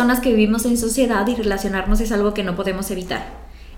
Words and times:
Personas 0.00 0.20
que 0.20 0.30
vivimos 0.30 0.64
en 0.64 0.78
sociedad 0.78 1.26
y 1.28 1.34
relacionarnos 1.34 2.00
es 2.00 2.10
algo 2.10 2.32
que 2.32 2.42
no 2.42 2.56
podemos 2.56 2.90
evitar. 2.90 3.22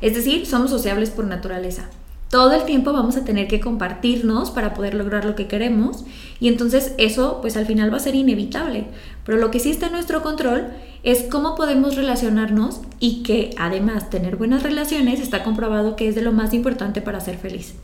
Es 0.01 0.15
decir, 0.15 0.47
somos 0.47 0.71
sociables 0.71 1.11
por 1.11 1.25
naturaleza. 1.25 1.87
Todo 2.31 2.53
el 2.53 2.63
tiempo 2.63 2.93
vamos 2.93 3.17
a 3.17 3.25
tener 3.25 3.49
que 3.49 3.59
compartirnos 3.59 4.53
para 4.53 4.73
poder 4.73 4.95
lograr 4.95 5.25
lo 5.25 5.35
que 5.35 5.49
queremos 5.49 6.05
y 6.39 6.47
entonces 6.47 6.95
eso 6.97 7.41
pues 7.41 7.57
al 7.57 7.67
final 7.67 7.93
va 7.93 7.97
a 7.97 8.07
ser 8.07 8.15
inevitable. 8.15 8.85
Pero 9.27 9.39
lo 9.39 9.51
que 9.51 9.59
sí 9.59 9.73
está 9.73 9.87
en 9.87 9.95
nuestro 9.95 10.23
control 10.23 10.69
es 11.03 11.25
cómo 11.25 11.55
podemos 11.55 11.97
relacionarnos 11.97 12.81
y 13.01 13.23
que 13.23 13.51
además 13.59 14.11
tener 14.11 14.37
buenas 14.37 14.63
relaciones 14.63 15.21
está 15.21 15.43
comprobado 15.43 15.97
que 15.97 16.09
es 16.09 16.15
de 16.15 16.23
lo 16.23 16.33
más 16.33 16.55
importante 16.55 17.01
para 17.01 17.21
ser 17.21 17.39
feliz. 17.39 17.75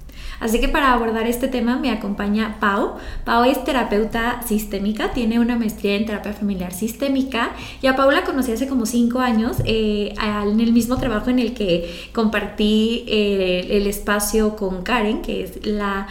Así 0.41 0.61
que 0.61 0.69
para 0.69 0.93
abordar 0.93 1.27
este 1.27 1.49
tema 1.49 1.79
me 1.79 1.91
acompaña 1.91 2.59
Pau. 2.61 2.95
Pau 3.25 3.45
es 3.45 3.65
terapeuta 3.65 4.41
sistémica, 4.47 5.13
tiene 5.13 5.41
una 5.41 5.57
maestría 5.57 5.97
en 5.97 6.07
terapia 6.07 6.33
familiar 6.33 6.73
sistémica 6.73 7.51
y 7.83 7.89
a 7.89 7.97
Pau 7.97 8.11
la 8.11 8.23
conocí 8.23 8.53
hace 8.53 8.69
como 8.69 8.87
cinco 8.87 9.19
años 9.19 9.57
eh, 9.65 10.15
en 10.23 10.61
el 10.61 10.73
mismo 10.73 10.97
trabajo 10.97 11.31
en 11.31 11.41
el 11.41 11.55
que 11.55 12.09
compartí 12.13 13.05
eh, 13.09 13.67
el 13.71 13.89
espacio 13.89 14.55
con 14.55 14.83
Karen, 14.83 15.23
que 15.23 15.43
es 15.43 15.67
la 15.67 16.07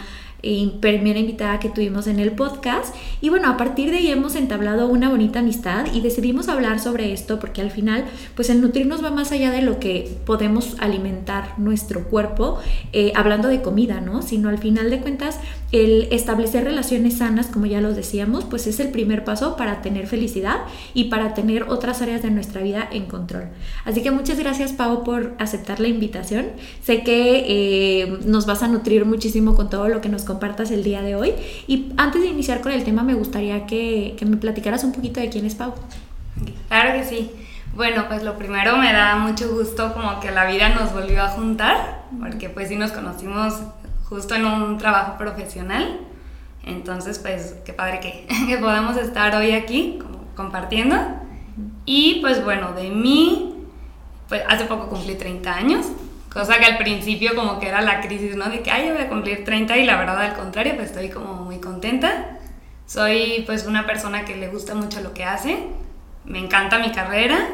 primera 0.80 1.18
invitada 1.18 1.58
que 1.60 1.68
tuvimos 1.68 2.06
en 2.06 2.18
el 2.18 2.32
podcast. 2.32 2.94
Y 3.20 3.28
bueno, 3.28 3.48
a 3.50 3.56
partir 3.56 3.90
de 3.90 3.98
ahí 3.98 4.08
hemos 4.08 4.36
entablado 4.36 4.88
una 4.88 5.08
bonita 5.08 5.40
amistad 5.40 5.86
y 5.92 6.00
decidimos 6.00 6.48
hablar 6.48 6.80
sobre 6.80 7.12
esto 7.12 7.38
porque 7.38 7.60
al 7.60 7.70
final, 7.70 8.04
pues 8.34 8.50
el 8.50 8.60
nutrirnos 8.60 9.02
va 9.04 9.10
más 9.10 9.32
allá 9.32 9.50
de 9.50 9.62
lo 9.62 9.78
que 9.78 10.18
podemos 10.24 10.76
alimentar 10.78 11.58
nuestro 11.58 12.04
cuerpo, 12.04 12.58
eh, 12.92 13.12
hablando 13.14 13.48
de 13.48 13.62
comida, 13.62 14.00
¿no? 14.00 14.22
Sino 14.22 14.48
al 14.48 14.58
final 14.58 14.90
de 14.90 15.00
cuentas, 15.00 15.38
el 15.70 16.08
establecer 16.10 16.64
relaciones 16.64 17.18
sanas, 17.18 17.46
como 17.46 17.66
ya 17.66 17.80
lo 17.80 17.92
decíamos, 17.92 18.44
pues 18.44 18.66
es 18.66 18.80
el 18.80 18.88
primer 18.88 19.24
paso 19.24 19.56
para 19.56 19.82
tener 19.82 20.06
felicidad 20.06 20.60
y 20.94 21.04
para 21.04 21.34
tener 21.34 21.64
otras 21.64 22.00
áreas 22.00 22.22
de 22.22 22.30
nuestra 22.30 22.62
vida 22.62 22.88
en 22.90 23.06
control. 23.06 23.48
Así 23.84 24.02
que 24.02 24.10
muchas 24.10 24.38
gracias, 24.38 24.72
Pau, 24.72 25.04
por 25.04 25.34
aceptar 25.38 25.80
la 25.80 25.88
invitación. 25.88 26.46
Sé 26.82 27.02
que 27.02 27.44
eh, 27.46 28.18
nos 28.24 28.46
vas 28.46 28.62
a 28.62 28.68
nutrir 28.68 29.04
muchísimo 29.04 29.54
con 29.54 29.68
todo 29.68 29.88
lo 29.88 30.00
que 30.00 30.08
nos 30.08 30.24
compartas 30.38 30.70
el 30.70 30.84
día 30.84 31.02
de 31.02 31.16
hoy. 31.16 31.34
Y 31.66 31.92
antes 31.96 32.22
de 32.22 32.28
iniciar 32.28 32.60
con 32.60 32.70
el 32.70 32.84
tema, 32.84 33.02
me 33.02 33.14
gustaría 33.14 33.66
que, 33.66 34.14
que 34.16 34.24
me 34.24 34.36
platicaras 34.36 34.84
un 34.84 34.92
poquito 34.92 35.18
de 35.18 35.28
quién 35.28 35.44
es 35.44 35.56
Pau. 35.56 35.74
Claro 36.68 36.92
que 36.92 37.04
sí. 37.04 37.32
Bueno, 37.74 38.04
pues 38.08 38.22
lo 38.22 38.38
primero 38.38 38.76
me 38.76 38.92
da 38.92 39.16
mucho 39.16 39.50
gusto 39.50 39.92
como 39.92 40.20
que 40.20 40.30
la 40.30 40.46
vida 40.46 40.68
nos 40.68 40.92
volvió 40.92 41.22
a 41.24 41.28
juntar, 41.28 42.02
porque 42.20 42.48
pues 42.48 42.68
sí 42.68 42.76
nos 42.76 42.92
conocimos 42.92 43.54
justo 44.04 44.36
en 44.36 44.44
un 44.44 44.78
trabajo 44.78 45.18
profesional. 45.18 45.98
Entonces, 46.64 47.18
pues 47.18 47.56
qué 47.64 47.72
padre 47.72 47.98
que, 47.98 48.26
que 48.46 48.58
podamos 48.58 48.96
estar 48.96 49.34
hoy 49.34 49.52
aquí 49.52 49.98
como 50.00 50.24
compartiendo. 50.36 50.96
Y 51.84 52.20
pues 52.20 52.44
bueno, 52.44 52.72
de 52.74 52.90
mí, 52.90 53.54
pues 54.28 54.42
hace 54.48 54.66
poco 54.66 54.88
cumplí 54.88 55.16
30 55.16 55.52
años, 55.52 55.86
cosa 56.38 56.58
que 56.58 56.66
al 56.66 56.78
principio 56.78 57.34
como 57.34 57.58
que 57.58 57.66
era 57.66 57.82
la 57.82 58.00
crisis, 58.00 58.36
¿no? 58.36 58.48
De 58.48 58.60
que, 58.60 58.70
ay, 58.70 58.86
yo 58.86 58.94
voy 58.94 59.02
a 59.02 59.08
cumplir 59.08 59.44
30 59.44 59.76
y 59.76 59.84
la 59.84 59.96
verdad 59.96 60.20
al 60.20 60.34
contrario, 60.34 60.74
pues 60.76 60.90
estoy 60.90 61.08
como 61.08 61.34
muy 61.34 61.58
contenta. 61.58 62.38
Soy 62.86 63.42
pues 63.44 63.66
una 63.66 63.86
persona 63.86 64.24
que 64.24 64.36
le 64.36 64.46
gusta 64.46 64.76
mucho 64.76 65.00
lo 65.00 65.12
que 65.14 65.24
hace, 65.24 65.58
me 66.24 66.38
encanta 66.38 66.78
mi 66.78 66.92
carrera, 66.92 67.48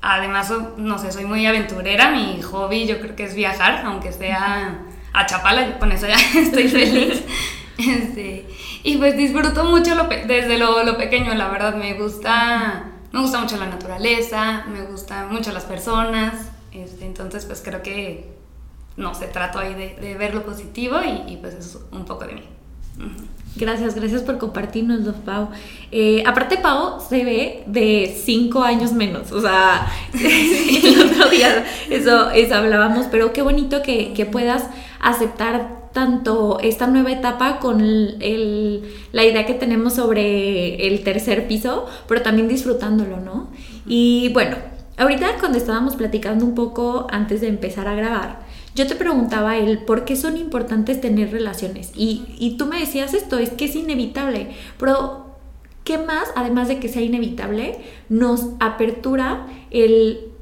además, 0.00 0.52
no 0.76 0.98
sé, 0.98 1.10
soy 1.10 1.24
muy 1.24 1.44
aventurera, 1.46 2.10
mi 2.10 2.40
hobby 2.42 2.86
yo 2.86 3.00
creo 3.00 3.16
que 3.16 3.24
es 3.24 3.34
viajar, 3.34 3.82
aunque 3.84 4.12
sea 4.12 4.78
a 5.12 5.26
Chapala, 5.26 5.78
con 5.78 5.90
eso 5.90 6.06
ya 6.06 6.16
estoy 6.40 6.68
feliz. 6.68 7.22
Este, 7.78 8.48
y 8.84 8.96
pues 8.96 9.18
disfruto 9.18 9.62
mucho 9.64 9.94
desde 10.26 10.56
lo, 10.56 10.82
lo, 10.82 10.96
pequeño, 10.96 11.34
la 11.34 11.48
verdad, 11.48 11.74
me 11.74 11.92
gusta, 11.92 12.84
me 13.12 13.20
gusta 13.20 13.38
mucho 13.38 13.58
la 13.58 13.66
naturaleza, 13.66 14.64
me 14.68 14.80
gustan 14.80 15.30
mucho 15.30 15.52
las 15.52 15.66
personas, 15.66 16.52
este, 16.80 17.06
entonces 17.06 17.44
pues 17.46 17.62
creo 17.64 17.82
que, 17.82 18.30
no 18.96 19.14
sé, 19.14 19.26
trato 19.26 19.58
ahí 19.58 19.74
de, 19.74 19.96
de 19.96 20.14
ver 20.16 20.34
lo 20.34 20.44
positivo 20.44 20.96
y, 21.02 21.32
y, 21.32 21.36
pues 21.36 21.54
es 21.54 21.78
un 21.92 22.04
poco 22.04 22.26
de 22.26 22.34
mí. 22.34 22.42
Gracias, 23.56 23.94
gracias 23.94 24.22
por 24.22 24.36
compartirnos, 24.36 25.14
Pau. 25.24 25.48
Eh, 25.90 26.22
aparte, 26.26 26.58
Pau 26.58 27.00
se 27.00 27.24
ve 27.24 27.64
de 27.66 28.14
cinco 28.22 28.62
años 28.62 28.92
menos, 28.92 29.32
o 29.32 29.40
sea, 29.40 29.86
el 30.12 31.10
otro 31.10 31.30
día 31.30 31.64
eso, 31.88 32.30
eso 32.30 32.54
hablábamos, 32.54 33.06
pero 33.10 33.32
qué 33.32 33.40
bonito 33.40 33.82
que, 33.82 34.12
que 34.12 34.26
puedas 34.26 34.68
aceptar 35.00 35.86
tanto 35.96 36.58
esta 36.60 36.86
nueva 36.86 37.10
etapa 37.10 37.58
con 37.58 37.80
el, 37.80 38.82
la 39.12 39.24
idea 39.24 39.46
que 39.46 39.54
tenemos 39.54 39.94
sobre 39.94 40.86
el 40.86 41.02
tercer 41.02 41.48
piso, 41.48 41.86
pero 42.06 42.20
también 42.20 42.48
disfrutándolo, 42.48 43.20
¿no? 43.20 43.48
Y 43.86 44.30
bueno, 44.34 44.56
ahorita 44.96 45.38
cuando 45.38 45.58
estábamos 45.58 45.96
platicando 45.96 46.44
un 46.44 46.54
poco 46.54 47.06
antes 47.10 47.40
de 47.40 47.48
empezar 47.48 47.88
a 47.88 47.94
grabar, 47.94 48.40
yo 48.74 48.86
te 48.86 48.94
preguntaba 48.94 49.56
el 49.56 49.78
por 49.78 50.04
qué 50.04 50.16
son 50.16 50.36
importantes 50.36 51.00
tener 51.00 51.32
relaciones 51.32 51.92
y, 51.94 52.26
y 52.38 52.56
tú 52.56 52.66
me 52.66 52.78
decías 52.78 53.14
esto, 53.14 53.38
es 53.38 53.50
que 53.50 53.66
es 53.66 53.76
inevitable, 53.76 54.50
pero 54.78 55.26
¿qué 55.84 55.98
más, 55.98 56.28
además 56.34 56.68
de 56.68 56.78
que 56.78 56.88
sea 56.88 57.02
inevitable, 57.02 57.78
nos 58.08 58.48
apertura 58.60 59.46
el 59.70 60.32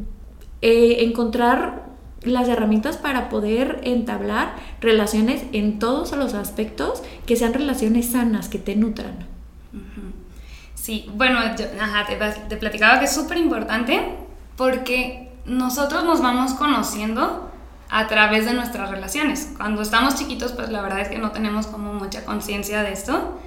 eh, 0.62 1.04
encontrar 1.04 1.84
las 2.22 2.48
herramientas 2.48 2.96
para 2.96 3.28
poder 3.28 3.80
entablar 3.84 4.56
relaciones 4.80 5.44
en 5.52 5.78
todos 5.78 6.12
los 6.16 6.32
aspectos 6.32 7.02
que 7.26 7.36
sean 7.36 7.52
relaciones 7.52 8.12
sanas, 8.12 8.48
que 8.48 8.58
te 8.58 8.74
nutran. 8.74 9.26
Sí, 10.74 11.10
bueno, 11.14 11.38
ajá, 11.38 12.06
te, 12.06 12.16
te, 12.48 12.56
platicaba 12.56 12.98
que 12.98 13.04
es 13.04 13.14
súper 13.14 13.36
importante 13.36 14.00
porque 14.56 15.32
nosotros 15.46 16.04
nos 16.04 16.22
vamos 16.22 16.54
conociendo 16.54 17.50
a 17.90 18.06
través 18.08 18.46
de 18.46 18.54
nuestras 18.54 18.90
relaciones. 18.90 19.52
Cuando 19.56 19.82
estamos 19.82 20.16
chiquitos, 20.16 20.52
pues 20.52 20.68
la 20.70 20.82
verdad 20.82 21.00
es 21.00 21.08
que 21.08 21.18
no 21.18 21.30
tenemos 21.30 21.66
como 21.66 21.92
mucha 21.92 22.24
conciencia 22.24 22.82
de 22.82 22.92
esto 22.92 23.38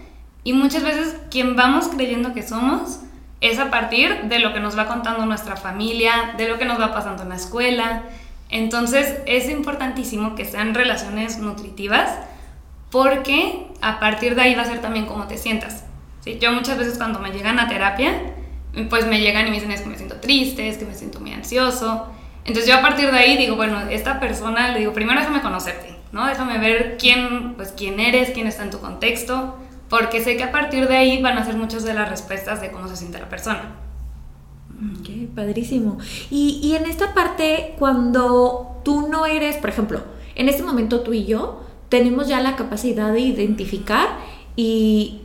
y 0.44 0.54
muchas 0.54 0.84
veces 0.84 1.16
quien 1.30 1.56
vamos 1.56 1.88
creyendo 1.90 2.34
que 2.34 2.44
somos 2.44 3.00
es 3.42 3.60
a 3.60 3.70
partir 3.70 4.24
de 4.24 4.40
lo 4.40 4.54
que 4.54 4.60
nos 4.60 4.78
va 4.78 4.88
contando 4.88 5.26
nuestra 5.26 5.58
familia, 5.58 6.34
de 6.38 6.48
lo 6.48 6.58
que 6.58 6.66
nos 6.66 6.80
va 6.80 6.94
pasando 6.94 7.24
en 7.24 7.30
la 7.30 7.36
escuela, 7.36 8.04
entonces 8.50 9.20
es 9.26 9.50
importantísimo 9.50 10.36
que 10.36 10.46
sean 10.46 10.74
relaciones 10.74 11.38
nutritivas 11.40 12.10
porque 12.90 13.68
a 13.82 14.00
partir 14.00 14.36
de 14.36 14.42
ahí 14.42 14.56
va 14.56 14.62
a 14.62 14.66
ser 14.66 14.80
también 14.80 15.06
cómo 15.06 15.28
te 15.28 15.38
sientas. 15.38 15.84
¿sí? 16.22 16.40
Yo 16.40 16.52
muchas 16.54 16.78
veces 16.78 16.98
cuando 16.98 17.20
me 17.20 17.32
llegan 17.32 17.60
a 17.60 17.68
terapia, 17.68 18.14
pues 18.90 19.08
me 19.08 19.20
llegan 19.20 19.48
y 19.48 19.50
me 19.50 19.56
dicen 19.56 19.72
es 19.72 19.82
que 19.82 19.90
me 19.90 19.98
siento 19.98 20.18
triste, 20.18 20.68
es 20.68 20.78
que 20.78 20.86
me 20.86 20.94
siento 20.94 21.20
muy 21.20 21.34
ansioso. 21.34 22.08
Entonces 22.46 22.70
yo 22.70 22.78
a 22.78 22.82
partir 22.82 23.12
de 23.12 23.18
ahí 23.18 23.38
digo, 23.38 23.56
bueno, 23.56 23.80
esta 23.90 24.20
persona, 24.20 24.72
le 24.72 24.80
digo, 24.80 24.94
primero 24.94 25.20
déjame 25.20 25.42
conocerte, 25.42 25.96
¿no? 26.12 26.26
Déjame 26.28 26.58
ver 26.60 26.98
quién, 26.98 27.56
pues, 27.56 27.74
quién 27.76 28.00
eres, 28.00 28.30
quién 28.30 28.48
está 28.48 28.64
en 28.64 28.72
tu 28.72 28.80
contexto, 28.80 29.58
porque 29.90 30.24
sé 30.24 30.38
que 30.38 30.44
a 30.44 30.52
partir 30.52 30.88
de 30.88 30.96
ahí 30.96 31.22
van 31.22 31.38
a 31.38 31.46
ser 31.46 31.56
muchas 31.56 31.84
de 31.84 31.94
las 31.94 32.10
respuestas 32.10 32.62
de 32.62 32.72
cómo 32.72 32.88
se 32.88 32.96
siente 32.96 33.20
la 33.20 33.28
persona. 33.28 33.76
Ok, 35.00 35.34
padrísimo. 35.36 35.98
Y, 36.30 36.60
y 36.64 36.76
en 36.76 36.86
esta 36.86 37.14
parte, 37.14 37.74
cuando 37.80 38.80
tú 38.84 39.10
no 39.10 39.26
eres, 39.26 39.58
por 39.58 39.70
ejemplo, 39.70 40.04
en 40.36 40.50
este 40.50 40.64
momento 40.64 41.02
tú 41.02 41.14
y 41.14 41.26
yo 41.26 41.64
tenemos 41.90 42.28
ya 42.28 42.42
la 42.42 42.56
capacidad 42.56 43.12
de 43.12 43.22
identificar 43.22 44.08
y, 44.56 45.22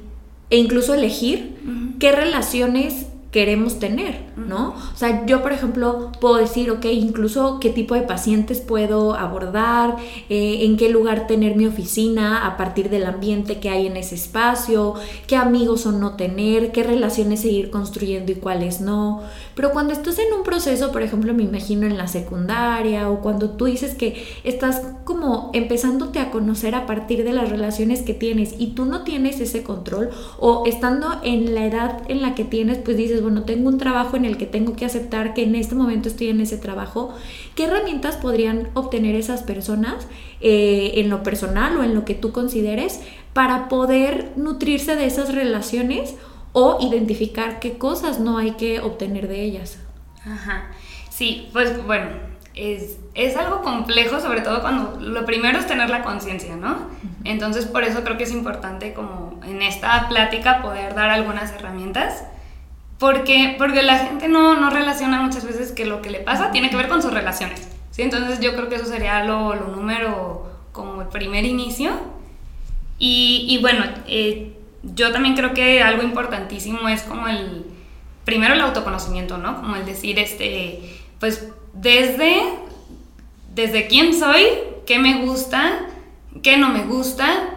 e 0.50 0.58
incluso 0.58 0.94
elegir 0.94 1.56
qué 1.98 2.12
relaciones 2.12 3.06
queremos 3.32 3.78
tener, 3.78 4.26
¿no? 4.36 4.74
O 4.92 4.96
sea, 4.96 5.24
yo, 5.24 5.42
por 5.42 5.52
ejemplo, 5.52 6.12
puedo 6.20 6.36
decir, 6.36 6.70
ok, 6.70 6.84
incluso 6.84 7.60
qué 7.60 7.70
tipo 7.70 7.94
de 7.94 8.02
pacientes 8.02 8.60
puedo 8.60 9.14
abordar, 9.14 9.96
eh, 10.28 10.58
en 10.66 10.76
qué 10.76 10.90
lugar 10.90 11.26
tener 11.26 11.56
mi 11.56 11.64
oficina 11.66 12.46
a 12.46 12.58
partir 12.58 12.90
del 12.90 13.06
ambiente 13.06 13.58
que 13.58 13.70
hay 13.70 13.86
en 13.86 13.96
ese 13.96 14.16
espacio, 14.16 14.94
qué 15.26 15.36
amigos 15.36 15.86
o 15.86 15.92
no 15.92 16.14
tener, 16.14 16.72
qué 16.72 16.82
relaciones 16.82 17.40
seguir 17.40 17.70
construyendo 17.70 18.32
y 18.32 18.34
cuáles 18.34 18.82
no. 18.82 19.22
Pero 19.54 19.70
cuando 19.70 19.94
estás 19.94 20.18
en 20.18 20.30
un 20.34 20.42
proceso, 20.42 20.92
por 20.92 21.00
ejemplo, 21.00 21.32
me 21.32 21.42
imagino 21.42 21.86
en 21.86 21.96
la 21.96 22.08
secundaria 22.08 23.08
o 23.08 23.22
cuando 23.22 23.50
tú 23.50 23.64
dices 23.64 23.94
que 23.94 24.22
estás 24.44 24.82
como 25.04 25.50
empezándote 25.54 26.18
a 26.18 26.30
conocer 26.30 26.74
a 26.74 26.84
partir 26.84 27.24
de 27.24 27.32
las 27.32 27.48
relaciones 27.48 28.02
que 28.02 28.12
tienes 28.12 28.54
y 28.58 28.68
tú 28.68 28.84
no 28.84 29.04
tienes 29.04 29.40
ese 29.40 29.62
control 29.62 30.10
o 30.38 30.64
estando 30.66 31.18
en 31.22 31.54
la 31.54 31.64
edad 31.64 32.02
en 32.08 32.20
la 32.20 32.34
que 32.34 32.44
tienes, 32.44 32.76
pues 32.76 32.98
dices, 32.98 33.21
bueno, 33.22 33.44
tengo 33.44 33.68
un 33.68 33.78
trabajo 33.78 34.16
en 34.16 34.24
el 34.24 34.36
que 34.36 34.46
tengo 34.46 34.76
que 34.76 34.84
aceptar 34.84 35.34
que 35.34 35.44
en 35.44 35.54
este 35.54 35.74
momento 35.74 36.08
estoy 36.08 36.28
en 36.28 36.40
ese 36.40 36.58
trabajo, 36.58 37.14
¿qué 37.54 37.64
herramientas 37.64 38.16
podrían 38.16 38.68
obtener 38.74 39.14
esas 39.14 39.42
personas 39.42 40.06
eh, 40.40 40.92
en 40.96 41.08
lo 41.08 41.22
personal 41.22 41.76
o 41.76 41.82
en 41.82 41.94
lo 41.94 42.04
que 42.04 42.14
tú 42.14 42.32
consideres 42.32 43.00
para 43.32 43.68
poder 43.68 44.32
nutrirse 44.36 44.96
de 44.96 45.06
esas 45.06 45.34
relaciones 45.34 46.14
o 46.52 46.78
identificar 46.80 47.60
qué 47.60 47.78
cosas 47.78 48.20
no 48.20 48.38
hay 48.38 48.52
que 48.52 48.80
obtener 48.80 49.28
de 49.28 49.42
ellas? 49.42 49.78
Ajá. 50.24 50.70
Sí, 51.10 51.48
pues 51.52 51.84
bueno, 51.86 52.10
es, 52.54 52.98
es, 53.14 53.36
algo 53.36 53.62
complejo, 53.62 54.20
sobre 54.20 54.42
todo 54.42 54.60
cuando 54.60 55.00
lo 55.00 55.24
primero 55.24 55.58
es 55.58 55.66
tener 55.66 55.88
la 55.88 56.02
conciencia, 56.02 56.56
¿no? 56.56 56.76
Entonces 57.24 57.66
por 57.66 57.84
eso 57.84 58.02
creo 58.04 58.18
que 58.18 58.24
es 58.24 58.32
importante 58.32 58.92
como 58.92 59.40
en 59.44 59.62
esta 59.62 60.08
plática 60.08 60.60
poder 60.60 60.94
dar 60.94 61.10
algunas 61.10 61.52
herramientas 61.52 62.24
porque, 63.02 63.56
porque 63.58 63.82
la 63.82 63.98
gente 63.98 64.28
no, 64.28 64.54
no 64.54 64.70
relaciona 64.70 65.20
muchas 65.20 65.44
veces 65.44 65.72
que 65.72 65.84
lo 65.84 66.00
que 66.02 66.10
le 66.10 66.20
pasa 66.20 66.52
tiene 66.52 66.70
que 66.70 66.76
ver 66.76 66.86
con 66.86 67.02
sus 67.02 67.12
relaciones. 67.12 67.68
¿sí? 67.90 68.02
Entonces 68.02 68.38
yo 68.38 68.54
creo 68.54 68.68
que 68.68 68.76
eso 68.76 68.84
sería 68.84 69.24
lo, 69.24 69.56
lo 69.56 69.74
número, 69.74 70.48
como 70.70 71.02
el 71.02 71.08
primer 71.08 71.44
inicio. 71.44 71.90
Y, 73.00 73.46
y 73.48 73.58
bueno, 73.60 73.82
eh, 74.06 74.56
yo 74.84 75.10
también 75.10 75.34
creo 75.34 75.52
que 75.52 75.82
algo 75.82 76.04
importantísimo 76.04 76.88
es 76.88 77.02
como 77.02 77.26
el, 77.26 77.66
primero 78.24 78.54
el 78.54 78.60
autoconocimiento, 78.60 79.36
¿no? 79.36 79.56
Como 79.56 79.74
el 79.74 79.84
decir, 79.84 80.20
este, 80.20 80.78
pues 81.18 81.48
desde, 81.72 82.40
desde 83.52 83.88
quién 83.88 84.16
soy, 84.16 84.46
qué 84.86 85.00
me 85.00 85.24
gusta, 85.24 85.88
qué 86.40 86.56
no 86.56 86.68
me 86.68 86.84
gusta, 86.84 87.48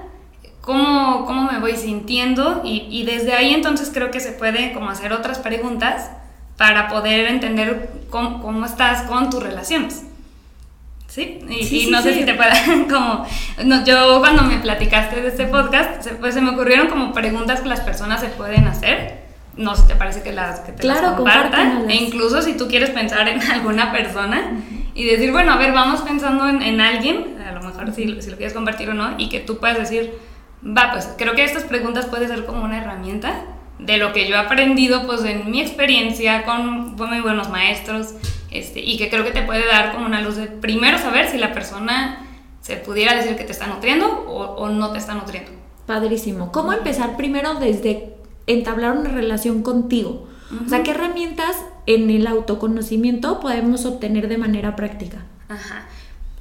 cómo, 0.66 1.26
cómo 1.26 1.50
me 1.50 1.60
voy 1.60 1.76
sintiendo 1.76 2.62
y, 2.66 2.88
y, 2.90 3.06
desde 3.06 3.34
ahí 3.34 3.54
entonces 3.54 3.92
creo 3.94 4.10
que 4.12 4.20
se 4.20 4.32
puede 4.32 4.74
como 4.74 4.90
hacer 4.90 5.14
otras 5.14 5.38
preguntas 5.40 6.10
para 6.58 6.88
poder 6.88 7.28
entender 7.28 7.92
cómo, 8.10 8.42
cómo 8.42 8.66
estás 8.66 9.04
con 9.04 9.30
tus 9.30 9.42
relaciones. 9.44 10.04
¿Sí? 11.08 11.40
Y, 11.48 11.90
no 11.92 12.02
sé 12.02 12.14
si 12.14 12.26
te 12.26 12.34
pueda, 12.34 12.54
como, 12.90 13.26
no, 13.64 13.86
yo 13.86 14.20
cuando 14.20 14.44
me 14.44 14.58
platicaste 14.58 15.22
de 15.22 15.28
este 15.30 15.46
podcast, 15.46 16.06
pues 16.20 16.34
se 16.34 16.42
me 16.42 16.50
ocurrieron 16.50 16.88
como 16.88 17.14
preguntas 17.14 17.62
que 17.62 17.70
las 17.70 17.82
personas 17.82 18.20
se 18.20 18.28
pueden 18.28 18.68
hacer. 18.68 19.24
No 19.56 19.76
sé 19.76 19.84
si 19.84 19.88
te 19.88 19.96
parece 19.96 20.24
que 20.24 20.34
las 20.34 20.60
que 20.62 20.74
te 20.74 20.82
claro, 20.82 21.16
compartan. 21.16 21.90
E 21.90 21.96
incluso 21.96 22.42
si 22.42 22.58
tú 22.58 22.68
quieres 22.68 22.90
pensar 22.90 23.28
en 23.30 23.42
alguna 23.52 23.94
persona 23.94 24.60
y 24.94 25.06
decir, 25.06 25.32
bueno, 25.32 25.54
a 25.54 25.58
ver, 25.58 25.72
vamos 25.72 26.02
pensando 26.02 26.50
en, 26.50 26.62
en 26.62 26.82
alguien, 26.82 27.38
a 27.48 27.52
lo 27.54 27.62
mejor 27.62 27.94
si, 27.94 28.22
si 28.22 28.30
lo 28.30 28.36
quieres 28.36 28.54
compartir 28.54 28.90
o 28.90 28.94
no, 28.94 29.16
y 29.18 29.30
que 29.30 29.40
tú 29.40 29.58
puedas 29.60 29.78
decir, 29.78 30.12
Va, 30.66 30.92
pues 30.92 31.10
creo 31.18 31.36
que 31.36 31.44
estas 31.44 31.64
preguntas 31.64 32.06
pueden 32.08 32.28
ser 32.28 32.46
como 32.46 32.64
una 32.64 32.80
herramienta 32.80 33.44
de 33.80 33.98
lo 33.98 34.14
que 34.14 34.28
yo 34.28 34.36
he 34.36 34.40
aprendido 34.40 35.06
pues 35.06 35.24
en 35.26 35.52
mi 35.52 35.62
experiencia 35.62 36.44
con 36.44 36.96
muy 36.96 37.22
buenos 37.22 37.50
maestros 37.50 38.14
este, 38.52 38.80
y 38.80 38.98
que 38.98 39.10
creo 39.10 39.24
que 39.24 39.32
te 39.32 39.42
puede 39.42 39.68
dar 39.68 39.92
como 39.92 40.06
una 40.06 40.22
luz 40.22 40.38
de 40.38 40.48
primero 40.48 40.98
saber 40.98 41.30
si 41.30 41.38
la 41.38 41.54
persona 41.54 42.26
se 42.62 42.78
pudiera 42.78 43.14
decir 43.14 43.36
que 43.36 43.44
te 43.44 43.52
está 43.52 43.68
nutriendo 43.68 44.08
o, 44.08 44.70
no 44.70 44.92
te 44.92 44.98
está 44.98 45.14
nutriendo. 45.14 45.52
Padrísimo. 45.86 46.52
¿Cómo 46.52 46.74
empezar 46.74 47.16
primero 47.16 47.56
desde 47.56 48.16
entablar 48.48 48.98
una 48.98 49.12
relación 49.12 49.62
contigo? 49.62 50.28
O 50.66 50.70
sea, 50.70 50.82
¿qué 50.82 50.92
herramientas 50.92 51.58
en 51.86 52.10
el 52.10 52.26
autoconocimiento 52.26 53.40
podemos 53.40 53.86
obtener 53.86 54.28
de 54.30 54.38
manera 54.38 54.76
práctica? 54.76 55.26
Ajá. 55.48 55.86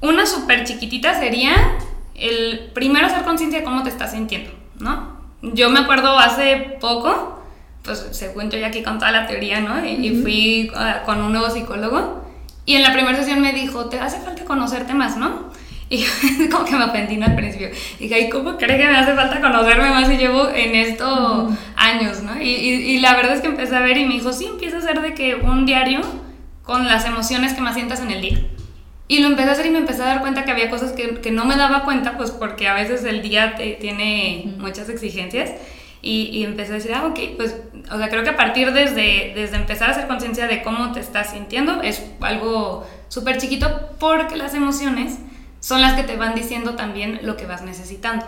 Una 0.01 0.25
súper 0.25 0.63
chiquitita 0.63 1.19
sería 1.19 1.53
el 2.15 2.71
primero 2.73 3.07
hacer 3.07 3.23
conciencia 3.23 3.59
de 3.59 3.65
cómo 3.65 3.83
te 3.83 3.89
estás 3.89 4.11
sintiendo, 4.11 4.51
¿no? 4.79 5.15
Yo 5.41 5.69
me 5.69 5.79
acuerdo 5.79 6.17
hace 6.17 6.77
poco, 6.79 7.41
pues 7.83 8.07
según 8.11 8.49
yo 8.49 8.57
ya 8.57 8.67
aquí 8.67 8.81
con 8.83 8.97
toda 8.97 9.11
la 9.11 9.27
teoría, 9.27 9.59
¿no? 9.59 9.85
Y, 9.85 10.21
fui 10.21 10.71
ah, 10.75 11.03
con 11.05 11.21
un 11.21 11.31
nuevo 11.31 11.49
psicólogo 11.49 12.23
y 12.65 12.75
en 12.75 12.83
la 12.83 12.93
primera 12.93 13.17
sesión 13.17 13.41
me 13.41 13.53
dijo, 13.53 13.85
te 13.85 13.99
hace 13.99 14.19
falta 14.19 14.43
conocerte 14.45 14.93
más, 14.93 15.17
¿no? 15.17 15.53
Y 15.87 16.03
como 16.49 16.65
que 16.65 16.75
me 16.75 16.85
ofendí 16.85 17.21
al 17.21 17.35
principio. 17.35 17.69
Dije, 17.99 18.21
¿y 18.21 18.29
cómo 18.29 18.57
cree 18.57 18.79
que 18.79 18.87
me 18.87 18.97
hace 18.97 19.13
falta 19.13 19.39
conocerme 19.39 19.91
más 19.91 20.07
si 20.07 20.17
llevo 20.17 20.49
en 20.49 20.73
esto 20.73 21.55
años, 21.75 22.23
¿no? 22.23 22.41
Y, 22.41 22.47
y, 22.47 22.99
la 23.01 23.15
verdad 23.15 23.35
es 23.35 23.41
que 23.41 23.47
empecé 23.47 23.75
a 23.75 23.81
ver 23.81 23.95
y 23.97 24.05
me 24.05 24.15
dijo, 24.15 24.33
sí, 24.33 24.45
empieza 24.45 24.77
a 24.77 24.79
hacer 24.79 25.01
de 25.01 25.13
que 25.13 25.35
un 25.35 25.67
diario 25.67 26.01
con 26.63 26.87
las 26.87 27.05
emociones 27.05 27.53
que 27.53 27.61
más 27.61 27.75
sientas 27.75 27.99
en 27.99 28.09
el 28.09 28.21
día. 28.21 28.39
Y 29.07 29.19
lo 29.19 29.27
empecé 29.27 29.49
a 29.49 29.51
hacer 29.51 29.65
y 29.67 29.69
me 29.69 29.77
empecé 29.77 30.01
a 30.01 30.05
dar 30.05 30.21
cuenta 30.21 30.45
que 30.45 30.51
había 30.51 30.69
cosas 30.69 30.91
que, 30.93 31.21
que 31.21 31.31
no 31.31 31.45
me 31.45 31.55
daba 31.55 31.83
cuenta, 31.83 32.17
pues 32.17 32.31
porque 32.31 32.67
a 32.67 32.73
veces 32.73 33.03
el 33.03 33.21
día 33.21 33.55
te, 33.55 33.73
tiene 33.73 34.55
muchas 34.57 34.89
exigencias. 34.89 35.51
Y, 36.01 36.29
y, 36.31 36.43
empecé 36.43 36.71
a 36.71 36.75
decir, 36.75 36.93
ah, 36.93 37.07
ok, 37.07 37.19
pues, 37.35 37.55
o 37.91 37.97
sea, 37.97 38.09
creo 38.09 38.23
que 38.23 38.29
a 38.29 38.37
partir 38.37 38.71
desde, 38.73 39.33
desde 39.33 39.55
empezar 39.55 39.89
a 39.89 39.91
hacer 39.93 40.07
conciencia 40.07 40.47
de 40.47 40.61
cómo 40.61 40.91
te 40.91 40.99
estás 40.99 41.31
sintiendo 41.31 41.81
es 41.81 42.03
algo 42.21 42.85
súper 43.07 43.37
chiquito 43.37 43.89
porque 43.99 44.35
las 44.35 44.53
emociones 44.53 45.17
son 45.61 45.81
las 45.81 45.93
que 45.93 46.03
te 46.03 46.15
van 46.15 46.35
diciendo 46.35 46.75
también 46.75 47.21
lo 47.23 47.37
que 47.37 47.47
vas 47.47 47.63
necesitando. 47.63 48.23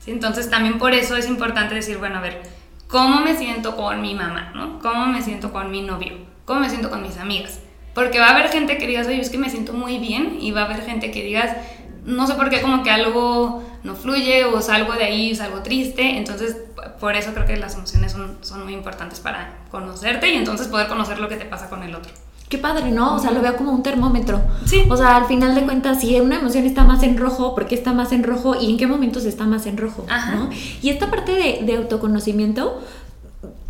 ¿sí? 0.00 0.10
Entonces 0.10 0.50
también 0.50 0.78
por 0.78 0.92
eso 0.92 1.16
es 1.16 1.28
importante 1.28 1.76
decir, 1.76 1.98
bueno, 1.98 2.18
a 2.18 2.20
ver, 2.20 2.42
¿cómo 2.88 3.20
me 3.20 3.36
siento 3.36 3.76
con 3.76 4.02
mi 4.02 4.14
mamá? 4.14 4.50
¿no? 4.56 4.80
¿Cómo 4.80 5.06
me 5.06 5.22
siento 5.22 5.52
con 5.52 5.70
mi 5.70 5.82
novio? 5.82 6.14
¿Cómo 6.46 6.58
me 6.58 6.68
siento 6.68 6.90
con 6.90 7.02
mis 7.02 7.16
amigas? 7.16 7.60
Porque 7.98 8.20
va 8.20 8.26
a 8.26 8.30
haber 8.30 8.48
gente 8.48 8.78
que 8.78 8.86
digas, 8.86 9.08
oye, 9.08 9.20
es 9.20 9.28
que 9.28 9.38
me 9.38 9.50
siento 9.50 9.72
muy 9.72 9.98
bien, 9.98 10.38
y 10.40 10.52
va 10.52 10.60
a 10.60 10.64
haber 10.66 10.82
gente 10.82 11.10
que 11.10 11.24
digas, 11.24 11.56
no 12.04 12.28
sé 12.28 12.34
por 12.34 12.48
qué, 12.48 12.62
como 12.62 12.84
que 12.84 12.92
algo 12.92 13.64
no 13.82 13.96
fluye, 13.96 14.44
o 14.44 14.62
salgo 14.62 14.92
de 14.92 15.02
ahí, 15.02 15.34
salgo 15.34 15.64
triste. 15.64 16.16
Entonces, 16.16 16.58
por 17.00 17.16
eso 17.16 17.32
creo 17.34 17.44
que 17.44 17.56
las 17.56 17.74
emociones 17.74 18.12
son, 18.12 18.38
son 18.42 18.62
muy 18.62 18.72
importantes 18.72 19.18
para 19.18 19.52
conocerte 19.72 20.32
y 20.32 20.36
entonces 20.36 20.68
poder 20.68 20.86
conocer 20.86 21.18
lo 21.18 21.28
que 21.28 21.38
te 21.38 21.44
pasa 21.44 21.68
con 21.68 21.82
el 21.82 21.92
otro. 21.92 22.12
Qué 22.48 22.58
padre, 22.58 22.92
¿no? 22.92 23.16
O 23.16 23.18
sea, 23.18 23.32
lo 23.32 23.42
veo 23.42 23.56
como 23.56 23.72
un 23.72 23.82
termómetro. 23.82 24.42
Sí. 24.64 24.84
O 24.88 24.96
sea, 24.96 25.16
al 25.16 25.26
final 25.26 25.56
de 25.56 25.62
cuentas, 25.62 26.00
si 26.00 26.20
una 26.20 26.38
emoción 26.38 26.66
está 26.66 26.84
más 26.84 27.02
en 27.02 27.18
rojo, 27.18 27.56
¿por 27.56 27.66
qué 27.66 27.74
está 27.74 27.92
más 27.94 28.12
en 28.12 28.22
rojo 28.22 28.54
y 28.54 28.70
en 28.70 28.76
qué 28.76 28.86
momentos 28.86 29.24
está 29.24 29.44
más 29.44 29.66
en 29.66 29.76
rojo? 29.76 30.06
¿no? 30.06 30.50
Y 30.82 30.90
esta 30.90 31.10
parte 31.10 31.32
de, 31.32 31.66
de, 31.66 31.74
autoconocimiento, 31.74 32.80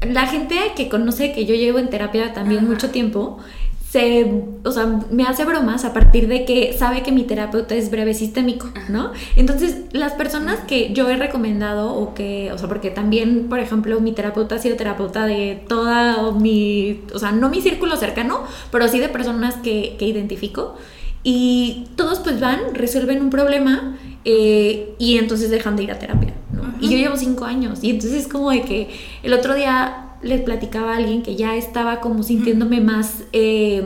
la 0.03 0.27
gente 0.27 0.55
que 0.77 0.91
conoce 0.91 1.33
que 1.33 1.47
yo 1.47 1.55
llevo 1.55 1.79
en 1.79 1.89
terapia 1.89 2.35
también 2.35 2.69
mucho 2.69 2.91
tiempo, 2.91 3.39
se, 3.91 4.43
o 4.65 4.71
sea, 4.71 5.01
me 5.11 5.25
hace 5.25 5.47
bromas 5.47 5.87
a 5.87 5.95
partir 5.95 6.29
de 6.29 6.45
que 6.45 6.75
sabe 6.75 7.03
que 7.03 7.11
mi 7.11 7.23
terapeuta 7.23 7.75
es 7.75 7.91
breve 7.91 8.13
sistémico, 8.13 8.69
¿no? 8.91 9.13
Entonces, 9.35 9.79
las 9.93 10.13
personas 10.13 10.59
que 10.61 10.93
yo 10.93 11.09
he 11.09 11.17
recomendado 11.17 11.95
o 11.95 12.13
que, 12.13 12.53
o 12.53 12.59
sea, 12.59 12.69
porque 12.69 12.91
también, 12.91 13.49
por 13.49 13.61
ejemplo, 13.61 13.99
mi 14.01 14.13
terapeuta 14.13 14.57
ha 14.57 14.59
sido 14.59 14.77
terapeuta 14.77 15.25
de 15.25 15.65
toda 15.69 16.33
mi, 16.33 17.01
o 17.15 17.19
sea, 17.19 17.33
no 17.33 17.49
mi 17.49 17.63
círculo 17.63 17.97
cercano, 17.97 18.43
pero 18.71 18.87
sí 18.89 18.99
de 18.99 19.09
personas 19.09 19.55
que, 19.57 19.97
que 19.99 20.05
identifico. 20.05 20.77
Y 21.23 21.87
todos 21.97 22.19
pues 22.19 22.41
van, 22.41 22.75
resuelven 22.75 23.23
un 23.23 23.31
problema 23.31 23.97
eh, 24.27 24.95
y 24.99 25.17
entonces 25.17 25.49
dejan 25.51 25.77
de 25.77 25.85
ir 25.85 25.93
a 25.93 25.99
terapia, 25.99 26.35
¿no? 26.53 26.75
Y 26.81 26.91
yo 26.91 26.99
llevo 26.99 27.17
cinco 27.17 27.47
años 27.47 27.79
y 27.83 27.91
entonces 27.91 28.21
es 28.21 28.29
como 28.29 28.51
de 28.51 28.63
que 28.63 28.91
el 29.23 29.33
otro 29.33 29.55
día 29.55 30.08
les 30.23 30.41
platicaba 30.41 30.93
a 30.93 30.97
alguien 30.97 31.23
que 31.23 31.37
ya 31.37 31.57
estaba 31.57 32.01
como 32.01 32.23
sintiéndome 32.23 32.81
más, 32.81 33.25
eh, 33.33 33.83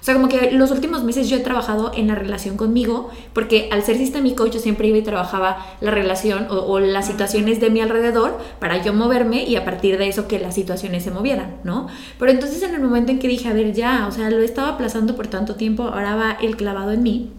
o 0.00 0.04
sea, 0.04 0.14
como 0.14 0.28
que 0.28 0.50
los 0.52 0.70
últimos 0.70 1.04
meses 1.04 1.28
yo 1.28 1.36
he 1.36 1.40
trabajado 1.40 1.92
en 1.94 2.08
la 2.08 2.14
relación 2.14 2.56
conmigo, 2.56 3.10
porque 3.32 3.68
al 3.70 3.82
ser 3.82 3.96
sistémico 3.96 4.46
yo 4.46 4.60
siempre 4.60 4.88
iba 4.88 4.98
y 4.98 5.02
trabajaba 5.02 5.64
la 5.80 5.90
relación 5.90 6.46
o, 6.50 6.78
las 6.80 7.06
situaciones 7.06 7.60
de 7.60 7.70
mi 7.70 7.80
alrededor 7.80 8.38
para 8.58 8.82
yo 8.82 8.92
moverme 8.92 9.44
y 9.44 9.56
a 9.56 9.64
partir 9.64 9.98
de 9.98 10.08
eso 10.08 10.28
que 10.28 10.38
las 10.38 10.54
situaciones 10.54 11.04
se 11.04 11.10
movieran, 11.10 11.56
¿no? 11.64 11.86
Pero 12.18 12.32
entonces 12.32 12.62
en 12.62 12.74
el 12.74 12.80
momento 12.80 13.12
en 13.12 13.18
que 13.18 13.28
dije, 13.28 13.48
a 13.48 13.52
ver, 13.52 13.72
ya, 13.72 14.06
o 14.08 14.12
sea, 14.12 14.30
lo 14.30 14.38
estaba 14.38 14.70
aplazando 14.70 15.16
por 15.16 15.26
tanto 15.26 15.54
tiempo, 15.54 15.84
ahora 15.84 16.16
va 16.16 16.32
el 16.32 16.56
clavado 16.56 16.92
en 16.92 17.02
mí 17.02 17.30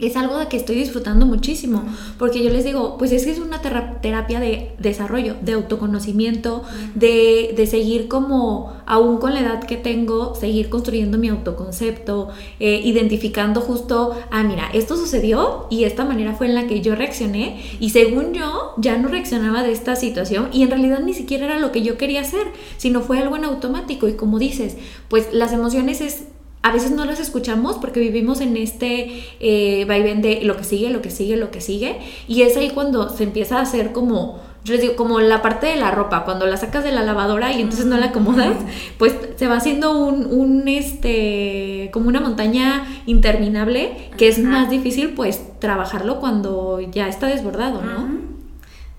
es 0.00 0.16
algo 0.16 0.38
de 0.38 0.46
que 0.46 0.56
estoy 0.56 0.76
disfrutando 0.76 1.26
muchísimo, 1.26 1.84
porque 2.18 2.42
yo 2.42 2.50
les 2.50 2.64
digo, 2.64 2.96
pues 2.98 3.12
es 3.12 3.24
que 3.24 3.32
es 3.32 3.38
una 3.38 3.60
terapia 3.60 4.40
de 4.40 4.72
desarrollo, 4.78 5.34
de 5.42 5.52
autoconocimiento, 5.52 6.62
de, 6.94 7.54
de, 7.56 7.66
seguir 7.66 8.08
como, 8.08 8.72
aún 8.86 9.18
con 9.18 9.34
la 9.34 9.40
edad 9.40 9.64
que 9.64 9.76
tengo, 9.76 10.34
seguir 10.34 10.68
construyendo 10.68 11.18
mi 11.18 11.28
autoconcepto, 11.28 12.28
eh, 12.60 12.80
identificando 12.84 13.60
justo, 13.60 14.16
ah, 14.30 14.42
mira, 14.42 14.70
esto 14.72 14.96
sucedió 14.96 15.66
y 15.70 15.84
esta 15.84 16.04
manera 16.04 16.34
fue 16.34 16.46
en 16.46 16.54
la 16.54 16.66
que 16.66 16.80
yo 16.80 16.94
reaccioné 16.94 17.62
y 17.80 17.90
según 17.90 18.32
yo 18.32 18.74
ya 18.78 18.96
no 18.98 19.08
reaccionaba 19.08 19.62
de 19.62 19.72
esta 19.72 19.96
situación 19.96 20.48
y 20.52 20.62
en 20.62 20.70
realidad 20.70 21.00
ni 21.00 21.14
siquiera 21.14 21.46
era 21.46 21.58
lo 21.58 21.72
que 21.72 21.82
yo 21.82 21.98
quería 21.98 22.20
hacer, 22.20 22.46
sino 22.76 23.00
fue 23.00 23.18
algo 23.18 23.36
en 23.36 23.44
automático 23.44 24.08
y 24.08 24.14
como 24.14 24.38
dices, 24.38 24.76
pues 25.08 25.28
las 25.32 25.52
emociones 25.52 26.00
es 26.00 26.24
a 26.62 26.72
veces 26.72 26.90
no 26.90 27.04
las 27.04 27.20
escuchamos 27.20 27.76
porque 27.76 28.00
vivimos 28.00 28.40
en 28.40 28.56
este 28.56 29.22
eh, 29.40 29.84
vaivén 29.86 30.22
de 30.22 30.40
lo 30.42 30.56
que 30.56 30.64
sigue, 30.64 30.90
lo 30.90 31.00
que 31.00 31.10
sigue, 31.10 31.36
lo 31.36 31.50
que 31.50 31.60
sigue. 31.60 31.98
Y 32.26 32.42
es 32.42 32.56
ahí 32.56 32.70
cuando 32.70 33.08
se 33.10 33.24
empieza 33.24 33.58
a 33.58 33.62
hacer 33.62 33.92
como, 33.92 34.40
yo 34.64 34.74
les 34.74 34.82
digo, 34.82 34.96
como 34.96 35.20
la 35.20 35.40
parte 35.40 35.68
de 35.68 35.76
la 35.76 35.92
ropa, 35.92 36.24
cuando 36.24 36.46
la 36.46 36.56
sacas 36.56 36.82
de 36.82 36.92
la 36.92 37.02
lavadora 37.02 37.52
y 37.52 37.62
entonces 37.62 37.86
no 37.86 37.96
la 37.96 38.06
acomodas, 38.06 38.56
pues 38.98 39.14
se 39.36 39.46
va 39.46 39.56
haciendo 39.56 39.96
un, 39.98 40.26
un 40.26 40.66
este, 40.66 41.90
como 41.92 42.08
una 42.08 42.20
montaña 42.20 42.86
interminable 43.06 44.10
que 44.16 44.28
es 44.28 44.38
más 44.38 44.68
difícil 44.68 45.10
pues 45.10 45.40
trabajarlo 45.60 46.18
cuando 46.18 46.80
ya 46.80 47.08
está 47.08 47.28
desbordado, 47.28 47.82
¿no? 47.82 48.18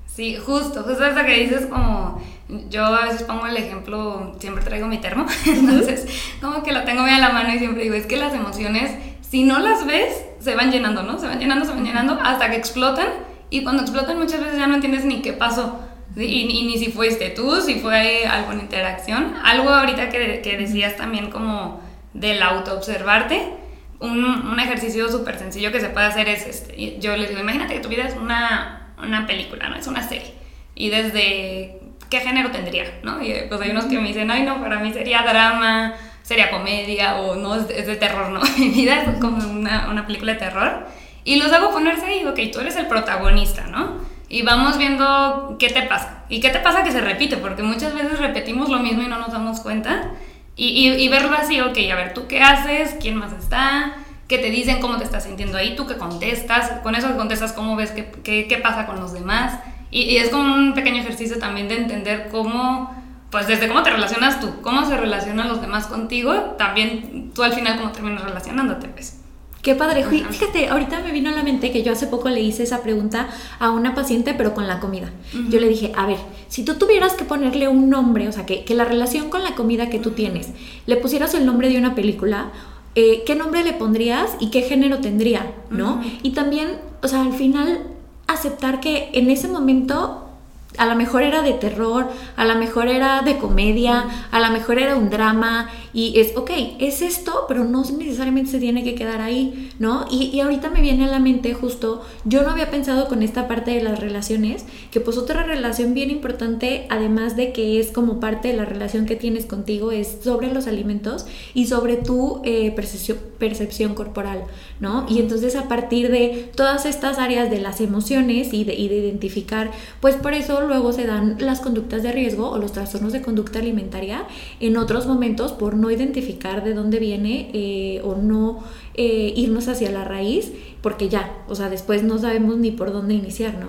Sí, 0.07 0.35
justo, 0.35 0.83
justo 0.83 1.05
eso 1.05 1.25
que 1.25 1.39
dices 1.39 1.65
como 1.67 2.21
yo 2.69 2.85
a 2.85 3.05
veces 3.05 3.23
pongo 3.23 3.45
el 3.47 3.57
ejemplo, 3.57 4.35
siempre 4.39 4.63
traigo 4.63 4.87
mi 4.87 4.97
termo, 4.97 5.25
entonces 5.45 6.05
como 6.41 6.63
que 6.63 6.71
lo 6.71 6.83
tengo 6.83 7.01
muy 7.01 7.11
a 7.11 7.19
la 7.19 7.29
mano 7.29 7.53
y 7.53 7.59
siempre 7.59 7.83
digo, 7.83 7.95
es 7.95 8.05
que 8.05 8.17
las 8.17 8.33
emociones, 8.33 8.91
si 9.21 9.43
no 9.43 9.59
las 9.59 9.85
ves, 9.85 10.25
se 10.39 10.55
van 10.55 10.71
llenando, 10.71 11.03
¿no? 11.03 11.19
Se 11.19 11.27
van 11.27 11.39
llenando, 11.39 11.65
se 11.65 11.71
van 11.71 11.85
llenando 11.85 12.19
hasta 12.21 12.49
que 12.49 12.55
explotan 12.55 13.07
y 13.49 13.63
cuando 13.63 13.83
explotan 13.83 14.17
muchas 14.17 14.39
veces 14.39 14.57
ya 14.57 14.67
no 14.67 14.75
entiendes 14.75 15.05
ni 15.05 15.21
qué 15.21 15.33
pasó. 15.33 15.79
Y, 16.15 16.45
ni 16.65 16.77
si 16.77 16.91
fuiste 16.91 17.29
tú, 17.29 17.61
si 17.61 17.75
fue 17.75 18.25
alguna 18.25 18.61
interacción. 18.61 19.35
Algo 19.43 19.69
ahorita 19.69 20.09
que, 20.09 20.41
que 20.41 20.57
decías 20.57 20.97
también 20.97 21.29
como 21.29 21.81
del 22.13 22.41
autoobservarte, 22.41 23.53
un, 23.99 24.25
un 24.25 24.59
ejercicio 24.59 25.09
súper 25.09 25.37
sencillo 25.37 25.71
que 25.71 25.79
se 25.79 25.89
puede 25.89 26.07
hacer 26.07 26.27
es, 26.27 26.47
este, 26.47 26.99
yo 26.99 27.15
les 27.15 27.29
digo, 27.29 27.41
imagínate 27.41 27.75
que 27.75 27.79
tu 27.79 27.89
vida 27.89 28.03
es 28.03 28.15
una, 28.15 28.93
una 29.01 29.27
película, 29.27 29.69
¿no? 29.69 29.75
Es 29.75 29.87
una 29.87 30.07
serie. 30.07 30.33
Y 30.75 30.89
desde 30.89 31.79
¿qué 32.09 32.19
género 32.19 32.51
tendría? 32.51 32.85
¿no? 33.03 33.23
Y 33.23 33.33
pues 33.47 33.61
hay 33.61 33.71
unos 33.71 33.85
que 33.85 33.99
me 33.99 34.07
dicen, 34.07 34.29
ay, 34.31 34.43
no, 34.43 34.59
para 34.59 34.79
mí 34.79 34.91
sería 34.91 35.21
drama, 35.21 35.93
sería 36.23 36.49
comedia 36.51 37.15
o 37.15 37.35
no, 37.35 37.55
es, 37.55 37.67
de 37.67 37.95
terror, 37.95 38.29
¿no? 38.29 38.41
Mi 38.57 38.69
vida 38.69 39.03
es 39.03 39.19
como 39.19 39.37
una, 39.37 39.89
una, 39.89 40.05
película 40.05 40.33
de 40.33 40.39
terror. 40.39 40.85
Y 41.23 41.37
los 41.37 41.51
hago 41.51 41.71
ponerse 41.71 42.05
ahí, 42.05 42.25
ok, 42.25 42.39
tú 42.51 42.59
eres 42.59 42.75
el 42.75 42.87
protagonista, 42.87 43.67
¿no? 43.67 43.99
Y 44.29 44.43
vamos 44.43 44.77
viendo 44.77 45.55
qué 45.59 45.69
te 45.69 45.83
pasa. 45.83 46.23
¿Y 46.29 46.39
qué 46.39 46.49
te 46.49 46.59
pasa 46.59 46.83
que 46.83 46.91
se 46.91 47.01
repite? 47.01 47.37
Porque 47.37 47.63
muchas 47.63 47.93
veces 47.95 48.19
repetimos 48.19 48.69
lo 48.69 48.79
mismo 48.79 49.01
y 49.01 49.07
no 49.07 49.17
nos 49.17 49.31
damos 49.31 49.59
cuenta. 49.59 50.11
Y, 50.55 50.89
y, 50.89 51.07
verlo 51.07 51.35
así, 51.37 51.61
ok, 51.61 51.77
a 51.91 51.95
ver, 51.95 52.13
¿tú 52.13 52.27
qué 52.27 52.41
haces? 52.41 52.95
¿Quién 52.99 53.15
más 53.15 53.31
está? 53.31 53.95
¿Qué 54.27 54.37
te 54.37 54.49
dicen? 54.49 54.81
¿Cómo 54.81 54.97
te 54.97 55.05
estás 55.05 55.23
sintiendo 55.23 55.57
ahí? 55.57 55.75
¿Tú 55.75 55.87
qué 55.87 55.95
contestas? 55.95 56.81
Con 56.83 56.95
eso 56.95 57.07
que 57.07 57.15
contestas, 57.15 57.53
¿cómo 57.53 57.75
ves 57.75 57.91
qué, 57.91 58.45
qué 58.47 58.57
pasa 58.57 58.85
con 58.85 58.99
los 58.99 59.13
demás? 59.13 59.57
Y, 59.91 60.17
es 60.17 60.29
como 60.29 60.53
un 60.53 60.73
pequeño 60.73 61.01
ejercicio 61.01 61.39
también 61.39 61.67
de 61.67 61.77
entender 61.77 62.29
cómo, 62.31 62.93
pues 63.31 63.47
desde 63.47 63.67
cómo 63.67 63.83
te 63.83 63.89
relacionas 63.89 64.39
tú, 64.39 64.61
cómo 64.61 64.85
se 64.85 64.97
relacionan 64.97 65.47
los 65.47 65.61
demás 65.61 65.87
contigo, 65.87 66.33
también 66.57 67.31
tú 67.33 67.43
al 67.43 67.53
final 67.53 67.77
cómo 67.77 67.91
terminas 67.91 68.23
relacionándote, 68.23 68.87
pues. 68.89 69.19
Qué 69.61 69.75
padre. 69.75 70.05
Fíjate, 70.05 70.69
ahorita 70.69 71.01
me 71.01 71.11
vino 71.11 71.29
a 71.29 71.33
la 71.33 71.43
mente 71.43 71.73
que 71.73 71.83
yo 71.83 71.91
hace 71.91 72.07
poco 72.07 72.29
le 72.29 72.39
hice 72.39 72.63
esa 72.63 72.81
pregunta 72.81 73.27
a 73.59 73.71
una 73.71 73.93
paciente, 73.93 74.33
pero 74.33 74.53
con 74.53 74.67
la 74.67 74.79
comida. 74.79 75.11
Yo 75.49 75.59
le 75.59 75.67
dije, 75.67 75.91
a 75.97 76.05
ver, 76.05 76.17
si 76.47 76.63
tú 76.63 76.75
tuvieras 76.75 77.15
que 77.15 77.25
ponerle 77.25 77.67
un 77.67 77.89
nombre, 77.89 78.29
o 78.29 78.31
sea, 78.31 78.45
que, 78.45 78.63
que 78.63 78.73
la 78.73 78.85
relación 78.85 79.29
con 79.29 79.43
la 79.43 79.55
comida 79.55 79.89
que 79.89 79.99
tú 79.99 80.11
tienes, 80.11 80.51
le 80.85 80.95
pusieras 80.95 81.33
el 81.33 81.45
nombre 81.45 81.67
de 81.67 81.77
una 81.77 81.93
película, 81.93 82.51
eh, 82.95 83.23
¿qué 83.25 83.35
nombre 83.35 83.63
le 83.63 83.73
pondrías 83.73 84.31
y 84.39 84.49
qué 84.49 84.61
género 84.61 84.99
tendría? 84.99 85.51
¿No? 85.69 86.01
Y 86.23 86.31
también, 86.31 86.77
o 87.03 87.07
sea, 87.07 87.21
al 87.21 87.33
final 87.33 87.83
aceptar 88.33 88.79
que 88.79 89.09
en 89.13 89.29
ese 89.29 89.47
momento 89.47 90.28
a 90.77 90.85
lo 90.85 90.95
mejor 90.95 91.23
era 91.23 91.41
de 91.41 91.53
terror, 91.53 92.07
a 92.35 92.45
lo 92.45 92.55
mejor 92.55 92.87
era 92.87 93.21
de 93.21 93.37
comedia, 93.37 94.05
a 94.31 94.39
lo 94.39 94.51
mejor 94.51 94.77
era 94.77 94.95
un 94.95 95.09
drama 95.09 95.69
y 95.93 96.19
es, 96.19 96.37
ok, 96.37 96.51
es 96.79 97.01
esto, 97.01 97.45
pero 97.47 97.63
no 97.63 97.83
necesariamente 97.83 98.51
se 98.51 98.59
tiene 98.59 98.83
que 98.83 98.93
quedar 98.93 99.21
ahí, 99.21 99.71
¿no? 99.79 100.05
Y, 100.11 100.25
y, 100.25 100.39
ahorita 100.41 100.69
me 100.69 100.81
viene 100.81 101.05
a 101.05 101.07
la 101.07 101.19
mente 101.19 101.53
justo, 101.55 102.05
yo 102.23 102.43
no 102.43 102.51
había 102.51 102.69
pensado 102.69 103.07
con 103.07 103.23
esta 103.23 103.47
parte 103.47 103.71
de 103.71 103.81
las 103.81 103.99
relaciones, 103.99 104.65
que 104.91 104.99
pues 104.99 105.17
otra 105.17 105.43
relación 105.43 105.95
bien 105.95 106.11
importante, 106.11 106.85
además 106.89 107.35
de 107.35 107.51
que 107.51 107.79
es 107.79 107.91
como 107.91 108.19
parte 108.19 108.49
de 108.49 108.53
la 108.53 108.65
relación 108.65 109.07
que 109.07 109.15
tienes 109.15 109.47
contigo, 109.47 109.91
es 109.91 110.19
sobre 110.23 110.53
los 110.53 110.67
alimentos 110.67 111.25
y 111.55 111.65
sobre 111.65 111.97
tu 111.97 112.41
eh, 112.45 112.71
percepción, 112.71 113.17
percepción 113.39 113.95
corporal, 113.95 114.43
¿no? 114.79 115.07
Y 115.09 115.19
entonces 115.19 115.55
a 115.55 115.67
partir 115.67 116.11
de 116.11 116.51
todas 116.55 116.85
estas 116.85 117.17
áreas 117.17 117.49
de 117.49 117.59
las 117.59 117.81
emociones 117.81 118.53
y 118.53 118.63
de, 118.63 118.75
y 118.75 118.87
de 118.87 118.97
identificar, 118.97 119.71
pues 120.01 120.15
por 120.15 120.33
eso 120.33 120.58
luego 120.67 120.93
se 120.93 121.05
dan 121.05 121.37
las 121.39 121.59
conductas 121.59 122.03
de 122.03 122.11
riesgo 122.11 122.49
o 122.49 122.57
los 122.57 122.71
trastornos 122.71 123.13
de 123.13 123.21
conducta 123.21 123.59
alimentaria 123.59 124.23
en 124.59 124.77
otros 124.77 125.07
momentos 125.07 125.51
por 125.51 125.75
no 125.75 125.91
identificar 125.91 126.63
de 126.63 126.73
dónde 126.73 126.99
viene 126.99 127.49
eh, 127.53 128.01
o 128.03 128.15
no 128.15 128.63
eh, 128.95 129.33
irnos 129.35 129.67
hacia 129.67 129.91
la 129.91 130.03
raíz, 130.03 130.51
porque 130.81 131.09
ya, 131.09 131.31
o 131.47 131.55
sea, 131.55 131.69
después 131.69 132.03
no 132.03 132.17
sabemos 132.17 132.57
ni 132.57 132.71
por 132.71 132.91
dónde 132.91 133.13
iniciar, 133.13 133.55
¿no? 133.55 133.67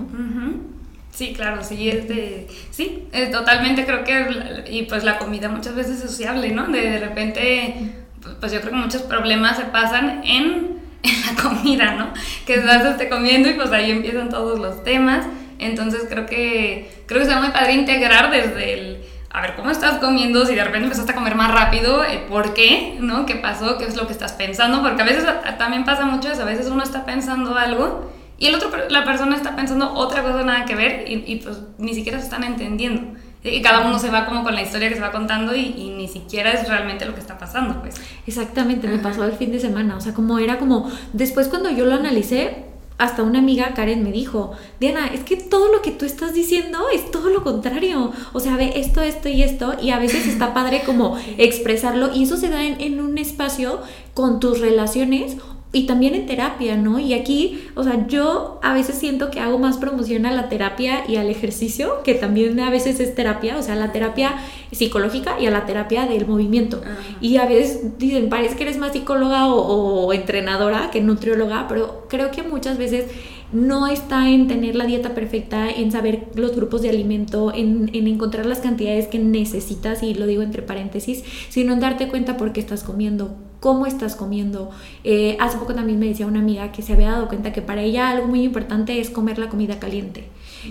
Sí, 1.12 1.32
claro, 1.32 1.62
sí, 1.62 1.88
es 1.88 2.08
de, 2.08 2.46
sí, 2.70 3.04
es 3.12 3.30
totalmente 3.30 3.84
creo 3.84 4.04
que, 4.04 4.64
y 4.70 4.82
pues 4.84 5.04
la 5.04 5.18
comida 5.18 5.48
muchas 5.48 5.74
veces 5.74 5.96
es 5.96 6.10
sociable, 6.10 6.50
¿no? 6.50 6.68
De, 6.68 6.80
de 6.80 6.98
repente, 6.98 7.92
pues 8.40 8.52
yo 8.52 8.60
creo 8.60 8.72
que 8.72 8.78
muchos 8.78 9.02
problemas 9.02 9.56
se 9.56 9.64
pasan 9.64 10.22
en, 10.24 10.80
en 11.02 11.20
la 11.26 11.42
comida, 11.42 11.94
¿no? 11.94 12.12
Que 12.46 12.54
estás 12.54 12.84
este, 12.84 13.08
comiendo 13.08 13.48
y 13.48 13.54
pues 13.54 13.70
ahí 13.72 13.90
empiezan 13.90 14.28
todos 14.28 14.58
los 14.58 14.84
temas. 14.84 15.26
Entonces 15.60 16.06
creo 16.08 16.26
que, 16.26 16.90
creo 17.06 17.20
que 17.20 17.26
está 17.26 17.38
muy 17.38 17.50
padre 17.50 17.74
integrar 17.74 18.30
desde 18.30 18.74
el, 18.74 19.04
a 19.30 19.42
ver, 19.42 19.54
¿cómo 19.54 19.70
estás 19.70 19.98
comiendo? 19.98 20.44
Si 20.44 20.54
de 20.54 20.64
repente 20.64 20.84
empezaste 20.84 21.12
a 21.12 21.14
comer 21.14 21.34
más 21.34 21.52
rápido, 21.52 22.04
eh, 22.04 22.24
¿por 22.28 22.54
qué? 22.54 22.96
¿No? 22.98 23.26
¿Qué 23.26 23.36
pasó? 23.36 23.78
¿Qué 23.78 23.84
es 23.84 23.96
lo 23.96 24.06
que 24.06 24.12
estás 24.12 24.32
pensando? 24.32 24.82
Porque 24.82 25.02
a 25.02 25.04
veces 25.04 25.24
también 25.58 25.84
pasa 25.84 26.04
mucho 26.04 26.32
eso, 26.32 26.42
a 26.42 26.46
veces 26.46 26.68
uno 26.68 26.82
está 26.82 27.04
pensando 27.04 27.56
algo 27.56 28.10
y 28.38 28.46
el 28.46 28.54
otro, 28.54 28.70
la 28.88 29.04
persona 29.04 29.36
está 29.36 29.54
pensando 29.54 29.92
otra 29.92 30.22
cosa 30.22 30.42
nada 30.42 30.64
que 30.64 30.74
ver 30.74 31.04
y, 31.06 31.24
y 31.26 31.36
pues 31.36 31.60
ni 31.78 31.94
siquiera 31.94 32.18
se 32.18 32.24
están 32.24 32.42
entendiendo. 32.42 33.18
Y 33.42 33.62
cada 33.62 33.86
uno 33.86 33.98
se 33.98 34.10
va 34.10 34.26
como 34.26 34.42
con 34.42 34.54
la 34.54 34.62
historia 34.62 34.88
que 34.88 34.96
se 34.96 35.00
va 35.00 35.12
contando 35.12 35.54
y, 35.54 35.74
y, 35.76 35.90
ni 35.90 36.08
siquiera 36.08 36.52
es 36.52 36.68
realmente 36.68 37.06
lo 37.06 37.14
que 37.14 37.20
está 37.20 37.38
pasando, 37.38 37.80
pues. 37.80 37.94
Exactamente, 38.26 38.86
me 38.86 38.98
pasó 38.98 39.24
el 39.24 39.32
fin 39.32 39.50
de 39.50 39.58
semana, 39.58 39.96
o 39.96 40.00
sea, 40.00 40.12
como 40.12 40.38
era 40.38 40.58
como, 40.58 40.90
después 41.14 41.48
cuando 41.48 41.70
yo 41.70 41.86
lo 41.86 41.94
analicé, 41.94 42.69
hasta 43.00 43.22
una 43.22 43.38
amiga, 43.38 43.72
Karen, 43.74 44.04
me 44.04 44.12
dijo, 44.12 44.52
Diana, 44.78 45.06
es 45.06 45.20
que 45.20 45.36
todo 45.36 45.72
lo 45.72 45.80
que 45.80 45.90
tú 45.90 46.04
estás 46.04 46.34
diciendo 46.34 46.78
es 46.92 47.10
todo 47.10 47.30
lo 47.30 47.42
contrario. 47.42 48.12
O 48.34 48.40
sea, 48.40 48.56
ve 48.56 48.74
esto, 48.76 49.00
esto 49.00 49.30
y 49.30 49.42
esto. 49.42 49.74
Y 49.80 49.90
a 49.90 49.98
veces 49.98 50.26
está 50.26 50.52
padre 50.52 50.82
como 50.84 51.16
expresarlo. 51.38 52.14
Y 52.14 52.24
eso 52.24 52.36
se 52.36 52.50
da 52.50 52.62
en, 52.62 52.80
en 52.80 53.00
un 53.00 53.16
espacio 53.16 53.80
con 54.12 54.38
tus 54.38 54.60
relaciones 54.60 55.38
y 55.72 55.86
también 55.86 56.14
en 56.14 56.26
terapia, 56.26 56.76
¿no? 56.76 56.98
Y 56.98 57.14
aquí, 57.14 57.68
o 57.76 57.84
sea, 57.84 58.06
yo 58.08 58.58
a 58.62 58.74
veces 58.74 58.96
siento 58.96 59.30
que 59.30 59.40
hago 59.40 59.58
más 59.58 59.78
promoción 59.78 60.26
a 60.26 60.32
la 60.32 60.48
terapia 60.48 61.04
y 61.08 61.16
al 61.16 61.30
ejercicio, 61.30 62.02
que 62.02 62.14
también 62.14 62.58
a 62.60 62.70
veces 62.70 62.98
es 62.98 63.14
terapia, 63.14 63.56
o 63.56 63.62
sea, 63.62 63.76
la 63.76 63.92
terapia 63.92 64.34
psicológica 64.72 65.40
y 65.40 65.46
a 65.46 65.50
la 65.50 65.66
terapia 65.66 66.06
del 66.06 66.26
movimiento. 66.26 66.80
Y 67.20 67.36
a 67.36 67.46
veces 67.46 67.98
dicen, 67.98 68.28
parece 68.28 68.56
que 68.56 68.64
eres 68.64 68.78
más 68.78 68.92
psicóloga 68.92 69.46
o, 69.46 70.06
o 70.06 70.12
entrenadora 70.12 70.90
que 70.90 71.00
nutrióloga, 71.00 71.66
pero 71.68 72.06
creo 72.08 72.30
que 72.30 72.42
muchas 72.42 72.76
veces 72.76 73.06
no 73.52 73.88
está 73.88 74.28
en 74.30 74.46
tener 74.46 74.76
la 74.76 74.86
dieta 74.86 75.14
perfecta, 75.14 75.68
en 75.68 75.90
saber 75.90 76.28
los 76.34 76.54
grupos 76.54 76.82
de 76.82 76.90
alimento, 76.90 77.52
en, 77.54 77.90
encontrar 77.92 78.46
las 78.46 78.60
cantidades 78.60 79.08
que 79.08 79.18
necesitas, 79.18 80.02
y 80.02 80.14
lo 80.14 80.26
digo 80.26 80.42
entre 80.42 80.62
paréntesis, 80.62 81.24
sino 81.48 81.72
en 81.72 81.80
darte 81.80 82.08
cuenta 82.08 82.36
por 82.36 82.52
qué 82.52 82.60
estás 82.60 82.84
comiendo, 82.84 83.36
cómo 83.60 83.86
estás 83.86 84.16
comiendo. 84.16 84.70
Eh, 85.04 85.36
hace 85.38 85.58
poco 85.58 85.74
también 85.74 85.98
me 85.98 86.06
decía 86.06 86.26
una 86.26 86.40
amiga 86.40 86.72
que 86.72 86.82
se 86.82 86.94
había 86.94 87.12
dado 87.12 87.28
cuenta 87.28 87.52
que 87.52 87.62
para 87.62 87.82
ella 87.82 88.10
algo 88.10 88.26
muy 88.26 88.42
importante 88.42 88.98
es 88.98 89.10
comer 89.10 89.38
la 89.38 89.48
comida 89.48 89.78
caliente. 89.78 90.24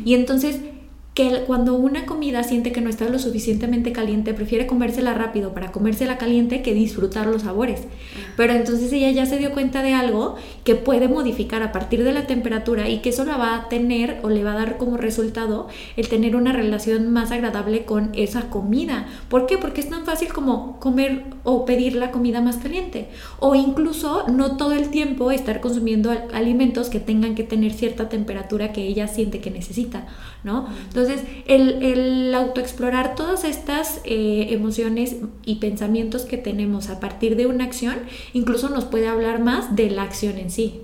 Y 0.04 0.16
entonces 0.16 0.60
que 1.14 1.44
cuando 1.46 1.76
una 1.76 2.06
comida 2.06 2.44
siente 2.44 2.72
que 2.72 2.82
no 2.82 2.90
está 2.90 3.10
lo 3.10 3.20
suficientemente 3.20 3.92
caliente, 3.92 4.34
prefiere 4.34 4.68
comérsela 4.68 5.14
rápido 5.14 5.54
para 5.54 5.72
comérsela 5.72 6.18
caliente 6.18 6.62
que 6.62 6.74
disfrutar 6.74 7.28
los 7.28 7.42
sabores. 7.42 7.82
Pero 8.38 8.54
entonces 8.54 8.94
ella 8.94 9.12
ya 9.12 9.26
se 9.26 9.38
dio 9.38 9.52
cuenta 9.52 9.84
de 9.84 9.94
algo 9.94 10.36
que 10.64 10.76
puede 10.76 11.10
modificar 11.10 11.62
a 11.62 11.72
partir 11.72 12.04
de 12.04 12.14
la 12.14 12.26
temperatura 12.26 12.88
y 12.88 13.00
que 13.00 13.10
eso 13.10 13.26
la 13.26 13.38
va 13.38 13.56
a 13.56 13.70
tener 13.70 14.20
o 14.24 14.30
le 14.30 14.44
va 14.44 14.54
a 14.54 14.58
dar 14.58 14.78
como 14.78 14.96
resultado 14.98 15.68
el 15.98 16.08
tener 16.08 16.36
una 16.36 16.54
relación 16.54 17.12
más 17.12 17.32
agradable 17.32 17.84
con 17.84 18.12
esa 18.14 18.50
comida. 18.50 19.08
¿Por 19.28 19.46
qué? 19.46 19.58
Porque 19.58 19.82
es 19.82 19.90
tan 19.90 20.06
fácil 20.06 20.32
como 20.32 20.80
comer 20.80 21.26
o 21.44 21.66
pedir 21.66 21.96
la 21.96 22.12
comida 22.12 22.40
más 22.40 22.58
caliente. 22.58 23.10
O 23.40 23.56
incluso 23.56 24.26
no 24.30 24.58
todo 24.58 24.74
el 24.74 24.90
tiempo 24.90 25.32
estar 25.32 25.60
consumiendo 25.60 26.12
alimentos 26.34 26.90
que 26.90 27.00
tengan 27.00 27.36
que 27.36 27.44
tener 27.44 27.74
cierta 27.74 28.08
temperatura 28.08 28.72
que 28.72 28.88
ella 28.88 29.08
siente 29.08 29.40
que 29.42 29.52
necesita, 29.52 30.08
¿no? 30.44 30.68
Entonces, 30.88 31.00
entonces, 31.00 31.26
el, 31.48 32.34
autoexplorar 32.36 33.16
todas 33.16 33.44
estas 33.44 34.02
eh, 34.06 34.48
emociones 34.52 35.18
y 35.46 35.56
pensamientos 35.56 36.24
que 36.26 36.38
tenemos 36.38 36.90
a 36.90 37.00
partir 37.00 37.36
de 37.36 37.46
una 37.46 37.64
acción, 37.64 37.96
incluso 38.34 38.70
nos 38.70 38.86
puede 38.86 39.08
hablar 39.08 39.40
más 39.40 39.76
de 39.76 39.90
la 39.90 40.04
acción 40.04 40.38
en 40.38 40.52
sí. 40.52 40.82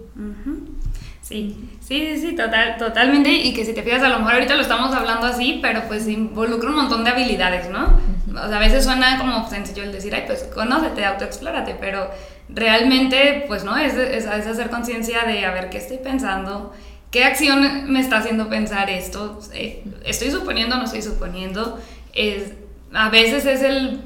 Sí, 1.21 1.57
sí, 1.79 2.17
sí, 2.17 2.35
total, 2.35 2.77
totalmente. 2.77 3.31
Y 3.31 3.53
que 3.53 3.65
si 3.65 3.73
te 3.73 3.81
fijas, 3.81 4.03
a 4.03 4.09
lo 4.09 4.19
mejor 4.19 4.35
ahorita 4.35 4.55
lo 4.55 4.61
estamos 4.61 4.93
hablando 4.93 5.25
así, 5.25 5.59
pero 5.61 5.81
pues 5.87 6.07
involucra 6.07 6.69
un 6.69 6.75
montón 6.75 7.03
de 7.03 7.09
habilidades, 7.09 7.69
¿no? 7.69 7.99
O 8.29 8.47
sea, 8.47 8.57
a 8.57 8.59
veces 8.59 8.83
suena 8.83 9.17
como 9.17 9.49
sencillo 9.49 9.83
el 9.83 9.91
decir, 9.91 10.13
ay, 10.13 10.23
pues 10.27 10.43
conócete, 10.53 11.03
autoexplórate, 11.03 11.75
pero 11.79 12.09
realmente, 12.49 13.45
pues 13.47 13.63
no, 13.63 13.75
es, 13.75 13.95
es, 13.95 14.25
es 14.25 14.47
hacer 14.47 14.69
conciencia 14.69 15.23
de 15.23 15.45
a 15.45 15.51
ver 15.51 15.69
qué 15.69 15.79
estoy 15.79 15.97
pensando, 15.97 16.73
¿Qué 17.15 17.23
acción 17.23 17.89
me 17.93 18.01
está 18.01 18.17
haciendo 18.17 18.49
pensar 18.49 18.89
esto? 18.89 19.39
Eh, 19.53 19.85
¿Estoy 20.03 20.31
suponiendo 20.31 20.75
o 20.75 20.79
no 20.79 20.83
estoy 20.83 21.01
suponiendo? 21.01 21.79
Es, 22.13 22.51
a 22.93 23.09
veces 23.09 23.45
es 23.45 23.63
el, 23.63 24.01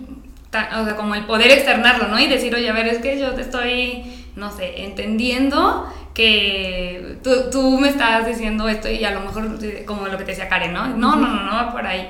o 0.80 0.86
sea, 0.86 0.96
como 0.96 1.16
el 1.16 1.26
poder 1.26 1.50
externarlo, 1.50 2.08
¿no? 2.08 2.20
Y 2.20 2.28
decir, 2.28 2.54
oye, 2.54 2.70
a 2.70 2.74
ver, 2.74 2.86
es 2.86 3.00
que 3.00 3.20
yo 3.20 3.32
te 3.32 3.42
estoy, 3.42 4.04
no 4.36 4.52
sé, 4.52 4.84
entendiendo 4.84 5.92
que 6.14 7.18
tú, 7.24 7.50
tú 7.52 7.80
me 7.80 7.90
estás 7.90 8.28
diciendo 8.28 8.70
esto 8.70 8.88
y 8.88 9.04
a 9.04 9.10
lo 9.10 9.22
mejor, 9.22 9.58
como 9.88 10.06
lo 10.06 10.16
que 10.20 10.26
te 10.26 10.34
decía 10.34 10.48
Karen, 10.48 10.74
¿no? 10.74 10.90
No, 10.90 11.16
no, 11.16 11.30
no, 11.30 11.46
no 11.46 11.52
va 11.52 11.72
por 11.72 11.88
ahí. 11.88 12.08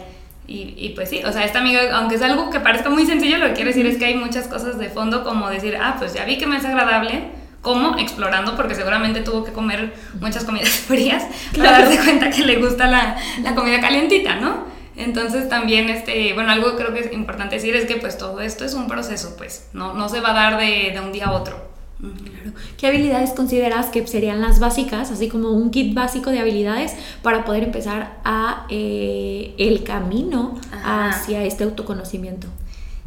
Y, 0.48 0.74
y, 0.76 0.90
pues 0.96 1.10
sí, 1.10 1.24
o 1.24 1.32
sea, 1.32 1.46
esta 1.46 1.60
amiga, 1.60 1.80
aunque 1.94 2.16
es 2.16 2.22
algo 2.22 2.50
que 2.50 2.60
parezca 2.60 2.90
muy 2.90 3.06
sencillo, 3.06 3.38
lo 3.38 3.46
que 3.46 3.54
quiere 3.54 3.70
decir 3.70 3.86
es 3.86 3.96
que 3.96 4.04
hay 4.04 4.16
muchas 4.16 4.50
cosas 4.50 4.78
de 4.78 4.90
fondo, 4.90 5.24
como 5.24 5.50
decir, 5.50 5.78
ah, 5.82 5.96
pues 5.98 6.14
ya 6.14 6.26
vi 6.26 6.38
que 6.38 6.46
me 6.46 6.58
es 6.58 6.66
agradable, 6.66 7.39
¿Cómo? 7.62 7.98
Explorando, 7.98 8.56
porque 8.56 8.76
seguramente 8.76 9.22
tuvo 9.22 9.44
que 9.44 9.52
comer 9.52 9.94
muchas 10.20 10.46
comidas 10.46 10.70
frías 10.88 11.24
para 11.56 11.72
darse 11.72 11.98
cuenta 11.98 12.30
que 12.30 12.46
le 12.46 12.58
gusta 12.58 12.88
la, 12.88 13.18
la, 13.44 13.56
comida 13.56 13.82
calientita, 13.82 14.36
¿no? 14.36 14.64
Entonces 14.96 15.50
también, 15.50 15.90
este, 15.90 16.34
bueno, 16.34 16.52
algo 16.52 16.76
creo 16.76 16.94
que 16.94 17.00
es 17.02 17.14
importante 17.14 17.56
decir 17.56 17.76
es 17.76 17.86
que 17.86 17.96
pues 17.96 18.18
todo 18.18 18.42
esto 18.42 18.66
es 18.66 18.74
un 18.74 18.88
proceso, 18.88 19.36
pues, 19.38 19.70
no, 19.74 19.94
no 19.94 20.10
se 20.10 20.20
va 20.20 20.32
a 20.32 20.34
dar 20.34 20.58
de, 20.60 20.92
de 20.94 21.00
un 21.00 21.12
día 21.12 21.28
a 21.28 21.32
otro. 21.32 21.70
Claro. 22.00 22.54
¿Qué 22.78 22.88
habilidades 22.88 23.32
consideras 23.32 23.88
que 23.88 24.08
serían 24.08 24.40
las 24.40 24.60
básicas, 24.60 25.12
así 25.12 25.28
como 25.28 25.52
un 25.52 25.70
kit 25.70 25.94
básico 25.94 26.32
de 26.32 26.40
habilidades 26.40 26.94
para 27.22 27.44
poder 27.44 27.64
empezar 27.64 28.20
a 28.24 28.66
eh, 28.70 29.54
el 29.58 29.84
camino 29.84 30.58
hacia 30.84 31.44
este 31.44 31.66
autoconocimiento? 31.66 32.48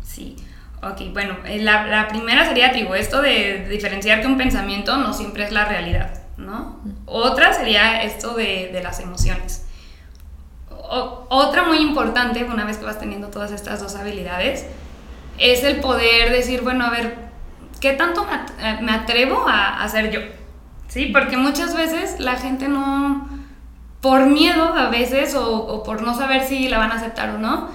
Sí. 0.05 0.37
Ok, 0.83 1.13
bueno, 1.13 1.37
eh, 1.47 1.61
la, 1.61 2.09
primera 2.09 2.45
sería, 2.45 2.73
digo, 2.73 2.97
esto 2.97 3.23
de 3.23 3.69
diferenciar 3.71 4.21
que 4.21 4.27
un 4.27 4.37
pensamiento 4.37 4.97
no 4.97 5.13
siempre 5.13 5.45
es 5.45 5.53
la 5.53 5.65
realidad, 5.65 6.23
¿no? 6.37 6.81
Otra 7.07 7.53
sería 7.53 8.03
esto 8.03 8.35
de, 8.35 8.81
las 8.83 8.99
emociones. 8.99 9.65
otra 10.69 11.63
muy 11.63 11.79
importante, 11.79 12.43
una 12.43 12.65
vez 12.65 12.79
que 12.79 12.85
vas 12.85 12.99
teniendo 12.99 13.29
todas 13.29 13.53
estas 13.53 13.81
dos 13.81 13.95
habilidades, 13.95 14.67
es 15.39 15.63
el 15.63 15.77
poder 15.77 16.33
decir, 16.33 16.63
bueno, 16.63 16.85
a 16.85 16.91
ver, 16.91 17.17
¿qué 17.81 17.93
tanto 17.93 18.27
me 18.27 18.93
eh, 18.93 18.95
atrevo 18.95 19.49
a 19.49 19.85
hacer 19.85 20.11
yo? 20.11 20.21
¿Sí? 20.89 21.07
Porque 21.13 21.37
muchas 21.37 21.77
veces 21.77 22.19
la 22.19 22.35
gente 22.35 22.67
no, 22.67 23.29
por 24.01 24.27
miedo 24.27 24.75
a 24.75 24.89
veces 24.89 25.37
o 25.37 25.85
por 25.85 26.03
no 26.03 26.13
saber 26.17 26.43
si 26.43 26.69
la 26.69 26.79
van 26.79 26.91
a 26.91 26.97
aceptar 26.97 27.31
o 27.31 27.39
no, 27.39 27.71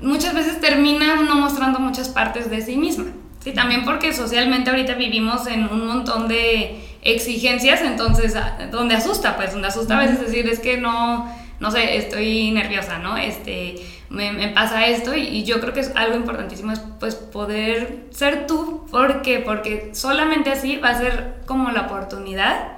muchas 0.00 0.34
veces 0.34 0.60
termina 0.60 1.16
no 1.16 1.36
mostrando 1.36 1.78
muchas 1.80 2.08
partes 2.08 2.50
de 2.50 2.60
sí 2.62 2.76
misma. 2.76 3.06
Sí, 3.40 3.52
también 3.52 3.84
porque 3.84 4.12
socialmente 4.12 4.70
ahorita 4.70 4.94
vivimos 4.94 5.46
en 5.46 5.68
un 5.68 5.86
montón 5.86 6.28
de 6.28 6.80
exigencias, 7.02 7.80
entonces, 7.82 8.34
ah, 8.36 8.68
donde 8.70 8.96
asusta, 8.96 9.36
pues, 9.36 9.52
donde 9.52 9.68
asusta 9.68 9.96
a 9.96 10.00
veces 10.00 10.20
decir, 10.20 10.48
es 10.48 10.58
que 10.58 10.76
no, 10.78 11.32
no 11.60 11.70
sé, 11.70 11.96
estoy 11.96 12.50
nerviosa, 12.50 12.98
¿no? 12.98 13.16
Este, 13.16 13.76
me, 14.10 14.32
me 14.32 14.48
pasa 14.48 14.86
esto 14.86 15.14
y, 15.16 15.22
y, 15.22 15.44
yo 15.44 15.60
creo 15.60 15.72
que 15.72 15.80
es 15.80 15.92
algo 15.94 16.16
importantísimo, 16.16 16.72
es 16.72 16.80
pues 16.98 17.14
poder 17.14 18.06
ser 18.10 18.46
tú, 18.46 18.86
¿por 18.90 19.22
qué? 19.22 19.38
Porque 19.38 19.90
solamente 19.92 20.50
así 20.50 20.76
va 20.76 20.90
a 20.90 20.98
ser 20.98 21.42
como 21.46 21.70
la 21.70 21.82
oportunidad 21.82 22.72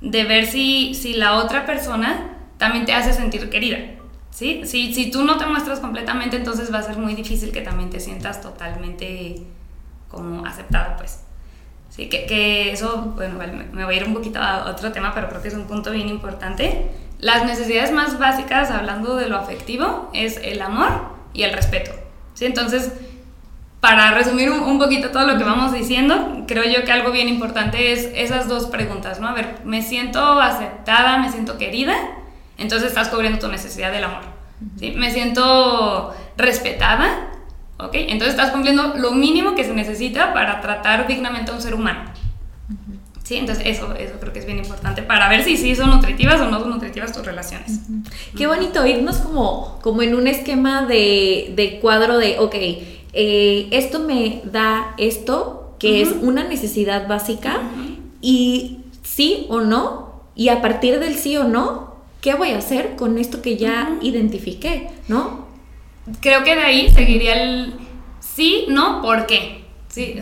de 0.00 0.24
ver 0.24 0.46
si, 0.46 0.94
si 0.94 1.14
la 1.14 1.34
otra 1.34 1.66
persona 1.66 2.36
también 2.58 2.84
te 2.84 2.92
hace 2.92 3.12
sentir 3.12 3.50
querida. 3.50 3.78
¿Sí? 4.34 4.62
Si, 4.64 4.92
si 4.92 5.10
tú 5.10 5.24
no 5.24 5.38
te 5.38 5.46
muestras 5.46 5.80
completamente, 5.80 6.36
entonces 6.36 6.74
va 6.74 6.78
a 6.80 6.82
ser 6.82 6.98
muy 6.98 7.14
difícil 7.14 7.52
que 7.52 7.62
también 7.62 7.88
te 7.88 8.00
sientas 8.00 8.42
totalmente 8.42 9.36
como 10.10 10.44
aceptado, 10.44 10.96
pues. 10.98 11.20
Sí, 11.88 12.08
que, 12.08 12.26
que 12.26 12.72
eso, 12.72 13.12
bueno, 13.14 13.38
me 13.72 13.84
voy 13.84 13.94
a 13.94 13.96
ir 13.98 14.04
un 14.04 14.14
poquito 14.14 14.40
a 14.40 14.66
otro 14.68 14.90
tema, 14.90 15.14
pero 15.14 15.28
creo 15.28 15.40
que 15.40 15.48
es 15.48 15.54
un 15.54 15.66
punto 15.66 15.92
bien 15.92 16.08
importante. 16.08 16.90
Las 17.20 17.46
necesidades 17.46 17.92
más 17.92 18.18
básicas, 18.18 18.72
hablando 18.72 19.14
de 19.14 19.28
lo 19.28 19.36
afectivo, 19.36 20.10
es 20.12 20.40
el 20.42 20.60
amor 20.60 20.90
y 21.32 21.44
el 21.44 21.52
respeto. 21.52 21.92
¿sí? 22.34 22.46
Entonces, 22.46 22.92
para 23.78 24.10
resumir 24.10 24.50
un, 24.50 24.60
un, 24.60 24.80
poquito 24.80 25.10
todo 25.10 25.24
lo 25.28 25.38
que 25.38 25.44
vamos 25.44 25.72
diciendo, 25.72 26.44
creo 26.48 26.64
yo 26.64 26.84
que 26.84 26.90
algo 26.90 27.12
bien 27.12 27.28
importante 27.28 27.92
es 27.92 28.10
esas 28.16 28.48
dos 28.48 28.66
preguntas, 28.66 29.20
¿no? 29.20 29.28
A 29.28 29.34
ver, 29.34 29.58
¿me 29.64 29.80
siento 29.82 30.40
aceptada, 30.40 31.18
me 31.18 31.30
siento 31.30 31.56
querida? 31.58 31.94
Entonces 32.58 32.88
estás 32.88 33.08
cubriendo 33.08 33.38
tu 33.38 33.48
necesidad 33.48 33.92
del 33.92 34.04
amor. 34.04 34.33
¿Sí? 34.78 34.92
Me 34.92 35.10
siento 35.10 36.14
respetada, 36.36 37.30
¿ok? 37.78 37.94
Entonces 37.94 38.30
estás 38.30 38.50
cumpliendo 38.50 38.94
lo 38.96 39.12
mínimo 39.12 39.54
que 39.54 39.64
se 39.64 39.74
necesita 39.74 40.32
para 40.32 40.60
tratar 40.60 41.06
dignamente 41.06 41.50
a 41.50 41.54
un 41.54 41.60
ser 41.60 41.74
humano. 41.74 42.10
Sí, 43.24 43.36
entonces 43.36 43.64
eso, 43.66 43.94
eso 43.94 44.14
creo 44.20 44.34
que 44.34 44.38
es 44.38 44.44
bien 44.44 44.58
importante 44.58 45.02
para 45.02 45.30
ver 45.30 45.44
si 45.44 45.56
sí 45.56 45.74
son 45.74 45.88
nutritivas 45.88 46.38
o 46.42 46.50
no 46.50 46.60
son 46.60 46.68
nutritivas 46.68 47.10
tus 47.10 47.24
relaciones. 47.24 47.80
Qué 48.36 48.46
bonito 48.46 48.86
irnos 48.86 49.16
como, 49.16 49.78
como 49.80 50.02
en 50.02 50.14
un 50.14 50.26
esquema 50.26 50.84
de, 50.84 51.54
de 51.56 51.80
cuadro 51.80 52.18
de, 52.18 52.38
ok, 52.38 52.54
eh, 52.54 53.68
esto 53.70 54.00
me 54.00 54.42
da 54.44 54.94
esto, 54.98 55.74
que 55.78 56.02
es 56.02 56.10
una 56.20 56.44
necesidad 56.44 57.08
básica, 57.08 57.60
y 58.20 58.80
sí 59.02 59.46
o 59.48 59.60
no, 59.60 60.22
y 60.34 60.50
a 60.50 60.60
partir 60.60 61.00
del 61.00 61.14
sí 61.14 61.38
o 61.38 61.44
no, 61.44 61.93
¿qué 62.24 62.32
voy 62.32 62.52
a 62.52 62.58
hacer 62.58 62.96
con 62.96 63.18
esto 63.18 63.42
que 63.42 63.58
ya 63.58 63.98
identifiqué? 64.00 64.88
¿No? 65.08 65.46
Creo 66.22 66.42
que 66.42 66.56
de 66.56 66.62
ahí 66.62 66.90
seguiría 66.90 67.34
el 67.34 67.74
sí, 68.18 68.64
no, 68.68 69.02
¿por 69.02 69.26
qué? 69.26 69.66
Sí, 69.88 70.18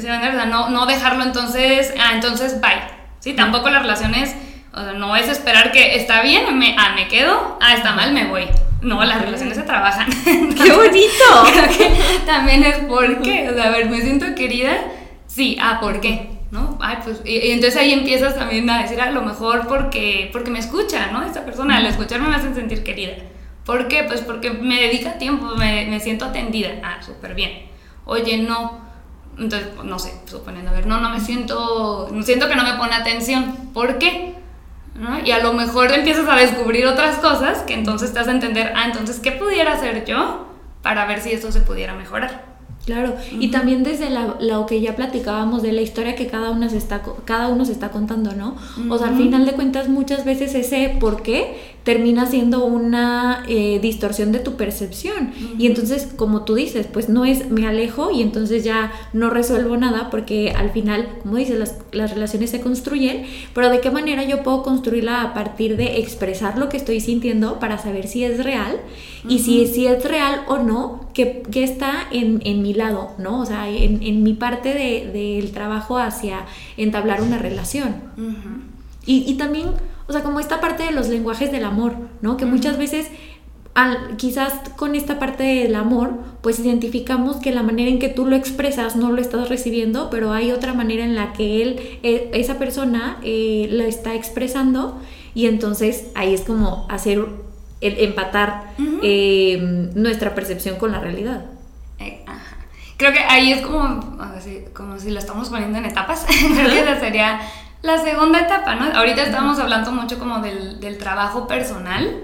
no, 0.51 0.71
no 0.71 0.87
dejarlo 0.87 1.23
entonces, 1.23 1.95
ah, 2.01 2.11
entonces 2.15 2.61
bye. 2.61 2.83
Sí, 3.21 3.35
tampoco 3.35 3.71
las 3.71 3.83
relaciones, 3.83 4.35
o 4.75 4.83
sea, 4.83 4.95
no 4.95 5.15
es 5.15 5.29
esperar 5.29 5.71
que 5.71 5.95
está 5.95 6.23
bien, 6.23 6.59
me, 6.59 6.75
ah, 6.77 6.93
me 6.97 7.07
quedo, 7.07 7.57
ah, 7.61 7.75
está 7.75 7.95
mal, 7.95 8.12
me 8.12 8.27
voy. 8.27 8.49
No, 8.81 9.05
las 9.05 9.23
relaciones 9.23 9.57
se 9.57 9.62
trabajan. 9.62 10.09
¡Qué 10.25 10.73
bonito! 10.73 11.25
Creo 11.53 11.69
que 11.69 11.97
también 12.27 12.65
es 12.65 12.79
por 12.81 13.23
qué. 13.23 13.49
O 13.49 13.55
sea, 13.55 13.67
a 13.67 13.71
ver, 13.71 13.88
me 13.88 14.01
siento 14.01 14.35
querida, 14.35 14.73
sí, 15.29 15.57
ah, 15.62 15.79
¿por 15.81 16.01
qué? 16.01 16.32
¿No? 16.53 16.79
Ay, 16.81 16.99
pues, 17.03 17.23
y, 17.25 17.51
entonces 17.51 17.81
ahí 17.81 17.93
empiezas 17.93 18.37
también 18.37 18.69
a 18.71 18.83
decir, 18.83 19.01
a 19.01 19.11
lo 19.11 19.23
mejor 19.23 19.67
porque, 19.67 20.29
porque 20.33 20.51
me 20.51 20.59
escucha, 20.59 21.11
¿no? 21.11 21.23
Esta 21.23 21.45
persona, 21.45 21.79
al 21.79 21.87
escucharme 21.87 22.29
me 22.29 22.37
hace 22.37 22.55
sentir 22.55 22.85
querida. 22.85 23.15
¿Por 23.65 23.88
qué? 23.88 24.05
Pues 24.05 24.21
porque 24.21 24.51
me 24.51 24.81
dedica 24.81 25.19
tiempo, 25.19 25.57
me, 25.57 25.87
me 25.87 25.99
siento 25.99 26.27
atendida. 26.27 26.71
Ah, 26.85 27.03
súper 27.03 27.35
bien. 27.35 27.71
Oye, 28.05 28.37
no. 28.38 28.83
Entonces, 29.38 29.69
no 29.83 29.99
sé, 29.99 30.12
suponiendo, 30.27 30.71
a 30.71 30.75
ver, 30.75 30.87
no, 30.87 31.01
no 31.01 31.09
me 31.09 31.21
siento, 31.21 32.11
siento 32.23 32.49
que 32.49 32.55
no 32.55 32.65
me 32.65 32.75
pone 32.75 32.95
atención. 32.95 33.71
¿Por 33.73 33.97
qué? 33.97 34.35
¿No? 34.95 35.25
Y 35.25 35.31
a 35.31 35.38
lo 35.38 35.55
mejor 35.55 35.91
empiezas 35.91 36.29
a 36.29 36.37
descubrir 36.37 36.87
otras 36.87 37.17
cosas 37.17 37.62
que 37.62 37.73
entonces 37.73 38.12
te 38.12 38.19
hace 38.19 38.31
entender, 38.31 38.75
ah, 38.77 38.85
entonces, 38.85 39.21
¿qué 39.21 39.33
pudiera 39.33 39.73
hacer 39.73 40.05
yo 40.05 40.49
para 40.83 41.07
ver 41.07 41.23
si 41.23 41.33
esto 41.33 41.51
se 41.51 41.62
pudiera 41.62 41.95
mejorar? 41.95 42.52
Claro, 42.85 43.14
y 43.38 43.53
también 43.53 43.85
desde 43.85 44.09
lo 44.40 44.66
que 44.66 44.81
ya 44.81 44.97
platicábamos 44.97 45.62
de 45.62 45.71
la 45.71 45.83
historia 45.83 46.16
que 46.16 46.27
cada 46.27 46.51
uno 46.51 46.68
se 46.68 46.79
está, 46.79 47.01
cada 47.25 47.47
uno 47.47 47.64
se 47.64 47.71
está 47.71 47.90
contando, 47.90 48.33
¿no? 48.33 48.57
O 48.90 48.99
sea, 48.99 49.09
al 49.09 49.16
final 49.16 49.47
de 49.47 49.53
cuentas 49.53 49.88
muchas 49.88 50.25
veces 50.25 50.53
ese 50.57 50.97
por 50.99 51.23
qué 51.23 51.55
termina 51.85 52.27
siendo 52.27 52.64
una 52.64 53.45
eh, 53.49 53.79
distorsión 53.81 54.33
de 54.33 54.38
tu 54.38 54.55
percepción. 54.55 55.33
Y 55.59 55.66
entonces, 55.66 56.09
como 56.16 56.42
tú 56.42 56.55
dices, 56.55 56.87
pues 56.92 57.09
no 57.09 57.25
es 57.25 57.51
me 57.51 57.66
alejo 57.66 58.11
y 58.11 58.23
entonces 58.23 58.64
ya 58.64 58.92
no 59.12 59.31
resuelvo 59.31 59.77
nada 59.77 60.11
porque 60.11 60.51
al 60.51 60.71
final, 60.71 61.09
como 61.23 61.37
dices, 61.37 61.59
las, 61.59 61.79
las 61.92 62.12
relaciones 62.12 62.51
se 62.51 62.61
construyen, 62.61 63.25
pero 63.55 63.71
de 63.71 63.81
qué 63.81 63.90
manera 63.90 64.25
yo 64.25 64.42
puedo 64.42 64.62
construirla 64.62 65.23
a 65.23 65.35
partir 65.35 65.77
de 65.77 65.99
expresar 65.99 66.59
lo 66.59 66.68
que 66.68 66.77
estoy 66.77 67.01
sintiendo 67.01 67.59
para 67.59 67.79
saber 67.79 68.07
si 68.07 68.25
es 68.25 68.42
real 68.42 68.81
y 69.29 69.38
si, 69.38 69.66
si 69.66 69.87
es 69.87 70.05
real 70.05 70.42
o 70.49 70.59
no, 70.59 71.01
que, 71.14 71.42
está 71.55 72.09
en, 72.11 72.40
en, 72.44 72.62
mi 72.62 72.75
lado, 72.75 73.11
¿no? 73.18 73.40
O 73.40 73.46
sea, 73.46 73.68
en, 73.68 74.03
en 74.03 74.22
mi 74.22 74.35
parte 74.35 74.70
del 74.70 75.12
de, 75.12 75.51
trabajo 75.53 75.98
hacia 75.98 76.46
entablar 76.77 77.22
una 77.22 77.38
relación. 77.38 77.94
y, 79.05 79.25
y 79.31 79.35
también 79.35 79.70
o 80.12 80.12
sea, 80.12 80.22
como 80.22 80.40
esta 80.40 80.61
parte 80.61 80.83
de 80.83 80.92
los 80.92 81.09
lenguajes 81.09 81.53
del 81.53 81.64
amor, 81.64 81.94
¿no? 82.20 82.37
Que 82.37 82.44
muchas 82.44 82.77
veces, 82.77 83.09
al, 83.75 84.16
quizás 84.16 84.53
con 84.77 84.94
esta 84.94 85.18
parte 85.18 85.42
del 85.42 85.75
amor, 85.75 86.12
pues 86.40 86.59
identificamos 86.59 87.37
que 87.37 87.53
la 87.53 87.62
manera 87.62 87.90
en 87.90 87.98
que 87.98 88.09
tú 88.09 88.27
lo 88.27 88.37
expresas 88.37 88.96
no 88.96 89.12
lo 89.12 89.20
estás 89.20 89.48
recibiendo, 89.48 90.11
pero 90.11 90.33
hay 90.33 90.51
otra 90.51 90.75
manera 90.75 91.05
en 91.05 91.14
la 91.14 91.33
que 91.33 91.62
él, 91.62 91.81
eh, 92.03 92.31
esa 92.35 92.59
persona, 92.59 93.18
eh, 93.22 93.68
lo 93.70 93.85
está 93.85 94.14
expresando 94.14 94.98
y 95.35 95.46
entonces 95.46 96.11
ahí 96.14 96.35
es 96.35 96.42
como 96.42 96.85
hacer, 96.90 97.25
el, 97.83 97.99
empatar 97.99 98.75
eh, 99.03 99.59
nuestra 99.95 100.35
percepción 100.35 100.77
con 100.77 100.92
la 100.92 101.01
realidad. 101.01 101.45
Creo 102.97 103.12
que 103.12 103.18
ahí 103.18 103.53
es 103.53 103.62
como, 103.62 104.16
como 104.75 104.99
si 104.99 105.11
lo 105.11 105.18
estamos 105.18 105.51
poniendo 105.51 105.77
en 105.79 105.87
etapas. 105.87 106.25
Creo 106.55 106.68
que 106.68 106.81
esa 106.81 107.01
sería 107.01 107.40
la 107.83 107.99
segunda 107.99 108.40
etapa, 108.40 108.77
¿no? 108.77 108.97
Ahorita 108.97 109.25
estamos 109.25 109.59
hablando 109.59 109.90
mucho 109.90 110.18
como 110.21 110.38
del, 110.38 110.79
del 110.79 110.99
trabajo 110.99 111.49
personal, 111.49 112.23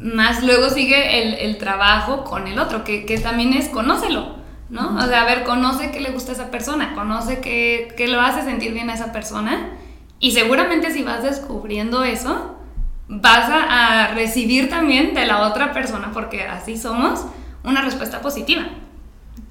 más 0.00 0.42
luego 0.42 0.70
sigue 0.70 1.22
el, 1.22 1.34
el 1.34 1.58
trabajo 1.58 2.24
con 2.24 2.48
el 2.48 2.58
otro, 2.58 2.82
que, 2.82 3.04
que, 3.04 3.18
también 3.18 3.52
es 3.52 3.68
conócelo, 3.68 4.36
¿no? 4.70 4.96
O 4.96 5.06
sea, 5.06 5.22
a 5.22 5.26
ver, 5.26 5.44
conoce 5.44 5.90
qué 5.90 6.00
le 6.00 6.12
gusta 6.12 6.32
a 6.32 6.34
esa 6.34 6.50
persona, 6.50 6.94
conoce 6.94 7.40
qué, 7.40 7.92
qué 7.96 8.08
lo 8.08 8.22
hace 8.22 8.42
sentir 8.42 8.72
bien 8.72 8.88
a 8.88 8.94
esa 8.94 9.12
persona, 9.12 9.72
y 10.18 10.32
seguramente 10.32 10.90
si 10.92 11.02
vas 11.02 11.22
descubriendo 11.22 12.02
eso, 12.02 12.56
vas 13.08 13.48
a, 13.50 14.04
a 14.04 14.14
recibir 14.14 14.68
también 14.68 15.14
de 15.14 15.26
la 15.26 15.48
otra 15.48 15.72
persona, 15.72 16.10
porque 16.12 16.42
así 16.42 16.76
somos, 16.76 17.26
una 17.62 17.80
respuesta 17.80 18.20
positiva 18.20 18.66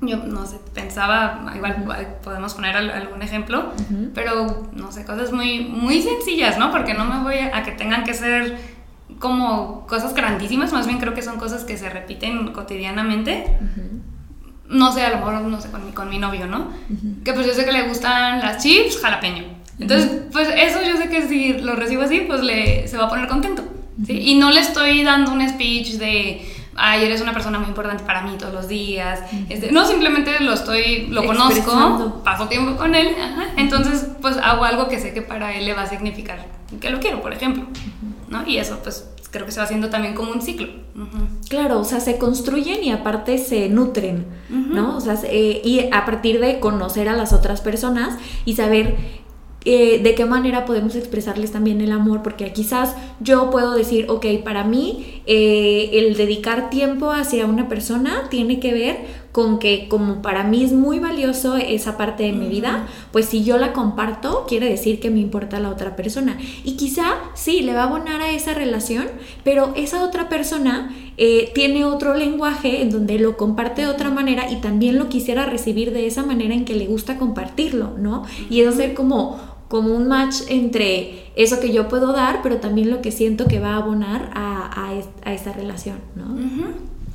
yo 0.02 0.18
no 0.18 0.46
sé, 0.46 0.60
pensaba, 0.74 1.52
igual 1.56 2.18
podemos 2.24 2.54
poner 2.54 2.76
algún 2.76 3.22
ejemplo, 3.22 3.72
pero 4.14 4.70
no 4.74 4.92
sé, 4.92 5.06
cosas 5.06 5.32
muy, 5.32 5.62
muy 5.62 6.02
sencillas, 6.02 6.58
¿no? 6.58 6.72
Porque 6.72 6.94
no 6.94 7.06
me 7.06 7.22
voy 7.22 7.36
a, 7.38 7.64
que 7.64 7.72
tengan 7.72 8.04
que 8.04 8.14
ser 8.14 8.58
como 9.20 9.86
cosas 9.88 10.14
grandísimas, 10.14 10.74
más 10.74 10.88
bien 10.88 11.00
creo 11.00 11.14
que 11.14 11.22
son 11.22 11.38
cosas 11.38 11.64
que 11.64 11.78
se 11.78 11.90
repiten 11.90 12.52
cotidianamente. 12.54 13.58
No 14.68 14.92
sé, 14.92 15.06
a 15.06 15.10
lo 15.10 15.18
mejor, 15.18 15.42
no 15.42 15.62
sé, 15.62 15.70
con 15.70 15.86
mi, 15.86 15.92
con 15.92 16.10
mi 16.10 16.18
novio, 16.18 16.48
¿no? 16.48 16.70
Que 17.24 17.34
pues 17.34 17.46
yo 17.46 17.54
sé 17.54 17.66
que 17.66 17.72
le 17.72 17.88
gustan 17.88 18.40
las 18.40 18.64
chips 18.64 19.00
jalapeño. 19.00 19.63
Entonces, 19.80 20.10
pues 20.32 20.50
eso 20.56 20.80
yo 20.84 20.98
sé 20.98 21.10
que 21.10 21.28
si 21.28 21.54
lo 21.54 21.76
recibo 21.76 22.04
así, 22.04 22.22
pues 22.22 22.42
le, 22.42 22.88
se 22.88 22.98
va 22.98 23.06
a 23.06 23.10
poner 23.10 23.28
contento. 23.28 23.64
¿sí? 24.06 24.20
Y 24.20 24.36
no 24.36 24.52
le 24.52 24.60
estoy 24.60 25.04
dando 25.04 25.32
un 25.32 25.48
speech 25.48 25.94
de 25.94 26.42
ay, 26.76 27.06
eres 27.06 27.22
una 27.22 27.34
persona 27.34 27.60
muy 27.60 27.68
importante 27.68 28.04
para 28.04 28.22
mí 28.24 28.36
todos 28.38 28.54
los 28.54 28.68
días. 28.68 29.22
Este, 29.50 29.72
no, 29.72 29.86
simplemente 29.86 30.40
lo 30.40 30.54
estoy, 30.54 31.08
lo 31.08 31.26
conozco, 31.26 32.22
paso 32.24 32.48
tiempo 32.48 32.76
con 32.78 32.96
él, 32.96 33.10
entonces 33.58 34.08
pues 34.22 34.38
hago 34.38 34.64
algo 34.64 34.88
que 34.88 35.00
sé 35.00 35.14
que 35.14 35.22
para 35.22 35.54
él 35.56 35.66
le 35.66 35.74
va 35.74 35.84
a 35.84 35.88
significar 35.88 36.46
que 36.80 36.90
lo 36.90 37.00
quiero, 37.00 37.22
por 37.22 37.34
ejemplo. 37.34 37.66
¿no? 38.30 38.48
Y 38.48 38.58
eso 38.58 38.80
pues 38.82 39.08
creo 39.32 39.46
que 39.46 39.52
se 39.52 39.60
va 39.60 39.66
haciendo 39.66 39.90
también 39.90 40.14
como 40.14 40.32
un 40.32 40.42
ciclo. 40.42 40.68
Claro, 41.50 41.80
o 41.80 41.84
sea, 41.84 42.00
se 42.00 42.18
construyen 42.18 42.84
y 42.84 42.92
aparte 42.92 43.38
se 43.38 43.70
nutren, 43.70 44.26
¿no? 44.50 44.98
O 44.98 45.02
sea, 45.02 45.16
y 45.32 45.90
a 45.92 46.06
partir 46.06 46.40
de 46.40 46.60
conocer 46.60 47.10
a 47.10 47.14
las 47.14 47.34
otras 47.34 47.62
personas 47.62 48.18
y 48.46 48.56
saber 48.56 49.23
eh, 49.66 50.00
de 50.04 50.16
qué 50.16 50.26
manera 50.26 50.66
podemos 50.66 50.96
expresarles 50.96 51.52
también 51.52 51.82
el 51.82 51.92
amor, 51.92 52.22
porque 52.22 52.52
quizás 52.52 52.96
yo 53.20 53.50
puedo 53.50 53.74
decir, 53.76 54.08
ok, 54.10 54.26
para 54.44 54.64
mí 54.64 55.22
eh, 55.26 55.92
el 55.94 56.16
dedicar 56.18 56.70
tiempo 56.70 57.12
hacia 57.12 57.46
una 57.46 57.70
persona 57.70 58.28
tiene 58.30 58.60
que 58.60 58.74
ver 58.74 59.24
con 59.34 59.58
que 59.58 59.88
como 59.90 60.22
para 60.22 60.44
mí 60.44 60.64
es 60.64 60.72
muy 60.74 61.00
valioso 61.00 61.58
esa 61.58 61.98
parte 61.98 62.24
de 62.24 62.34
mi 62.34 62.48
vida, 62.48 62.88
pues 63.12 63.26
si 63.26 63.44
yo 63.44 63.58
la 63.58 63.74
comparto, 63.74 64.46
quiere 64.48 64.70
decir 64.70 65.00
que 65.00 65.10
me 65.10 65.20
importa 65.20 65.60
la 65.60 65.70
otra 65.70 65.96
persona. 65.96 66.38
Y 66.64 66.74
quizá 66.74 67.16
sí, 67.34 67.62
le 67.62 67.74
va 67.74 67.82
a 67.82 67.88
abonar 67.88 68.22
a 68.22 68.32
esa 68.32 68.54
relación, 68.54 69.08
pero 69.44 69.74
esa 69.76 70.04
otra 70.04 70.30
persona 70.30 70.94
eh, 71.18 71.52
tiene 71.56 71.84
otro 71.86 72.16
lenguaje 72.16 72.84
en 72.84 72.92
donde 72.92 73.18
lo 73.18 73.36
comparte 73.36 73.82
de 73.82 73.88
otra 73.88 74.12
manera 74.12 74.52
y 74.52 74.58
también 74.58 75.00
lo 75.00 75.10
quisiera 75.10 75.46
recibir 75.46 75.94
de 75.94 76.06
esa 76.06 76.24
manera 76.24 76.54
en 76.54 76.66
que 76.66 76.76
le 76.76 76.86
gusta 76.86 77.18
compartirlo, 77.18 77.98
¿no? 77.98 78.26
Y 78.52 78.62
es 78.62 78.68
hacer 78.68 78.94
como 78.94 79.53
como 79.74 79.96
un 79.96 80.08
match 80.08 80.42
entre 80.50 81.24
eso 81.36 81.60
que 81.60 81.74
yo 81.74 81.88
puedo 81.88 82.14
dar, 82.14 82.44
pero 82.44 82.58
también 82.58 82.92
lo 82.92 83.02
que 83.02 83.12
siento 83.12 83.48
que 83.48 83.60
va 83.60 83.70
a 83.70 83.78
abonar 83.78 84.30
a, 84.36 84.94
a, 85.24 85.34
esta 85.34 85.52
relación, 85.52 85.98
¿no? 86.16 86.38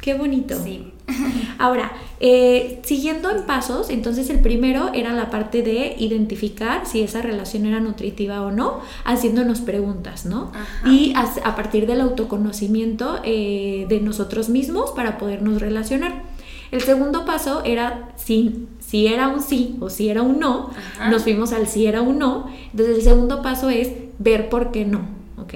Qué 0.00 0.14
bonito. 0.14 0.56
Sí. 0.64 0.92
Ahora, 1.58 1.92
eh, 2.18 2.80
siguiendo 2.84 3.30
en 3.30 3.44
pasos, 3.44 3.90
entonces 3.90 4.28
el 4.28 4.40
primero 4.40 4.90
era 4.92 5.12
la 5.12 5.30
parte 5.30 5.62
de 5.62 5.94
identificar 6.00 6.84
si 6.84 7.00
esa 7.00 7.22
relación 7.22 7.64
era 7.64 7.78
nutritiva 7.78 8.42
o 8.42 8.50
no, 8.50 8.80
haciéndonos 9.04 9.60
preguntas, 9.60 10.26
¿no? 10.26 10.50
Y 10.84 11.12
a, 11.14 11.54
partir 11.54 11.86
del 11.86 12.00
autoconocimiento 12.00 13.20
eh, 13.22 13.86
de 13.88 14.00
nosotros 14.00 14.48
mismos 14.48 14.90
para 14.96 15.16
podernos 15.16 15.60
relacionar. 15.62 16.24
El 16.70 16.82
segundo 16.82 17.24
paso 17.24 17.62
era 17.64 18.10
si, 18.16 18.66
si 18.80 19.06
era 19.06 19.28
un 19.28 19.42
sí 19.42 19.76
o 19.80 19.90
si 19.90 20.08
era 20.08 20.22
un 20.22 20.38
no, 20.38 20.70
nos 21.10 21.22
fuimos 21.22 21.52
al 21.52 21.66
si 21.66 21.86
era 21.86 22.02
un 22.02 22.18
no. 22.18 22.46
Entonces 22.72 22.98
el 22.98 23.02
segundo 23.02 23.42
paso 23.42 23.70
es 23.70 23.90
ver 24.18 24.48
por 24.48 24.70
qué 24.70 24.84
no, 24.84 25.00
¿ok? 25.38 25.54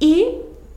Y 0.00 0.26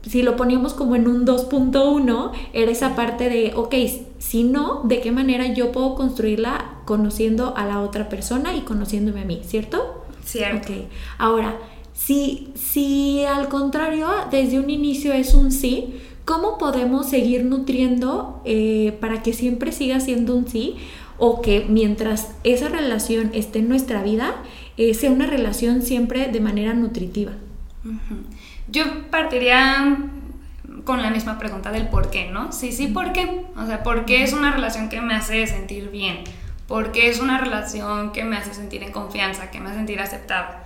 si 0.02 0.22
lo 0.22 0.36
poníamos 0.36 0.74
como 0.74 0.96
en 0.96 1.08
un 1.08 1.26
2.1, 1.26 2.32
era 2.52 2.70
esa 2.70 2.94
parte 2.94 3.28
de, 3.28 3.52
ok, 3.54 3.74
si 4.18 4.44
no, 4.44 4.82
¿de 4.84 5.00
qué 5.00 5.12
manera 5.12 5.52
yo 5.52 5.72
puedo 5.72 5.94
construirla 5.94 6.72
conociendo 6.84 7.54
a 7.56 7.66
la 7.66 7.80
otra 7.80 8.08
persona 8.08 8.54
y 8.54 8.60
conociéndome 8.60 9.22
a 9.22 9.24
mí, 9.24 9.42
¿cierto? 9.44 10.04
Cierto. 10.24 10.72
Ok, 10.72 10.78
ahora, 11.18 11.56
si, 11.92 12.52
si 12.54 13.24
al 13.24 13.48
contrario, 13.48 14.08
desde 14.30 14.58
un 14.60 14.70
inicio 14.70 15.12
es 15.12 15.34
un 15.34 15.50
sí, 15.50 16.00
¿Cómo 16.28 16.58
podemos 16.58 17.08
seguir 17.08 17.46
nutriendo 17.46 18.42
eh, 18.44 18.98
para 19.00 19.22
que 19.22 19.32
siempre 19.32 19.72
siga 19.72 19.98
siendo 19.98 20.36
un 20.36 20.46
sí? 20.46 20.76
O 21.16 21.40
que 21.40 21.64
mientras 21.66 22.32
esa 22.44 22.68
relación 22.68 23.30
esté 23.32 23.60
en 23.60 23.70
nuestra 23.70 24.02
vida, 24.02 24.34
eh, 24.76 24.92
sea 24.92 25.10
una 25.10 25.26
relación 25.26 25.80
siempre 25.80 26.26
de 26.26 26.40
manera 26.40 26.74
nutritiva. 26.74 27.32
Yo 28.70 29.08
partiría 29.10 30.04
con 30.84 31.00
la 31.00 31.08
misma 31.08 31.38
pregunta 31.38 31.72
del 31.72 31.88
por 31.88 32.10
qué, 32.10 32.30
¿no? 32.30 32.52
Sí, 32.52 32.72
sí, 32.72 32.88
¿por 32.88 33.14
qué? 33.14 33.46
O 33.56 33.64
sea, 33.64 33.82
¿por 33.82 34.04
qué 34.04 34.22
es 34.22 34.34
una 34.34 34.52
relación 34.52 34.90
que 34.90 35.00
me 35.00 35.14
hace 35.14 35.46
sentir 35.46 35.88
bien? 35.88 36.24
¿Por 36.66 36.92
qué 36.92 37.08
es 37.08 37.20
una 37.20 37.38
relación 37.38 38.12
que 38.12 38.24
me 38.24 38.36
hace 38.36 38.52
sentir 38.52 38.82
en 38.82 38.92
confianza, 38.92 39.50
que 39.50 39.60
me 39.60 39.68
hace 39.68 39.76
sentir 39.78 39.98
aceptada? 39.98 40.62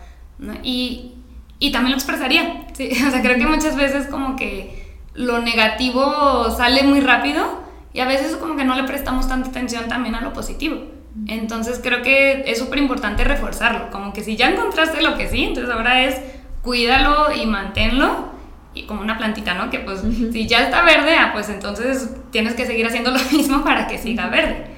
Y, 0.64 1.12
y 1.60 1.70
también 1.70 1.92
lo 1.92 1.98
expresaría, 1.98 2.66
¿sí? 2.72 2.90
O 3.06 3.10
sea, 3.12 3.22
creo 3.22 3.38
que 3.38 3.46
muchas 3.46 3.76
veces 3.76 4.08
como 4.08 4.34
que 4.34 4.81
lo 5.14 5.40
negativo 5.40 6.50
sale 6.56 6.82
muy 6.82 7.00
rápido 7.00 7.62
y 7.92 8.00
a 8.00 8.06
veces 8.06 8.36
como 8.36 8.56
que 8.56 8.64
no 8.64 8.74
le 8.74 8.84
prestamos 8.84 9.28
tanta 9.28 9.50
atención 9.50 9.88
también 9.88 10.14
a 10.14 10.20
lo 10.20 10.32
positivo. 10.32 10.82
Entonces 11.26 11.80
creo 11.82 12.02
que 12.02 12.44
es 12.46 12.58
súper 12.58 12.78
importante 12.78 13.22
reforzarlo, 13.24 13.90
como 13.90 14.12
que 14.12 14.22
si 14.22 14.36
ya 14.36 14.50
encontraste 14.50 15.02
lo 15.02 15.16
que 15.16 15.28
sí, 15.28 15.44
entonces 15.44 15.72
ahora 15.72 16.04
es 16.04 16.16
cuídalo 16.62 17.34
y 17.34 17.44
manténlo 17.44 18.32
y 18.74 18.84
como 18.84 19.02
una 19.02 19.18
plantita, 19.18 19.52
¿no? 19.54 19.68
Que 19.68 19.80
pues 19.80 20.00
si 20.32 20.46
ya 20.46 20.62
está 20.62 20.82
verde, 20.82 21.14
ah, 21.16 21.30
pues 21.32 21.50
entonces 21.50 22.14
tienes 22.30 22.54
que 22.54 22.64
seguir 22.64 22.86
haciendo 22.86 23.10
lo 23.12 23.20
mismo 23.30 23.62
para 23.62 23.86
que 23.86 23.98
siga 23.98 24.28
verde. 24.28 24.71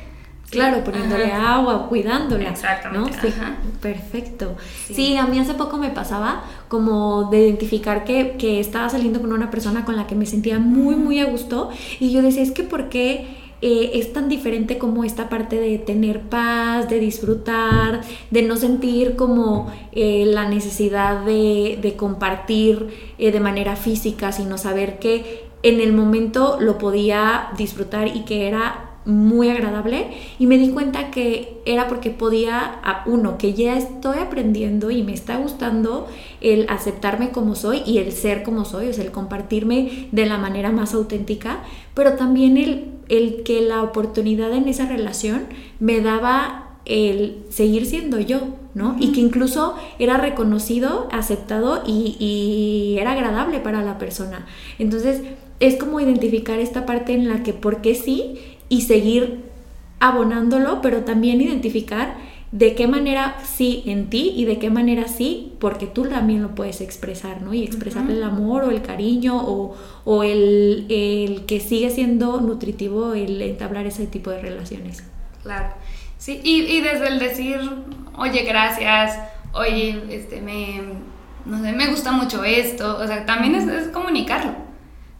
Claro, 0.54 0.84
poniéndole 0.84 1.32
agua, 1.32 1.88
cuidándola. 1.88 2.50
Exactamente. 2.50 3.18
Sí, 3.20 3.34
perfecto. 3.80 4.56
Sí. 4.86 5.16
a 5.16 5.26
mí 5.26 5.38
hace 5.38 5.54
poco 5.54 5.76
me 5.76 5.90
pasaba 5.90 6.44
como 6.68 7.30
de 7.30 7.46
identificar 7.46 8.04
que, 8.04 8.36
que, 8.38 8.60
estaba 8.60 8.88
saliendo 8.88 9.20
con 9.20 9.32
una 9.32 9.50
persona 9.50 9.84
con 9.84 9.96
la 9.96 10.06
que 10.06 10.14
me 10.14 10.26
sentía 10.26 10.58
muy, 10.58 10.96
muy 10.96 11.20
a 11.20 11.26
gusto 11.26 11.70
y 12.00 12.12
yo 12.12 12.22
decía, 12.22 12.42
es 12.42 12.52
que 12.52 12.62
¿por 12.62 12.88
qué? 12.88 13.44
Eh, 13.66 13.98
es 13.98 14.12
tan 14.12 14.28
diferente 14.28 14.76
como 14.76 15.04
esta 15.04 15.30
parte 15.30 15.58
de 15.58 15.78
tener 15.78 16.20
paz, 16.20 16.90
de 16.90 17.00
disfrutar, 17.00 18.02
de 18.30 18.42
no 18.42 18.56
sentir 18.56 19.16
como 19.16 19.72
eh, 19.92 20.24
la 20.26 20.46
necesidad 20.48 21.24
de, 21.24 21.78
de 21.80 21.96
compartir 21.96 23.14
eh, 23.16 23.32
de 23.32 23.40
manera 23.40 23.74
física, 23.76 24.32
sino 24.32 24.58
saber 24.58 24.98
que 24.98 25.46
en 25.62 25.80
el 25.80 25.94
momento 25.94 26.58
lo 26.60 26.76
podía 26.76 27.48
disfrutar 27.56 28.08
y 28.08 28.26
que 28.26 28.48
era 28.48 28.93
muy 29.04 29.50
agradable 29.50 30.12
y 30.38 30.46
me 30.46 30.56
di 30.58 30.70
cuenta 30.70 31.10
que 31.10 31.60
era 31.66 31.88
porque 31.88 32.10
podía, 32.10 32.80
uno, 33.06 33.36
que 33.38 33.52
ya 33.52 33.76
estoy 33.76 34.18
aprendiendo 34.18 34.90
y 34.90 35.02
me 35.02 35.12
está 35.12 35.36
gustando 35.36 36.08
el 36.40 36.66
aceptarme 36.68 37.30
como 37.30 37.54
soy 37.54 37.82
y 37.86 37.98
el 37.98 38.12
ser 38.12 38.42
como 38.42 38.64
soy, 38.64 38.88
o 38.88 38.92
sea, 38.92 39.04
el 39.04 39.10
compartirme 39.10 40.08
de 40.12 40.26
la 40.26 40.38
manera 40.38 40.72
más 40.72 40.94
auténtica, 40.94 41.62
pero 41.94 42.14
también 42.14 42.56
el, 42.56 42.92
el 43.08 43.42
que 43.42 43.60
la 43.60 43.82
oportunidad 43.82 44.52
en 44.52 44.68
esa 44.68 44.86
relación 44.86 45.44
me 45.80 46.00
daba 46.00 46.64
el 46.84 47.44
seguir 47.48 47.86
siendo 47.86 48.20
yo, 48.20 48.40
¿no? 48.74 48.96
Y 49.00 49.12
que 49.12 49.20
incluso 49.20 49.74
era 49.98 50.18
reconocido, 50.18 51.08
aceptado 51.12 51.82
y, 51.86 52.16
y, 52.18 52.98
era 52.98 53.12
agradable 53.12 53.60
para 53.60 53.82
la 53.82 53.96
persona. 53.96 54.46
Entonces, 54.78 55.22
es 55.60 55.76
como 55.76 56.00
identificar 56.00 56.58
esta 56.58 56.84
parte 56.84 57.14
en 57.14 57.28
la 57.28 57.42
que 57.42 57.52
por 57.52 57.80
qué 57.80 57.94
sí 57.94 58.34
y 58.68 58.82
seguir 58.82 59.44
abonándolo, 60.00 60.80
pero 60.82 61.04
también 61.04 61.40
identificar 61.40 62.16
de 62.54 62.76
qué 62.76 62.86
manera 62.86 63.36
sí 63.42 63.82
en 63.86 64.08
ti 64.10 64.32
y 64.36 64.44
de 64.44 64.60
qué 64.60 64.70
manera 64.70 65.08
sí, 65.08 65.54
porque 65.58 65.86
tú 65.86 66.04
también 66.04 66.40
lo 66.40 66.54
puedes 66.54 66.80
expresar, 66.80 67.42
¿no? 67.42 67.52
Y 67.52 67.64
expresar 67.64 68.08
el 68.08 68.22
amor 68.22 68.62
o 68.62 68.70
el 68.70 68.80
cariño 68.80 69.36
o, 69.36 69.76
o 70.04 70.22
el, 70.22 70.86
el, 70.88 71.46
que 71.46 71.58
sigue 71.58 71.90
siendo 71.90 72.40
nutritivo 72.40 73.14
el 73.14 73.42
entablar 73.42 73.86
ese 73.86 74.06
tipo 74.06 74.30
de 74.30 74.40
relaciones. 74.40 75.02
Claro. 75.42 75.74
Sí, 76.16 76.40
y, 76.44 76.60
y 76.60 76.80
desde 76.80 77.08
el 77.08 77.18
decir, 77.18 77.58
oye, 78.16 78.44
gracias, 78.44 79.18
oye, 79.52 80.00
este, 80.10 80.40
me, 80.40 80.80
no 81.46 81.60
sé, 81.60 81.72
me 81.72 81.88
gusta 81.88 82.12
mucho 82.12 82.44
esto, 82.44 82.98
o 82.98 83.06
sea, 83.06 83.26
también 83.26 83.56
es, 83.56 83.66
es 83.66 83.88
comunicarlo. 83.88 84.52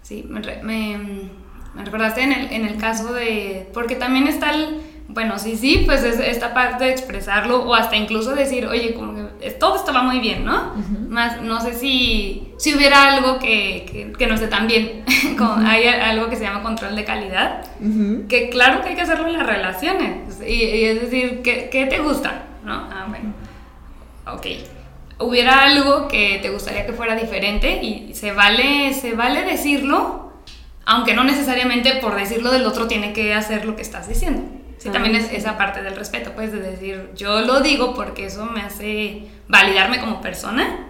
Sí, 0.03 0.25
me, 0.29 0.41
me, 0.63 1.31
me 1.75 1.85
recordaste 1.85 2.23
en 2.23 2.33
el, 2.33 2.53
en 2.53 2.67
el 2.67 2.77
caso 2.77 3.13
de, 3.13 3.69
porque 3.73 3.97
también 3.97 4.29
está 4.29 4.53
el, 4.53 4.81
bueno, 5.09 5.39
sí, 5.39 5.57
sí, 5.57 5.83
pues 5.85 6.03
es 6.03 6.19
esta 6.19 6.55
parte 6.55 6.85
de 6.85 6.91
expresarlo 6.91 7.63
o 7.63 7.75
hasta 7.75 7.97
incluso 7.97 8.35
decir, 8.35 8.67
oye, 8.67 8.95
como 8.95 9.15
que 9.15 9.51
todo 9.51 9.77
esto 9.77 9.93
va 9.93 10.03
muy 10.03 10.19
bien, 10.19 10.45
¿no? 10.45 10.73
Más, 11.09 11.43
no 11.43 11.61
sé 11.61 11.75
si, 11.75 12.49
si 12.59 12.75
hubiera 12.75 13.13
algo 13.13 13.39
que, 13.39 13.87
que, 13.91 14.13
que 14.13 14.27
no 14.27 14.35
esté 14.35 14.49
tan 14.49 14.67
bien, 14.67 15.05
como 15.39 15.57
hay 15.57 15.87
algo 15.87 16.29
que 16.31 16.37
se 16.37 16.45
llama 16.45 16.63
control 16.63 16.97
de 16.97 17.05
calidad, 17.05 17.67
que 18.29 18.49
claro 18.51 18.83
que 18.83 18.91
hay 18.91 18.95
que 18.95 19.03
hacerlo 19.03 19.29
en 19.29 19.35
las 19.35 19.47
relaciones, 19.47 20.41
y, 20.41 20.53
y 20.53 20.85
es 20.85 21.01
decir, 21.03 21.43
¿qué, 21.43 21.69
¿qué, 21.71 21.87
te 21.87 21.99
gusta? 21.99 22.45
¿No? 22.65 22.73
Ah, 22.73 23.07
bueno, 23.09 23.35
ok. 24.27 24.47
Hubiera 25.21 25.63
algo 25.63 26.09
que 26.09 26.39
te 26.41 26.51
gustaría 26.51 26.87
que 26.87 26.93
fuera 26.93 27.15
diferente 27.15 27.83
y 27.83 28.15
se 28.15 28.33
vale, 28.33 28.95
se 28.95 29.15
vale 29.15 29.43
decirlo, 29.43 30.24
aunque 30.87 31.15
no 31.15 31.25
necesariamente 31.25 31.97
por 31.97 32.17
decirlo 32.17 32.51
del 32.51 32.67
otro 32.67 32.87
tiene 32.87 33.13
que 33.13 33.35
hacer 33.35 33.65
lo 33.65 33.77
que 33.77 33.83
estás 33.83 34.09
diciendo. 34.09 34.43
Sí, 34.79 34.91
también 34.91 35.17
es 35.17 35.33
esa 35.33 35.57
parte 35.57 35.83
del 35.83 35.97
respeto, 35.97 36.33
pues, 36.35 36.53
de 36.53 36.61
decir, 36.61 37.11
yo 37.17 37.41
lo 37.41 37.61
digo 37.61 37.95
porque 37.95 38.27
eso 38.27 38.45
me 38.45 38.61
hace 38.61 39.29
validarme 39.49 39.99
como 39.99 40.21
persona, 40.21 40.89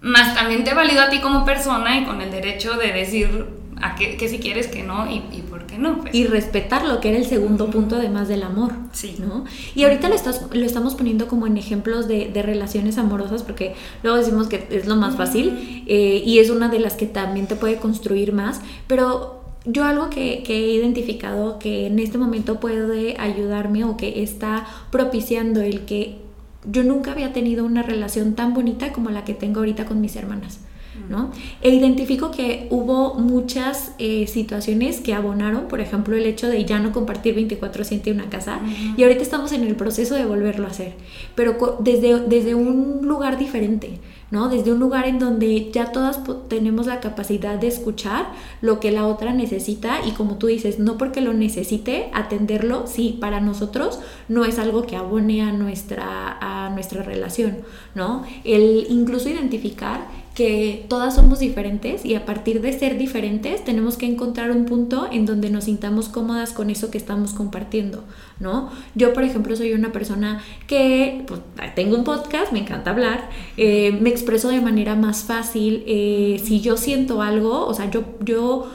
más 0.00 0.34
también 0.34 0.64
te 0.64 0.72
valido 0.72 1.02
a 1.02 1.10
ti 1.10 1.20
como 1.20 1.44
persona 1.44 1.98
y 1.98 2.04
con 2.04 2.22
el 2.22 2.30
derecho 2.30 2.78
de 2.78 2.92
decir 2.92 3.46
a 3.82 3.94
qué, 3.94 4.16
que 4.16 4.28
si 4.28 4.38
quieres 4.38 4.68
que 4.68 4.82
no 4.82 5.10
y, 5.10 5.44
no. 5.80 5.98
Pues. 5.98 6.14
Y 6.14 6.26
respetar 6.26 6.86
lo 6.86 7.00
que 7.00 7.08
era 7.08 7.18
el 7.18 7.26
segundo 7.26 7.70
punto 7.70 7.96
además 7.96 8.28
del 8.28 8.42
amor. 8.42 8.72
Sí. 8.92 9.16
¿no? 9.18 9.44
Y 9.74 9.84
ahorita 9.84 10.08
lo, 10.08 10.14
estás, 10.14 10.46
lo 10.52 10.64
estamos 10.64 10.94
poniendo 10.94 11.26
como 11.26 11.46
en 11.46 11.56
ejemplos 11.56 12.06
de, 12.08 12.28
de 12.28 12.42
relaciones 12.42 12.98
amorosas 12.98 13.42
porque 13.42 13.74
luego 14.02 14.18
decimos 14.18 14.48
que 14.48 14.66
es 14.70 14.86
lo 14.86 14.96
más 14.96 15.16
fácil 15.16 15.84
eh, 15.86 16.22
y 16.24 16.38
es 16.38 16.50
una 16.50 16.68
de 16.68 16.78
las 16.78 16.94
que 16.94 17.06
también 17.06 17.46
te 17.46 17.56
puede 17.56 17.76
construir 17.76 18.32
más, 18.32 18.60
pero 18.86 19.40
yo 19.64 19.84
algo 19.84 20.10
que, 20.10 20.42
que, 20.42 20.56
he 20.56 20.72
identificado 20.72 21.58
que 21.58 21.86
en 21.86 21.98
este 21.98 22.18
momento 22.18 22.60
puede 22.60 23.16
ayudarme 23.18 23.84
o 23.84 23.96
que 23.96 24.22
está 24.22 24.66
propiciando 24.90 25.60
el 25.60 25.84
que 25.84 26.18
yo 26.64 26.82
nunca 26.82 27.12
había 27.12 27.32
tenido 27.32 27.64
una 27.64 27.82
relación 27.82 28.34
tan 28.34 28.54
bonita 28.54 28.92
como 28.92 29.10
la 29.10 29.24
que 29.24 29.34
tengo 29.34 29.60
ahorita 29.60 29.84
con 29.86 30.00
mis 30.00 30.16
hermanas. 30.16 30.60
¿No? 31.08 31.30
E 31.62 31.70
identifico 31.70 32.30
que 32.30 32.66
hubo 32.70 33.14
muchas 33.14 33.92
eh, 33.98 34.26
situaciones 34.26 35.00
que 35.00 35.14
abonaron, 35.14 35.68
por 35.68 35.80
ejemplo, 35.80 36.16
el 36.16 36.26
hecho 36.26 36.48
de 36.48 36.64
ya 36.64 36.78
no 36.78 36.92
compartir 36.92 37.34
24/7 37.34 38.10
en 38.10 38.20
una 38.20 38.30
casa, 38.30 38.60
uh 38.62 38.66
-huh. 38.66 38.98
y 38.98 39.02
ahorita 39.02 39.22
estamos 39.22 39.52
en 39.52 39.64
el 39.64 39.76
proceso 39.76 40.14
de 40.14 40.24
volverlo 40.24 40.66
a 40.66 40.70
hacer, 40.70 40.94
pero 41.34 41.78
desde, 41.80 42.20
desde 42.20 42.54
un 42.54 43.00
lugar 43.02 43.38
diferente. 43.38 43.98
¿no? 44.30 44.48
Desde 44.48 44.72
un 44.72 44.78
lugar 44.78 45.06
en 45.06 45.18
donde 45.18 45.70
ya 45.72 45.92
todas 45.92 46.20
tenemos 46.48 46.86
la 46.86 47.00
capacidad 47.00 47.58
de 47.58 47.66
escuchar 47.66 48.30
lo 48.60 48.78
que 48.78 48.92
la 48.92 49.06
otra 49.06 49.32
necesita 49.32 50.06
y 50.06 50.12
como 50.12 50.36
tú 50.36 50.46
dices, 50.46 50.78
no 50.78 50.98
porque 50.98 51.20
lo 51.20 51.32
necesite, 51.32 52.10
atenderlo, 52.12 52.86
sí, 52.86 53.18
para 53.20 53.40
nosotros 53.40 53.98
no 54.28 54.44
es 54.44 54.58
algo 54.58 54.84
que 54.84 54.96
abone 54.96 55.42
a 55.42 55.52
nuestra, 55.52 56.38
a 56.40 56.70
nuestra 56.70 57.02
relación, 57.02 57.58
¿no? 57.94 58.22
El 58.44 58.86
incluso 58.88 59.28
identificar 59.28 60.06
que 60.34 60.86
todas 60.88 61.16
somos 61.16 61.40
diferentes 61.40 62.04
y 62.04 62.14
a 62.14 62.24
partir 62.24 62.60
de 62.60 62.72
ser 62.72 62.96
diferentes 62.96 63.64
tenemos 63.64 63.96
que 63.96 64.06
encontrar 64.06 64.50
un 64.52 64.64
punto 64.64 65.08
en 65.10 65.26
donde 65.26 65.50
nos 65.50 65.64
sintamos 65.64 66.08
cómodas 66.08 66.52
con 66.52 66.70
eso 66.70 66.90
que 66.90 66.98
estamos 66.98 67.32
compartiendo, 67.32 68.04
¿no? 68.38 68.70
Yo, 68.94 69.12
por 69.12 69.24
ejemplo, 69.24 69.56
soy 69.56 69.72
una 69.72 69.92
persona 69.92 70.40
que 70.66 71.24
pues, 71.26 71.40
tengo 71.74 71.96
un 71.96 72.04
podcast, 72.04 72.52
me 72.52 72.60
encanta 72.60 72.90
hablar, 72.90 73.28
eh, 73.56 73.92
me 74.00 74.10
expreso 74.10 74.48
de 74.48 74.60
manera 74.60 74.94
más 74.94 75.24
fácil, 75.24 75.82
eh, 75.86 76.40
si 76.42 76.60
yo 76.60 76.76
siento 76.76 77.22
algo, 77.22 77.66
o 77.66 77.74
sea, 77.74 77.90
yo, 77.90 78.04
yo 78.24 78.68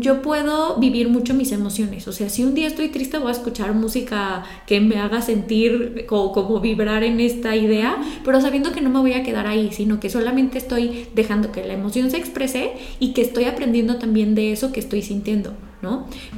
yo 0.00 0.22
puedo 0.22 0.76
vivir 0.76 1.08
mucho 1.08 1.34
mis 1.34 1.52
emociones. 1.52 2.06
O 2.08 2.12
sea, 2.12 2.28
si 2.28 2.44
un 2.44 2.54
día 2.54 2.66
estoy 2.66 2.88
triste, 2.88 3.18
voy 3.18 3.28
a 3.28 3.32
escuchar 3.32 3.74
música 3.74 4.44
que 4.66 4.80
me 4.80 4.98
haga 4.98 5.22
sentir 5.22 6.04
como, 6.06 6.32
como, 6.32 6.60
vibrar 6.60 7.02
en 7.04 7.20
esta 7.20 7.56
idea, 7.56 7.96
pero 8.24 8.40
sabiendo 8.40 8.72
que 8.72 8.80
no 8.80 8.90
me 8.90 9.00
voy 9.00 9.12
a 9.12 9.22
quedar 9.22 9.46
ahí, 9.46 9.70
sino 9.72 10.00
que 10.00 10.10
solamente 10.10 10.58
estoy 10.58 11.08
dejando 11.14 11.52
que 11.52 11.64
la 11.64 11.74
emoción 11.74 12.10
se 12.10 12.16
exprese 12.16 12.72
y 13.00 13.12
que 13.12 13.22
estoy 13.22 13.44
aprendiendo 13.44 13.96
también 13.96 14.34
de 14.34 14.52
eso 14.52 14.72
que 14.72 14.80
estoy 14.80 15.02
sintiendo. 15.02 15.54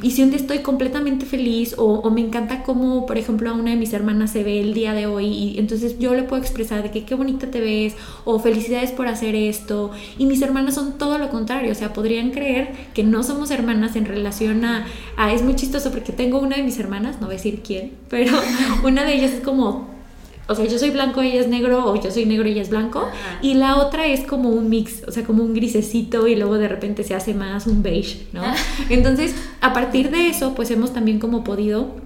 Y 0.03 0.11
si 0.13 0.23
un 0.23 0.31
día 0.31 0.39
estoy 0.39 0.59
completamente 0.59 1.27
feliz 1.27 1.75
o, 1.79 1.85
o, 1.85 2.11
me 2.11 2.21
encanta 2.21 2.63
cómo, 2.63 3.07
por 3.07 3.19
ejemplo, 3.19 3.51
a 3.51 3.53
una 3.55 3.71
de 3.71 3.77
mis 3.77 3.93
hermanas 3.93 4.31
se 4.31 4.43
ve 4.43 4.61
el 4.61 4.75
día 4.75 4.93
de 4.93 5.07
hoy 5.07 5.27
y 5.27 5.59
entonces 5.59 5.99
yo 5.99 6.15
le 6.15 6.23
puedo 6.23 6.41
expresar 6.43 6.83
de 6.83 6.91
que 6.91 7.05
qué 7.05 7.15
bonita 7.15 7.51
te 7.51 7.61
ves 7.61 7.95
o 8.25 8.39
felicidades 8.39 8.93
por 8.93 9.09
hacer 9.09 9.35
esto 9.35 9.91
y 10.19 10.27
mis 10.27 10.43
hermanas 10.43 10.75
son 10.75 10.99
todo 10.99 11.19
lo 11.19 11.31
contrario, 11.31 11.73
o 11.73 11.75
sea, 11.75 11.93
podrían 11.93 12.31
creer 12.31 12.73
que 12.95 13.03
no 13.03 13.23
somos 13.23 13.51
hermanas 13.51 13.97
en 13.97 14.05
relación 14.05 14.65
a, 14.65 14.87
a 15.17 15.33
es 15.33 15.43
muy 15.43 15.57
chistoso 15.57 15.91
porque 15.91 16.13
tengo 16.13 16.39
una 16.39 16.57
de 16.57 16.63
mis 16.63 16.79
hermanas, 16.79 17.21
no 17.21 17.27
voy 17.27 17.35
a 17.35 17.39
decir 17.39 17.63
quién, 17.63 17.93
pero 18.09 18.33
una 18.85 19.05
de 19.05 19.15
ellas 19.15 19.33
es 19.33 19.41
como 19.41 19.96
o 20.49 20.55
sea, 20.55 20.65
yo 20.67 20.79
soy 20.79 20.91
blanco, 20.91 21.23
ella 21.23 21.41
es 21.41 21.49
negro, 21.49 21.85
o 21.87 22.01
yo 22.01 22.11
soy 22.11 22.25
negro 22.25 22.47
y 22.49 22.53
ella 22.53 22.63
es 22.63 22.71
blanco. 22.71 23.01
Ajá. 23.01 23.39
Y 23.43 23.55
la 23.55 23.77
otra 23.77 24.07
es 24.07 24.25
como 24.27 24.51
un 24.51 24.69
mix, 24.69 25.03
o 25.07 25.11
sea, 25.11 25.25
como 25.25 25.43
un 25.43 25.55
grisecito 25.55 26.29
y 26.29 26.37
luego 26.37 26.57
de 26.57 26.69
repente 26.69 27.03
se 27.03 27.15
hace 27.15 27.35
más 27.35 27.67
un 27.67 27.83
beige, 27.83 28.29
¿no? 28.33 28.43
Entonces, 28.89 29.35
a 29.61 29.73
partir 29.73 30.11
de 30.11 30.29
eso, 30.29 30.55
pues 30.55 30.71
hemos 30.71 30.93
también 30.93 31.19
como 31.19 31.43
podido, 31.43 31.97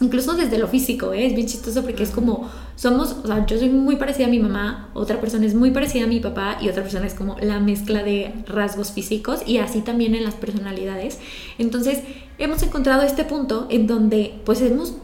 incluso 0.00 0.32
desde 0.34 0.56
lo 0.58 0.68
físico, 0.68 1.12
¿eh? 1.12 1.26
es 1.26 1.34
bien 1.34 1.46
chistoso 1.46 1.82
porque 1.82 2.02
es 2.02 2.10
como, 2.10 2.50
somos, 2.76 3.16
o 3.22 3.26
sea, 3.26 3.44
yo 3.44 3.58
soy 3.58 3.68
muy 3.68 3.96
parecida 3.96 4.26
a 4.26 4.30
mi 4.30 4.38
mamá, 4.38 4.90
otra 4.94 5.20
persona 5.20 5.44
es 5.44 5.54
muy 5.54 5.70
parecida 5.70 6.04
a 6.04 6.08
mi 6.08 6.18
papá 6.18 6.56
y 6.62 6.70
otra 6.70 6.82
persona 6.82 7.06
es 7.06 7.14
como 7.14 7.36
la 7.40 7.60
mezcla 7.60 8.02
de 8.02 8.32
rasgos 8.46 8.92
físicos 8.92 9.42
y 9.46 9.58
así 9.58 9.80
también 9.80 10.14
en 10.14 10.24
las 10.24 10.34
personalidades. 10.34 11.18
Entonces, 11.58 12.00
hemos 12.38 12.62
encontrado 12.62 13.02
este 13.02 13.24
punto 13.24 13.66
en 13.70 13.86
donde 13.86 14.40
pues 14.44 14.62
hemos 14.62 14.94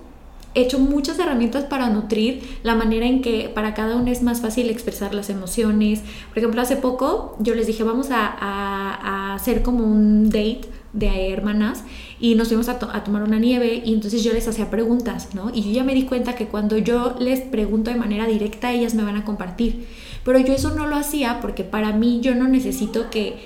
hecho 0.59 0.79
muchas 0.79 1.19
herramientas 1.19 1.65
para 1.65 1.91
nutrir 1.91 2.43
la 2.63 2.75
manera 2.75 3.07
en 3.07 3.23
que 3.23 3.51
para 3.55 3.75
cada 3.75 3.97
uno 3.97 4.11
es 4.11 4.23
más 4.23 4.41
fácil 4.41 4.71
expresar 4.71 5.15
las 5.15 5.31
emociones. 5.31 6.03
Por 6.29 6.39
ejemplo, 6.39 6.61
hace 6.61 6.77
poco 6.77 7.37
yo 7.39 7.55
les 7.55 7.67
dije, 7.67 7.85
vamos 7.85 8.09
a, 8.11 9.35
hacer 9.35 9.63
como 9.63 9.85
un 9.85 10.31
date 10.31 10.63
de 10.93 11.33
hermanas 11.33 11.85
y 12.19 12.35
nos 12.35 12.49
fuimos 12.49 12.69
a, 12.69 12.73
a, 12.73 13.05
tomar 13.05 13.23
una 13.23 13.39
nieve 13.39 13.83
y 13.85 13.95
entonces 13.95 14.25
yo 14.25 14.33
les 14.33 14.49
hacía 14.49 14.71
preguntas, 14.71 15.35
¿no? 15.35 15.51
Y 15.55 15.63
yo 15.63 15.71
ya 15.71 15.85
me 15.85 15.95
di 15.95 16.05
cuenta 16.05 16.35
que 16.35 16.47
cuando 16.47 16.79
yo 16.79 17.15
les 17.19 17.41
pregunto 17.41 17.91
de 17.91 17.97
manera 17.97 18.27
directa, 18.27 18.73
ellas 18.73 18.95
me 18.95 19.03
van 19.03 19.17
a 19.17 19.25
compartir. 19.25 19.87
Pero 20.25 20.39
yo 20.41 20.53
eso 20.53 20.75
no 20.75 20.87
lo 20.87 20.97
hacía 20.97 21.41
porque 21.41 21.65
para 21.65 21.93
mí 21.93 22.21
yo 22.21 22.35
no 22.35 22.49
necesito 22.49 23.11
que, 23.11 23.37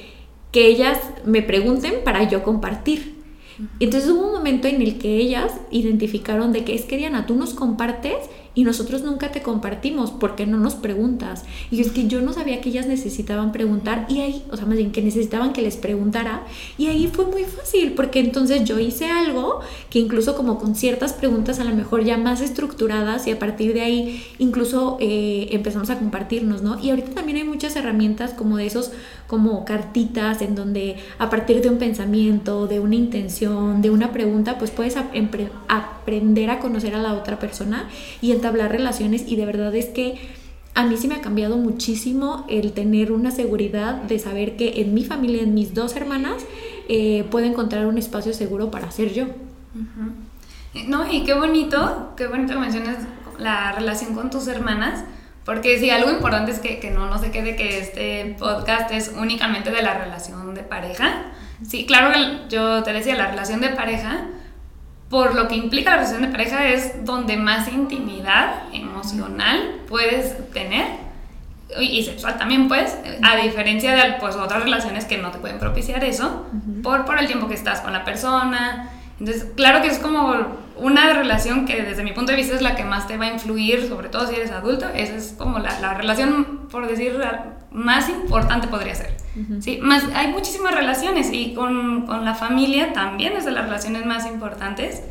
que 0.50 0.66
ellas 0.66 0.98
me 1.24 1.42
pregunten 1.42 1.94
para 2.04 2.28
yo 2.28 2.42
compartir. 2.42 3.21
Entonces 3.80 4.10
hubo 4.10 4.26
un 4.26 4.32
momento 4.32 4.68
en 4.68 4.82
el 4.82 4.98
que 4.98 5.16
ellas 5.16 5.52
identificaron 5.70 6.52
de 6.52 6.64
que 6.64 6.74
es 6.74 6.84
que 6.84 6.96
Diana, 6.96 7.26
tú 7.26 7.34
nos 7.34 7.54
compartes 7.54 8.16
y 8.54 8.64
nosotros 8.64 9.02
nunca 9.02 9.32
te 9.32 9.42
compartimos 9.42 10.10
porque 10.10 10.46
no 10.46 10.58
nos 10.58 10.74
preguntas. 10.74 11.44
Y 11.70 11.80
es 11.80 11.90
que 11.90 12.06
yo 12.06 12.20
no 12.20 12.32
sabía 12.32 12.60
que 12.60 12.68
ellas 12.68 12.86
necesitaban 12.86 13.52
preguntar 13.52 14.06
y 14.08 14.20
ahí, 14.20 14.44
o 14.50 14.56
sea, 14.56 14.66
más 14.66 14.76
bien 14.76 14.92
que 14.92 15.02
necesitaban 15.02 15.52
que 15.52 15.62
les 15.62 15.76
preguntara 15.76 16.44
y 16.76 16.86
ahí 16.88 17.08
fue 17.08 17.26
muy 17.26 17.44
fácil 17.44 17.92
porque 17.92 18.20
entonces 18.20 18.64
yo 18.64 18.78
hice 18.78 19.06
algo 19.06 19.60
que 19.90 19.98
incluso 19.98 20.36
como 20.36 20.58
con 20.58 20.74
ciertas 20.74 21.12
preguntas 21.12 21.60
a 21.60 21.64
lo 21.64 21.74
mejor 21.74 22.04
ya 22.04 22.18
más 22.18 22.40
estructuradas 22.40 23.26
y 23.26 23.30
a 23.30 23.38
partir 23.38 23.72
de 23.72 23.80
ahí 23.80 24.22
incluso 24.38 24.98
eh, 25.00 25.48
empezamos 25.52 25.90
a 25.90 25.98
compartirnos, 25.98 26.62
¿no? 26.62 26.78
Y 26.82 26.90
ahorita 26.90 27.12
también 27.12 27.38
hay 27.38 27.44
muchas 27.44 27.76
herramientas 27.76 28.34
como 28.34 28.56
de 28.58 28.66
esos, 28.66 28.92
como 29.26 29.64
cartitas 29.64 30.42
en 30.42 30.54
donde 30.54 30.96
a 31.18 31.30
partir 31.30 31.62
de 31.62 31.68
un 31.68 31.78
pensamiento, 31.78 32.66
de 32.66 32.80
una 32.80 32.94
intención, 32.94 33.82
de 33.82 33.90
una 33.90 34.12
pregunta, 34.12 34.58
pues 34.58 34.70
puedes 34.70 34.96
aprender 34.96 36.50
a 36.50 36.58
conocer 36.58 36.94
a 36.94 36.98
la 36.98 37.14
otra 37.14 37.38
persona 37.38 37.88
y 38.20 38.32
entablar 38.32 38.70
relaciones 38.70 39.24
y 39.26 39.36
de 39.36 39.46
verdad 39.46 39.74
es 39.74 39.86
que 39.86 40.18
a 40.74 40.84
mí 40.84 40.96
sí 40.96 41.06
me 41.06 41.16
ha 41.16 41.20
cambiado 41.20 41.56
muchísimo 41.56 42.46
el 42.48 42.72
tener 42.72 43.12
una 43.12 43.30
seguridad 43.30 43.94
de 44.02 44.18
saber 44.18 44.56
que 44.56 44.80
en 44.80 44.94
mi 44.94 45.04
familia, 45.04 45.42
en 45.42 45.54
mis 45.54 45.74
dos 45.74 45.96
hermanas, 45.96 46.44
eh, 46.88 47.26
puedo 47.30 47.46
encontrar 47.46 47.86
un 47.86 47.98
espacio 47.98 48.32
seguro 48.32 48.70
para 48.70 48.90
ser 48.90 49.12
yo. 49.12 49.26
No, 50.88 51.10
y 51.10 51.24
qué 51.24 51.34
bonito, 51.34 52.12
qué 52.16 52.26
bonito 52.26 52.58
mencionas 52.58 52.98
la 53.38 53.72
relación 53.72 54.14
con 54.14 54.30
tus 54.30 54.48
hermanas, 54.48 55.04
porque 55.44 55.78
sí, 55.78 55.90
algo 55.90 56.10
importante 56.10 56.52
es 56.52 56.60
que, 56.60 56.78
que 56.78 56.90
no, 56.90 57.06
no 57.06 57.18
se 57.18 57.30
quede 57.30 57.56
que 57.56 57.78
este 57.78 58.36
podcast 58.38 58.92
es 58.92 59.12
únicamente 59.16 59.70
de 59.70 59.82
la 59.82 59.94
relación 59.94 60.54
de 60.54 60.62
pareja. 60.62 61.24
Sí, 61.66 61.86
claro 61.86 62.12
que 62.12 62.54
yo 62.54 62.82
te 62.82 62.92
decía, 62.92 63.16
la 63.16 63.28
relación 63.28 63.60
de 63.60 63.70
pareja, 63.70 64.26
por 65.08 65.34
lo 65.34 65.48
que 65.48 65.56
implica 65.56 65.90
la 65.90 65.96
relación 65.96 66.22
de 66.22 66.28
pareja 66.28 66.68
es 66.68 67.04
donde 67.04 67.36
más 67.36 67.68
intimidad 67.68 68.62
emocional 68.72 69.80
puedes 69.88 70.50
tener 70.52 71.02
y 71.80 72.02
sexual 72.02 72.36
también 72.38 72.68
pues, 72.68 72.98
a 73.22 73.36
diferencia 73.36 73.94
de 73.94 74.14
pues, 74.20 74.36
otras 74.36 74.62
relaciones 74.62 75.04
que 75.04 75.18
no 75.18 75.30
te 75.30 75.38
pueden 75.38 75.58
propiciar 75.58 76.04
eso, 76.04 76.46
por, 76.82 77.04
por 77.04 77.18
el 77.18 77.26
tiempo 77.26 77.48
que 77.48 77.54
estás 77.54 77.80
con 77.80 77.92
la 77.92 78.04
persona. 78.04 78.90
Entonces, 79.18 79.46
claro 79.56 79.82
que 79.82 79.88
es 79.88 79.98
como 79.98 80.34
una 80.76 81.12
relación 81.12 81.66
que 81.66 81.82
desde 81.82 82.02
mi 82.02 82.12
punto 82.12 82.32
de 82.32 82.36
vista 82.36 82.54
es 82.54 82.62
la 82.62 82.74
que 82.74 82.84
más 82.84 83.06
te 83.06 83.16
va 83.16 83.26
a 83.26 83.32
influir, 83.32 83.88
sobre 83.88 84.08
todo 84.08 84.26
si 84.26 84.34
eres 84.34 84.50
adulto, 84.50 84.86
esa 84.94 85.16
es 85.16 85.34
como 85.38 85.58
la, 85.58 85.78
la 85.80 85.94
relación, 85.94 86.68
por 86.70 86.86
decir, 86.86 87.18
más 87.70 88.08
importante 88.08 88.68
podría 88.68 88.94
ser. 88.94 89.16
¿sí? 89.60 89.78
Más, 89.82 90.04
hay 90.14 90.28
muchísimas 90.28 90.74
relaciones 90.74 91.30
y 91.32 91.54
con, 91.54 92.06
con, 92.06 92.24
la 92.24 92.34
familia 92.34 92.92
también 92.92 93.34
es 93.36 93.44
de 93.44 93.52
las 93.52 93.64
relaciones 93.64 94.04
más 94.04 94.26
importantes. 94.26 95.02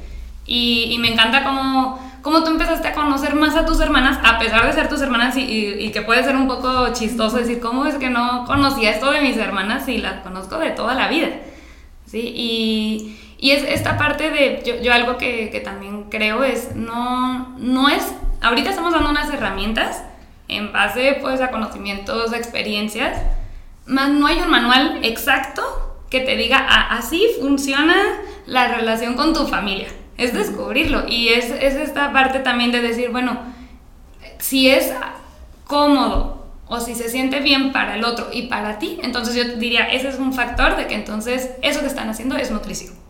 Y, 0.45 0.89
y, 0.91 0.97
me 0.97 1.13
encanta 1.13 1.43
cómo, 1.43 2.00
cómo 2.21 2.43
tú 2.43 2.50
empezaste 2.50 2.88
a 2.88 2.93
conocer 2.93 3.36
más 3.36 3.56
a 3.56 3.65
tus 3.65 3.80
hermanas, 3.80 4.19
a 4.24 4.39
pesar 4.39 4.65
de 4.65 4.74
ser 4.74 4.89
tus 4.89 5.02
hermanas 5.02 5.38
y, 5.38 5.41
y, 5.41 5.91
que 5.91 6.02
puede 6.02 6.24
ser 6.24 6.36
un 6.36 6.47
poco 6.47 6.91
chistoso 6.93 7.38
decir, 7.38 7.60
¿cómo 7.60 7.86
es 7.86 7.95
que 7.95 8.10
no 8.10 8.43
conocía 8.45 8.89
esto 8.89 9.12
de 9.12 9.21
mis 9.21 9.38
hermanas 9.38 9.86
si 9.86 10.00
las 10.00 10.21
conozco 10.21 10.58
de 10.58 10.71
toda 10.71 10.95
la 10.95 11.08
vida? 11.08 11.30
¿Sí? 12.06 12.34
Y, 12.36 13.20
y 13.41 13.51
es 13.51 13.63
esta 13.63 13.97
parte 13.97 14.30
de, 14.30 14.62
yo, 14.63 14.80
yo 14.82 14.93
algo 14.93 15.17
que, 15.17 15.49
que, 15.49 15.60
también 15.60 16.04
creo 16.12 16.43
es, 16.43 16.75
no, 16.75 17.58
no 17.58 17.89
es, 17.89 18.04
ahorita 18.39 18.69
estamos 18.69 18.93
dando 18.93 19.10
unas 19.10 19.34
herramientas 19.34 20.04
en 20.47 20.71
base 20.71 21.17
pues 21.19 21.41
a 21.41 21.49
conocimientos, 21.49 22.32
a 22.32 22.38
experiencias, 22.38 23.19
más 23.88 24.12
no 24.12 24.27
hay 24.27 24.39
un 24.41 24.49
manual 24.51 24.99
exacto 25.01 25.63
que 26.12 26.19
te 26.19 26.36
diga, 26.38 26.63
ah, 26.69 26.95
así 26.97 27.25
funciona 27.39 27.95
la 28.45 28.67
relación 28.67 29.15
con 29.15 29.34
tu 29.34 29.47
familia. 29.47 29.88
Es 30.17 30.34
descubrirlo 30.34 31.08
y 31.08 31.30
es, 31.30 31.45
es 31.45 31.73
esta 31.73 32.13
parte 32.13 32.39
también 32.39 32.71
de 32.71 32.82
decir, 32.82 33.10
bueno, 33.10 33.39
si 34.38 34.69
es 34.69 34.93
cómodo 35.65 36.45
o 36.67 36.80
si 36.80 36.93
se 36.93 37.10
siente 37.10 37.39
bien 37.39 37.71
para 37.71 37.95
el 37.95 38.04
otro 38.04 38.27
y 38.32 38.43
para 38.43 38.77
ti, 38.77 38.99
entonces 39.01 39.34
yo 39.34 39.56
diría, 39.56 39.86
ese 39.86 40.10
es 40.10 40.19
un 40.19 40.32
factor 40.32 40.75
de 40.75 40.86
que 40.86 40.93
entonces 40.93 41.49
eso 41.63 41.80
que 41.80 41.88
están 41.88 42.08
haciendo 42.08 42.38
es 42.38 42.51
nutricio. 42.51 43.00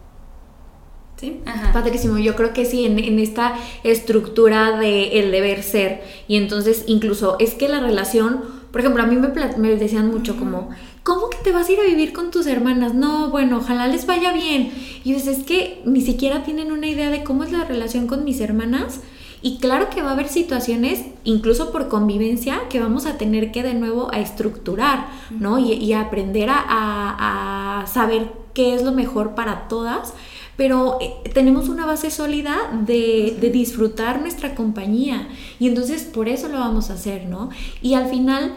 ¿Sí? 1.21 1.39
Padrísimo, 1.71 2.17
yo 2.17 2.35
creo 2.35 2.51
que 2.51 2.65
sí, 2.65 2.83
en, 2.83 2.97
en 2.97 3.19
esta 3.19 3.53
estructura 3.83 4.79
de 4.79 5.19
el 5.19 5.29
deber 5.29 5.61
ser. 5.61 6.01
Y 6.27 6.35
entonces 6.35 6.85
incluso 6.87 7.35
es 7.37 7.53
que 7.53 7.69
la 7.69 7.79
relación, 7.79 8.41
por 8.71 8.81
ejemplo, 8.81 9.03
a 9.03 9.05
mí 9.05 9.17
me, 9.17 9.27
me 9.59 9.75
decían 9.75 10.09
mucho 10.09 10.35
como, 10.35 10.71
¿cómo 11.03 11.29
que 11.29 11.37
te 11.43 11.51
vas 11.51 11.69
a 11.69 11.73
ir 11.73 11.79
a 11.79 11.83
vivir 11.83 12.11
con 12.11 12.31
tus 12.31 12.47
hermanas? 12.47 12.95
No, 12.95 13.29
bueno, 13.29 13.57
ojalá 13.57 13.85
les 13.85 14.07
vaya 14.07 14.33
bien. 14.33 14.71
Y 15.03 15.13
es 15.13 15.43
que 15.43 15.83
ni 15.85 16.01
siquiera 16.01 16.41
tienen 16.41 16.71
una 16.71 16.87
idea 16.87 17.11
de 17.11 17.23
cómo 17.23 17.43
es 17.43 17.51
la 17.51 17.65
relación 17.65 18.07
con 18.07 18.23
mis 18.23 18.41
hermanas. 18.41 19.01
Y 19.43 19.59
claro 19.59 19.91
que 19.91 20.01
va 20.01 20.09
a 20.09 20.13
haber 20.13 20.27
situaciones, 20.27 21.05
incluso 21.23 21.71
por 21.71 21.87
convivencia, 21.87 22.61
que 22.67 22.79
vamos 22.79 23.05
a 23.05 23.19
tener 23.19 23.51
que 23.51 23.61
de 23.61 23.75
nuevo 23.75 24.11
a 24.11 24.19
estructurar, 24.19 25.05
¿no? 25.29 25.59
Y, 25.59 25.93
aprender 25.93 26.49
a, 26.49 26.63
a, 26.67 27.81
a 27.81 27.85
saber 27.85 28.31
qué 28.55 28.73
es 28.73 28.81
lo 28.81 28.91
mejor 28.91 29.35
para 29.35 29.67
todas 29.67 30.13
pero 30.57 30.97
eh, 31.01 31.29
tenemos 31.33 31.69
una 31.69 31.85
base 31.85 32.11
sólida 32.11 32.57
de, 32.85 33.49
disfrutar 33.51 34.21
nuestra 34.21 34.55
compañía 34.55 35.27
y 35.59 35.67
entonces 35.67 36.03
por 36.03 36.29
eso 36.29 36.47
lo 36.47 36.59
vamos 36.59 36.89
a 36.89 36.93
hacer, 36.93 37.25
¿no? 37.25 37.49
Y 37.81 37.95
al 37.95 38.07
final 38.07 38.53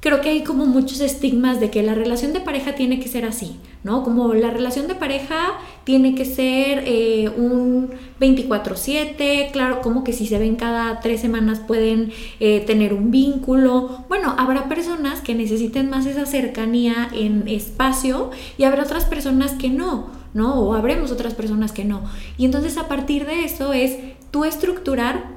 creo 0.00 0.20
que 0.20 0.28
hay 0.28 0.44
como 0.44 0.66
muchos 0.66 1.00
estigmas 1.00 1.58
de 1.58 1.70
que 1.70 1.82
la 1.82 1.94
relación 1.94 2.32
de 2.32 2.40
pareja 2.40 2.74
tiene 2.74 3.00
que 3.00 3.08
ser 3.08 3.24
así, 3.24 3.56
¿no? 3.82 4.04
Como 4.04 4.34
la 4.34 4.50
relación 4.50 4.86
de 4.86 4.94
pareja 4.94 5.54
tiene 5.84 6.14
que 6.14 6.24
ser 6.24 6.84
eh, 6.86 7.30
un 7.36 7.90
24/7, 8.20 9.50
claro, 9.52 9.80
como 9.80 10.04
que 10.04 10.12
si 10.12 10.26
se 10.26 10.38
ven 10.38 10.56
cada 10.56 11.00
tres 11.00 11.20
semanas 11.20 11.60
pueden 11.60 12.12
eh, 12.40 12.62
tener 12.66 12.94
un 12.94 13.10
vínculo. 13.10 14.04
Bueno, 14.08 14.34
habrá 14.38 14.68
personas 14.68 15.20
que 15.20 15.34
necesiten 15.34 15.90
más 15.90 16.06
esa 16.06 16.26
cercanía 16.26 17.08
en 17.12 17.48
espacio 17.48 18.30
y 18.58 18.64
habrá 18.64 18.84
otras 18.84 19.06
personas 19.06 19.52
que 19.52 19.70
no. 19.70 20.15
¿No? 20.36 20.54
O 20.60 20.74
habremos 20.74 21.10
otras 21.10 21.32
personas 21.32 21.72
que 21.72 21.84
no. 21.84 22.02
Y 22.36 22.44
entonces 22.44 22.76
a 22.76 22.88
partir 22.88 23.24
de 23.26 23.44
eso 23.44 23.72
es 23.72 23.96
tú 24.30 24.44
estructurar 24.44 25.30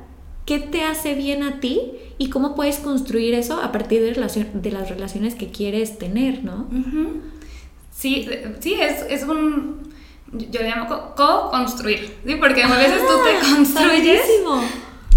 qué 0.46 0.60
te 0.60 0.84
hace 0.84 1.16
bien 1.16 1.42
a 1.42 1.62
ti 1.62 1.94
y 2.18 2.30
cómo 2.30 2.54
puedes 2.54 2.80
construir 2.80 3.34
eso 3.34 3.62
a 3.62 3.72
partir 3.72 4.02
de, 4.02 4.52
de 4.54 4.72
las 4.72 4.90
relaciones 4.90 5.36
que 5.36 5.52
quieres 5.52 5.98
tener, 5.98 6.44
¿no? 6.44 6.68
Sí, 7.92 8.28
sí, 8.60 8.74
es, 8.74 9.06
es 9.10 9.24
un... 9.24 9.90
Yo 10.34 10.62
le 10.62 10.70
llamo 10.70 11.14
co-construir, 11.16 12.18
¿sí? 12.26 12.36
Porque 12.36 12.62
a 12.62 12.68
veces 12.68 13.00
tú 13.00 13.14
te 13.24 13.38
ah, 13.38 13.56
construyes, 13.56 14.22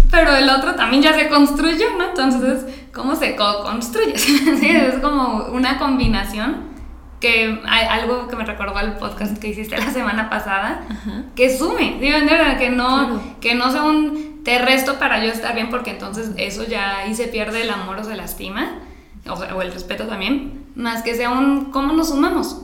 pero 0.09 0.33
el 0.33 0.49
otro 0.49 0.75
también 0.75 1.03
ya 1.03 1.13
se 1.13 1.27
construyó, 1.27 1.97
¿no? 1.97 2.09
Entonces, 2.09 2.65
¿cómo 2.93 3.15
se 3.15 3.35
co-construye? 3.35 4.17
sí, 4.17 4.69
es 4.69 4.95
como 5.01 5.47
una 5.51 5.77
combinación 5.77 6.72
que 7.23 7.57
hay 7.65 7.87
algo 7.87 8.27
que 8.27 8.35
me 8.35 8.43
recordó 8.43 8.75
al 8.75 8.97
podcast 8.97 9.37
que 9.37 9.47
hiciste 9.47 9.77
la 9.77 9.91
semana 9.91 10.29
pasada, 10.29 10.85
que 11.37 11.57
sume, 11.57 11.97
que 12.01 12.69
no, 12.69 13.21
que 13.39 13.55
no 13.55 13.71
sea 13.71 13.83
un 13.83 14.43
te 14.43 14.57
resto 14.59 14.99
para 14.99 15.23
yo 15.23 15.31
estar 15.31 15.55
bien, 15.55 15.69
porque 15.69 15.91
entonces 15.91 16.31
eso 16.35 16.65
ya 16.65 16.97
ahí 16.97 17.15
se 17.15 17.27
pierde 17.29 17.61
el 17.61 17.69
amor 17.69 17.99
o 17.99 18.03
se 18.03 18.17
lastima, 18.17 18.79
o, 19.25 19.61
el 19.61 19.71
respeto 19.71 20.05
también, 20.05 20.65
más 20.75 21.01
que 21.01 21.15
sea 21.15 21.29
un 21.29 21.71
cómo 21.71 21.93
nos 21.93 22.09
sumamos. 22.09 22.63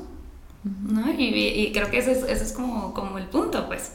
¿no? 0.65 1.09
Y, 1.17 1.71
creo 1.73 1.89
que 1.89 1.99
ese 1.99 2.11
es, 2.11 2.23
ese 2.23 2.43
es 2.43 2.51
como, 2.51 2.93
como 2.93 3.17
el 3.17 3.27
punto, 3.27 3.65
pues. 3.67 3.93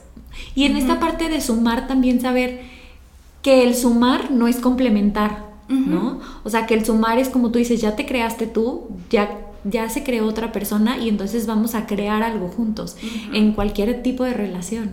Y 0.55 0.65
en 0.65 0.79
esta 0.79 0.99
parte 0.99 1.29
de 1.29 1.43
sumar 1.43 1.87
también 1.87 2.23
saber 2.23 2.63
que 3.43 3.65
el 3.65 3.75
sumar 3.75 4.31
no 4.31 4.49
es 4.49 4.57
complementar, 4.57 5.45
¿no? 5.69 6.21
O 6.43 6.49
sea, 6.49 6.65
que 6.65 6.73
el 6.73 6.87
sumar 6.87 7.19
es 7.19 7.29
como 7.29 7.51
tú 7.51 7.59
dices, 7.59 7.83
ya 7.83 7.97
te 7.97 8.07
creaste 8.07 8.47
tú, 8.47 8.89
ya 9.11 9.45
ya 9.65 9.89
se 9.89 10.05
creó 10.05 10.27
otra 10.27 10.53
persona 10.53 10.99
y 10.99 11.09
entonces 11.09 11.47
vamos 11.47 11.75
a 11.75 11.87
crear 11.87 12.23
algo 12.23 12.49
juntos 12.49 12.97
en 13.33 13.53
cualquier 13.53 14.03
tipo 14.03 14.25
de 14.25 14.35
relación. 14.35 14.93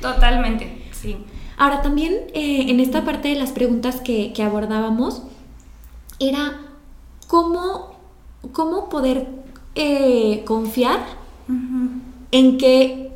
Totalmente, 0.00 0.82
sí. 0.92 1.16
Ahora 1.56 1.82
también 1.82 2.14
eh, 2.34 2.66
en 2.68 2.80
esta 2.80 3.04
parte 3.04 3.28
de 3.28 3.34
las 3.34 3.50
preguntas 3.50 4.00
que, 4.00 4.32
abordábamos 4.42 5.22
era 6.20 6.60
cómo, 7.26 7.96
cómo 8.52 8.88
poder 8.88 9.26
eh, 9.74 10.44
confiar 10.46 11.00
en 12.30 12.58
que, 12.58 13.10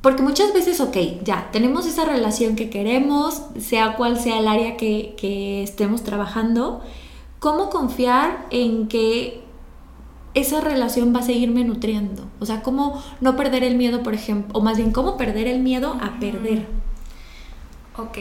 porque 0.00 0.22
muchas 0.22 0.52
veces, 0.52 0.80
ok, 0.80 0.96
ya, 1.24 1.50
tenemos 1.52 1.86
esa 1.86 2.04
relación 2.04 2.56
que 2.56 2.70
queremos, 2.70 3.42
sea 3.58 3.96
cual 3.96 4.18
sea 4.18 4.38
el 4.38 4.48
área 4.48 4.76
que, 4.76 5.14
que 5.18 5.62
estemos 5.62 6.02
trabajando, 6.02 6.80
¿cómo 7.38 7.68
confiar 7.68 8.46
en 8.50 8.88
que 8.88 9.43
esa 10.34 10.60
relación 10.60 11.14
va 11.14 11.20
a 11.20 11.22
seguirme 11.22 11.64
nutriendo. 11.64 12.28
O 12.40 12.46
sea, 12.46 12.62
cómo 12.62 13.02
no 13.20 13.36
perder 13.36 13.64
el 13.64 13.76
miedo, 13.76 14.02
por 14.02 14.14
ejemplo, 14.14 14.58
o 14.58 14.62
más 14.62 14.76
bien 14.76 14.90
cómo 14.90 15.16
perder 15.16 15.46
el 15.46 15.60
miedo 15.60 15.96
a 16.02 16.18
perder. 16.18 16.66
Ok. 17.96 18.18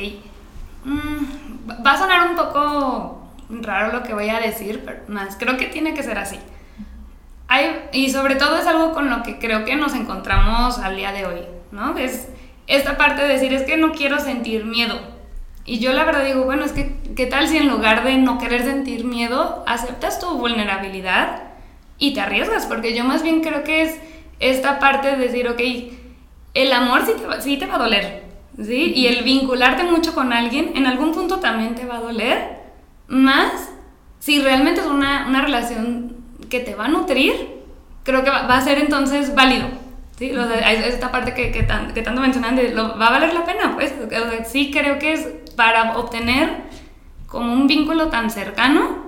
Mm, 0.85 1.85
va 1.85 1.91
a 1.93 1.97
sonar 1.97 2.29
un 2.29 2.35
poco 2.35 3.27
raro 3.49 3.91
lo 3.91 4.03
que 4.03 4.13
voy 4.13 4.29
a 4.29 4.39
decir, 4.39 4.83
pero 4.85 4.99
más 5.07 5.35
creo 5.37 5.57
que 5.57 5.65
tiene 5.65 5.93
que 5.93 6.03
ser 6.03 6.17
así. 6.19 6.37
Hay, 7.47 7.89
y 7.91 8.09
sobre 8.09 8.35
todo 8.35 8.57
es 8.57 8.67
algo 8.67 8.93
con 8.93 9.09
lo 9.09 9.23
que 9.23 9.39
creo 9.39 9.65
que 9.65 9.75
nos 9.75 9.93
encontramos 9.95 10.79
al 10.79 10.95
día 10.95 11.11
de 11.11 11.25
hoy, 11.25 11.41
¿no? 11.71 11.97
Es 11.97 12.29
esta 12.67 12.97
parte 12.97 13.23
de 13.23 13.27
decir, 13.27 13.53
es 13.53 13.63
que 13.63 13.77
no 13.77 13.91
quiero 13.91 14.19
sentir 14.19 14.65
miedo. 14.65 14.99
Y 15.65 15.79
yo 15.79 15.93
la 15.93 16.03
verdad 16.03 16.25
digo, 16.25 16.43
bueno, 16.43 16.65
es 16.65 16.73
que, 16.73 16.97
¿qué 17.15 17.25
tal 17.25 17.47
si 17.47 17.57
en 17.57 17.69
lugar 17.69 18.03
de 18.03 18.17
no 18.17 18.37
querer 18.37 18.63
sentir 18.63 19.05
miedo, 19.05 19.63
aceptas 19.65 20.19
tu 20.19 20.37
vulnerabilidad 20.37 21.52
y 22.03 22.13
te 22.13 22.19
arriesgas? 22.19 22.65
Porque 22.65 22.93
yo 22.93 23.05
más 23.05 23.23
bien 23.23 23.41
creo 23.41 23.63
que 23.63 23.83
es 23.83 23.97
esta 24.41 24.77
parte 24.77 25.11
de 25.11 25.15
decir, 25.15 25.47
ok, 25.47 25.61
el 26.53 26.73
amor 26.73 27.05
sí 27.05 27.13
te 27.17 27.25
va, 27.25 27.39
sí 27.39 27.55
te 27.55 27.65
va 27.65 27.75
a 27.75 27.79
doler, 27.79 28.23
¿sí? 28.61 28.91
Y 28.93 29.07
el 29.07 29.23
vincularte 29.23 29.83
mucho 29.83 30.13
con 30.13 30.33
alguien 30.33 30.73
en 30.75 30.85
algún 30.85 31.13
punto 31.13 31.39
también 31.39 31.75
te 31.75 31.85
va 31.85 31.97
a 31.97 32.01
doler, 32.01 32.59
más 33.07 33.69
si 34.19 34.41
realmente 34.41 34.81
es 34.81 34.87
una, 34.87 35.27
una 35.27 35.41
relación 35.41 36.17
que 36.49 36.59
te 36.59 36.75
va 36.75 36.85
a 36.85 36.89
nutrir, 36.89 37.33
creo 38.03 38.21
que 38.23 38.29
va, 38.29 38.47
va 38.47 38.57
a 38.57 38.61
ser 38.61 38.79
entonces 38.79 39.33
válido. 39.33 39.67
Sí, 40.17 40.31
o 40.31 40.45
sea, 40.45 40.71
esta 40.73 41.09
parte 41.09 41.33
que, 41.33 41.51
que, 41.51 41.63
tan, 41.63 41.93
que 41.93 42.01
tanto 42.01 42.21
mencionan 42.21 42.55
de, 42.55 42.73
lo, 42.73 42.97
va 42.97 43.07
a 43.07 43.11
valer 43.11 43.33
la 43.33 43.45
pena, 43.45 43.73
pues. 43.75 43.93
O 44.05 44.09
sea, 44.09 44.43
sí 44.45 44.71
creo 44.71 44.99
que 44.99 45.13
es 45.13 45.27
para 45.55 45.97
obtener 45.97 46.63
como 47.27 47.53
un 47.53 47.65
vínculo 47.65 48.09
tan 48.09 48.29
cercano, 48.29 49.02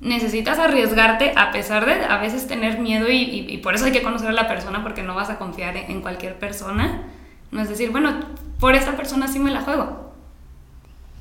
necesitas 0.00 0.58
arriesgarte 0.58 1.32
a 1.36 1.50
pesar 1.50 1.86
de 1.86 2.04
a 2.04 2.18
veces 2.18 2.46
tener 2.46 2.78
miedo 2.78 3.08
y, 3.08 3.16
y, 3.16 3.46
y 3.48 3.58
por 3.58 3.74
eso 3.74 3.86
hay 3.86 3.92
que 3.92 4.02
conocer 4.02 4.28
a 4.28 4.32
la 4.32 4.48
persona 4.48 4.82
porque 4.82 5.02
no 5.02 5.14
vas 5.14 5.30
a 5.30 5.38
confiar 5.38 5.76
en, 5.76 5.90
en 5.90 6.00
cualquier 6.02 6.38
persona. 6.38 7.04
No 7.50 7.62
es 7.62 7.68
decir, 7.68 7.90
bueno, 7.90 8.14
por 8.60 8.74
esta 8.74 8.96
persona 8.96 9.28
sí 9.28 9.38
me 9.38 9.50
la 9.50 9.62
juego. 9.62 10.12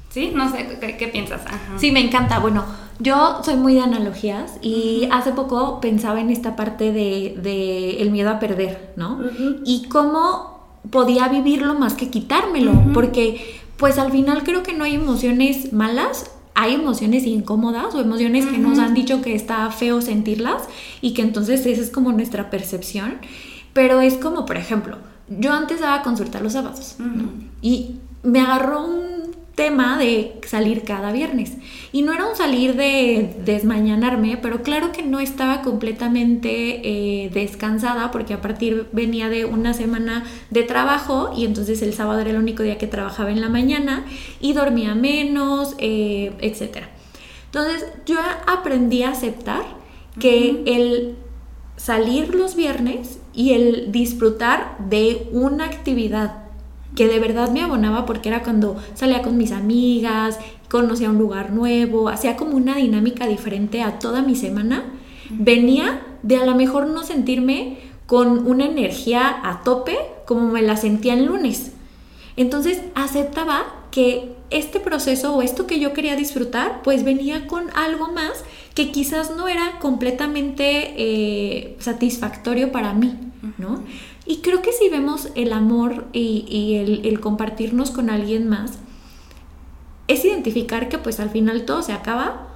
¿Sí? 0.09 0.31
No 0.33 0.49
sé, 0.49 0.77
¿qué, 0.79 0.97
qué 0.97 1.07
piensas? 1.07 1.45
Ajá. 1.45 1.77
Sí, 1.77 1.91
me 1.91 1.99
encanta. 1.99 2.39
Bueno, 2.39 2.63
yo 2.99 3.41
soy 3.43 3.55
muy 3.55 3.73
de 3.73 3.81
analogías 3.81 4.53
y 4.61 5.09
hace 5.11 5.33
poco 5.33 5.81
pensaba 5.81 6.21
en 6.21 6.29
esta 6.29 6.55
parte 6.55 6.93
de, 6.93 7.35
de 7.41 8.01
el 8.01 8.11
miedo 8.11 8.29
a 8.29 8.39
perder, 8.39 8.93
¿no? 8.95 9.19
Y 9.65 9.87
cómo 9.89 10.79
podía 10.89 11.27
vivirlo 11.27 11.73
más 11.73 11.95
que 11.95 12.09
quitármelo, 12.09 12.71
porque 12.93 13.59
pues 13.75 13.97
al 13.97 14.11
final 14.11 14.43
creo 14.43 14.63
que 14.63 14.71
no 14.73 14.85
hay 14.85 14.95
emociones 14.95 15.73
malas, 15.73 16.31
hay 16.55 16.73
emociones 16.73 17.25
incómodas 17.25 17.93
o 17.93 17.99
emociones 17.99 18.45
que 18.45 18.57
nos 18.57 18.79
han 18.79 18.93
dicho 18.93 19.21
que 19.21 19.35
está 19.35 19.69
feo 19.71 20.01
sentirlas 20.01 20.63
y 21.01 21.13
que 21.13 21.21
entonces 21.21 21.65
esa 21.65 21.81
es 21.81 21.89
como 21.89 22.13
nuestra 22.13 22.49
percepción, 22.49 23.17
pero 23.73 23.99
es 23.99 24.15
como, 24.15 24.45
por 24.45 24.55
ejemplo, 24.55 24.97
yo 25.27 25.51
antes 25.51 25.81
daba 25.81 26.01
consulta 26.01 26.39
los 26.39 26.53
sábados 26.53 26.95
¿no? 26.99 27.29
y 27.61 27.97
me 28.23 28.39
agarró 28.39 28.85
un 28.85 29.14
tema 29.55 29.97
de 29.97 30.39
salir 30.45 30.83
cada 30.83 31.11
viernes. 31.11 31.53
Y 31.91 32.01
no 32.01 32.13
era 32.13 32.25
un 32.27 32.35
salir 32.35 32.75
de 32.75 33.35
desmañanarme, 33.45 34.37
pero 34.37 34.61
claro 34.61 34.91
que 34.91 35.01
no 35.01 35.19
estaba 35.19 35.61
completamente 35.61 36.81
eh, 36.83 37.29
descansada 37.33 38.11
porque 38.11 38.33
a 38.33 38.41
partir 38.41 38.87
venía 38.91 39.29
de 39.29 39.45
una 39.45 39.73
semana 39.73 40.25
de 40.49 40.63
trabajo 40.63 41.31
y 41.35 41.45
entonces 41.45 41.81
el 41.81 41.93
sábado 41.93 42.19
era 42.19 42.31
el 42.31 42.37
único 42.37 42.63
día 42.63 42.77
que 42.77 42.87
trabajaba 42.87 43.31
en 43.31 43.41
la 43.41 43.49
mañana 43.49 44.05
y 44.41 44.53
dormía 44.53 44.93
menos, 44.93 45.75
eh, 45.79 46.33
etc. 46.41 46.83
Entonces 47.45 47.85
yo 48.05 48.17
aprendí 48.47 49.03
a 49.03 49.11
aceptar 49.11 49.63
que 50.19 50.51
uh 50.51 50.57
-huh. 50.57 50.75
el 50.75 51.15
salir 51.77 52.33
los 52.35 52.55
viernes 52.55 53.19
y 53.33 53.51
el 53.51 53.91
disfrutar 53.91 54.77
de 54.79 55.27
una 55.31 55.65
actividad 55.65 56.44
que 56.95 57.07
de 57.07 57.19
verdad 57.19 57.51
me 57.51 57.61
abonaba 57.61 58.05
porque 58.05 58.29
era 58.29 58.41
cuando 58.41 58.77
salía 58.93 59.21
con 59.21 59.37
mis 59.37 59.51
amigas, 59.51 60.39
conocía 60.69 61.09
un 61.09 61.17
lugar 61.17 61.51
nuevo, 61.51 62.09
hacía 62.09 62.35
como 62.35 62.55
una 62.55 62.77
dinámica 62.77 63.27
diferente 63.27 63.81
a 63.81 63.99
toda 63.99 64.21
mi 64.21 64.35
semana. 64.35 64.83
Venía 65.29 66.01
de 66.23 66.37
a 66.37 66.45
lo 66.45 66.55
mejor 66.55 66.87
no 66.87 67.03
sentirme 67.03 67.77
con 68.05 68.47
una 68.47 68.65
energía 68.65 69.41
a 69.43 69.63
tope 69.63 69.97
como 70.25 70.49
me 70.49 70.61
la 70.61 70.77
sentía 70.77 71.13
el 71.13 71.25
lunes. 71.25 71.73
Entonces 72.37 72.81
aceptaba 72.95 73.63
que 73.91 74.35
este 74.49 74.79
proceso 74.79 75.35
o 75.35 75.41
esto 75.41 75.67
que 75.67 75.79
yo 75.79 75.93
quería 75.93 76.15
disfrutar 76.15 76.81
pues 76.83 77.03
venía 77.03 77.47
con 77.47 77.69
algo 77.75 78.11
más 78.11 78.43
que 78.73 78.91
quizás 78.91 79.35
no 79.35 79.47
era 79.47 79.79
completamente 79.79 80.93
eh, 80.97 81.77
satisfactorio 81.79 82.71
para 82.71 82.93
mí, 82.93 83.15
¿no? 83.57 83.83
Y 84.25 84.37
creo 84.37 84.61
que 84.61 84.71
si 84.71 84.89
vemos 84.89 85.29
el 85.35 85.53
amor 85.53 86.05
y, 86.13 86.45
y 86.47 86.75
el, 86.75 87.05
el, 87.05 87.19
compartirnos 87.19 87.91
con 87.91 88.09
alguien 88.09 88.47
más, 88.47 88.79
es 90.07 90.25
identificar 90.25 90.89
que 90.89 90.97
pues 90.97 91.19
al 91.19 91.29
final 91.29 91.65
todo 91.65 91.81
se 91.81 91.93
acaba, 91.93 92.47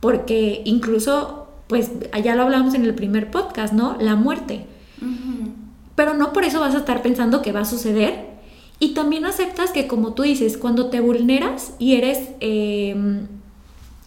porque 0.00 0.62
incluso, 0.64 1.48
pues 1.66 1.90
ya 2.22 2.34
lo 2.34 2.42
hablamos 2.42 2.74
en 2.74 2.84
el 2.84 2.94
primer 2.94 3.30
podcast, 3.30 3.72
¿no? 3.72 3.96
La 4.00 4.16
muerte. 4.16 4.66
Uh 5.00 5.06
-huh. 5.06 5.52
Pero 5.94 6.14
no 6.14 6.32
por 6.32 6.44
eso 6.44 6.60
vas 6.60 6.74
a 6.74 6.78
estar 6.78 7.02
pensando 7.02 7.40
que 7.40 7.52
va 7.52 7.60
a 7.60 7.64
suceder. 7.64 8.34
Y 8.80 8.92
también 8.92 9.24
aceptas 9.24 9.70
que 9.70 9.86
como 9.86 10.14
tú 10.14 10.24
dices, 10.24 10.58
cuando 10.58 10.90
te 10.90 11.00
vulneras 11.00 11.74
y 11.78 11.94
eres... 11.94 12.30
Eh, 12.40 13.26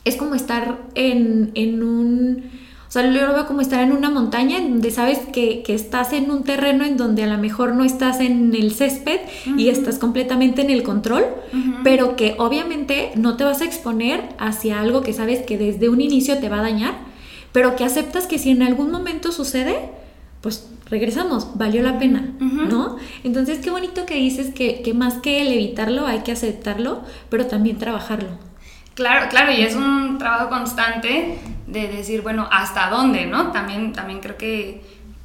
es 0.08 0.16
como 0.16 0.36
estar 0.36 0.78
en, 0.96 1.52
en 1.56 1.84
un 1.84 2.44
sea, 3.00 3.12
yo 3.12 3.28
lo 3.28 3.34
veo 3.34 3.46
como 3.46 3.62
estar 3.62 3.82
en 3.82 3.92
una 3.92 4.10
montaña 4.10 4.58
en 4.58 4.72
donde 4.72 4.92
sabes 4.92 5.20
que, 5.32 5.62
que, 5.64 5.76
estás 5.76 6.14
en 6.14 6.32
un 6.32 6.44
terreno 6.44 6.84
en 6.86 6.98
donde 6.98 7.24
a 7.24 7.28
lo 7.28 7.38
mejor 7.38 7.76
no 7.76 7.84
estás 7.84 8.20
en 8.20 8.54
el 8.56 8.74
césped 8.74 9.20
uh 9.20 9.50
-huh. 9.50 9.60
y 9.60 9.70
estás 9.70 10.00
completamente 10.00 10.62
en 10.62 10.70
el 10.70 10.84
control, 10.84 11.24
uh 11.24 11.56
-huh. 11.56 11.84
pero 11.84 12.16
que 12.16 12.36
obviamente 12.38 13.12
no 13.16 13.36
te 13.38 13.44
vas 13.44 13.62
a 13.62 13.66
exponer 13.66 14.22
hacia 14.40 14.80
algo 14.80 15.02
que 15.02 15.14
sabes 15.14 15.46
que 15.46 15.58
desde 15.58 15.90
un 15.90 16.02
inicio 16.02 16.40
te 16.40 16.50
va 16.50 16.60
a 16.60 16.62
dañar, 16.62 16.96
pero 17.52 17.76
que 17.76 17.84
aceptas 17.84 18.26
que 18.28 18.40
si 18.40 18.52
en 18.52 18.64
algún 18.64 18.92
momento 18.92 19.32
sucede, 19.32 19.76
pues 20.42 20.70
regresamos, 20.90 21.50
valió 21.56 21.82
la 21.84 22.00
pena, 22.00 22.34
uh 22.40 22.44
-huh. 22.44 22.68
¿no? 22.70 22.98
Entonces, 23.24 23.60
qué 23.60 23.70
bonito 23.70 24.06
que 24.06 24.16
dices 24.16 24.54
que, 24.54 24.82
que 24.82 24.94
más 24.94 25.16
que 25.16 25.42
el 25.42 25.52
evitarlo 25.52 26.08
hay 26.08 26.20
que 26.20 26.32
aceptarlo, 26.32 27.02
pero 27.30 27.46
también 27.46 27.78
trabajarlo. 27.78 28.30
Claro, 28.96 29.28
claro, 29.30 29.52
y 29.52 29.62
es 29.62 29.76
un 29.76 30.18
trabajo 30.18 30.50
constante 30.50 31.38
de 31.82 31.88
decir, 31.88 32.22
bueno, 32.22 32.48
¿hasta 32.52 32.90
dónde, 32.90 33.26
no? 33.26 33.52
También, 33.52 33.94
también 33.94 34.20
creo 34.20 34.38
que, 34.38 34.82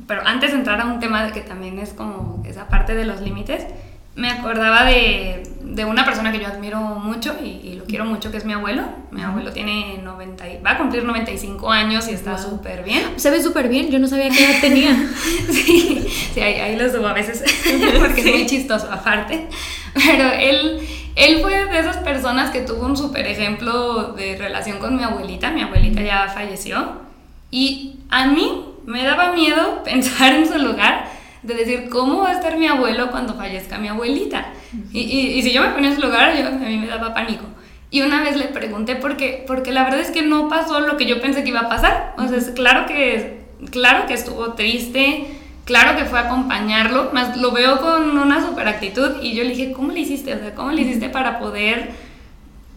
pero 0.07 0.27
antes 0.27 0.53
de 0.53 0.59
entrar 0.59 0.81
a 0.81 0.85
un 0.85 1.01
tema 1.01 1.25
de 1.25 1.33
que 1.33 1.41
también 1.41 1.79
es 1.79 1.93
como 1.93 2.43
esa 2.47 2.69
parte 2.69 2.95
de 2.95 3.05
los 3.05 3.21
límites, 3.21 3.67
me 4.15 4.29
acordaba 4.29 4.85
de, 4.85 5.43
de, 5.63 5.85
una 5.87 6.05
persona 6.05 6.31
que 6.33 6.39
yo 6.39 6.47
admiro 6.47 6.79
mucho 6.81 7.35
y, 7.43 7.47
y, 7.67 7.75
lo 7.77 7.85
quiero 7.85 8.05
mucho, 8.05 8.31
que 8.31 8.37
es 8.37 8.45
mi 8.45 8.53
abuelo. 8.53 8.83
Mi 9.11 9.23
abuelo 9.23 9.53
tiene 9.53 10.01
90, 10.03 10.45
va 10.65 10.73
a 10.73 10.79
cumplir 10.79 11.05
95 11.05 11.71
años 11.71 12.07
y 12.09 12.13
está 12.13 12.37
súper 12.37 12.79
wow. 12.79 12.85
bien. 12.85 13.03
Se 13.17 13.31
ve 13.31 13.43
súper 13.43 13.69
bien, 13.69 13.91
yo 13.91 13.99
no 13.99 14.07
sabía 14.07 14.29
qué 14.29 14.45
edad 14.45 14.61
tenía. 14.61 14.95
sí, 15.51 16.07
sí 16.35 16.41
ahí, 16.41 16.61
ahí, 16.61 16.77
lo 16.77 16.91
subo 16.91 17.07
a 17.07 17.15
veces, 17.15 17.43
porque 18.01 18.23
sí. 18.23 18.29
es 18.29 18.35
muy 18.35 18.47
chistoso 18.47 18.93
aparte. 18.93 19.49
Pero 19.95 20.31
él 20.31 20.81
él 21.15 21.41
fue 21.41 21.67
de 21.67 21.79
esas 21.79 21.99
personas 21.99 22.51
que 22.51 22.61
tuvo 22.61 22.87
un 22.87 22.97
súper 22.97 23.27
ejemplo 23.27 24.13
de 24.13 24.37
relación 24.37 24.79
con 24.79 24.97
mi 24.97 25.03
abuelita. 25.03 25.51
Mi 25.51 25.63
abuelita 25.63 26.03
ya 26.03 26.29
falleció. 26.29 27.03
Y 27.51 27.97
a 28.09 28.27
mí 28.27 28.65
me 28.87 29.05
daba 29.05 29.33
miedo 29.33 29.83
pensar 29.85 30.35
en 30.35 30.49
su 30.49 30.59
lugar 30.59 31.07
de 31.43 31.55
decir, 31.55 31.89
¿cómo 31.91 32.23
va 32.23 32.31
a 32.31 32.33
estar 32.35 32.57
mi 32.57 32.67
abuelo 32.67 33.11
cuando 33.11 33.35
fallezca 33.35 33.79
mi 33.79 33.89
abuelita? 33.89 34.53
Y, 34.93 35.01
y, 35.01 35.43
si 35.43 35.53
yo 35.53 35.61
me 35.61 35.71
ponía 35.71 35.91
en 35.91 35.97
su 35.97 36.03
lugar, 36.03 36.35
yo, 36.37 36.47
a 36.47 36.51
mí 36.51 36.79
me 36.79 36.87
daba 36.87 37.13
pánico. 37.13 37.45
Y 37.91 38.01
una 38.01 38.23
vez 38.23 38.37
le 38.37 38.47
pregunté 38.47 38.97
por 38.97 39.19
qué, 39.19 39.45
porque 39.47 39.71
la 39.71 39.85
verdad 39.85 40.01
es 40.01 40.11
que 40.11 40.23
no 40.23 40.49
pasó 40.49 40.81
lo 40.81 40.97
que 40.97 41.05
yo 41.05 41.21
pensé 41.21 41.43
que 41.43 41.51
iba 41.51 41.61
a 41.61 41.69
pasar. 41.69 42.15
O 42.17 42.27
sea, 42.27 42.55
claro 42.55 42.87
que, 42.87 43.43
claro 43.71 44.07
que 44.07 44.15
estuvo 44.15 44.55
triste, 44.55 45.27
claro 45.65 45.97
que 45.97 46.05
fue 46.05 46.19
a 46.19 46.23
acompañarlo, 46.23 47.11
más 47.13 47.37
lo 47.37 47.53
veo 47.53 47.81
con 47.81 48.19
una 48.19 48.45
super 48.45 48.69
actitud 48.69 49.23
y 49.23 49.35
yo 49.35 49.45
le 49.45 49.51
dije, 49.51 49.73
¿cómo 49.73 49.93
le 49.93 50.01
hiciste? 50.01 50.35
O 50.35 50.39
sea, 50.39 50.55
¿cómo 50.55 50.73
le 50.73 50.83
hiciste 50.83 51.09
para 51.09 51.39
poder 51.39 52.13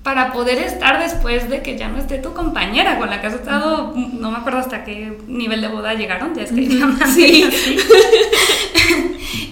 para 0.05 0.31
poder 0.31 0.59
estar 0.59 0.99
después 0.99 1.49
de 1.49 1.63
que 1.63 1.79
ya 1.79 1.87
no 1.87 1.97
esté 1.97 2.19
tu 2.19 2.31
compañera 2.35 2.99
con 2.99 3.09
la 3.09 3.21
que 3.21 3.25
has 3.25 3.33
estado, 3.33 3.91
no 3.95 4.29
me 4.29 4.37
acuerdo 4.37 4.59
hasta 4.59 4.83
qué 4.83 5.17
nivel 5.25 5.61
de 5.61 5.67
boda 5.67 5.95
llegaron, 5.95 6.35
ya 6.35 6.43
es 6.43 6.51
que 6.51 6.67
ya 6.67 6.87
sí. 7.07 7.43
Así. 7.43 7.77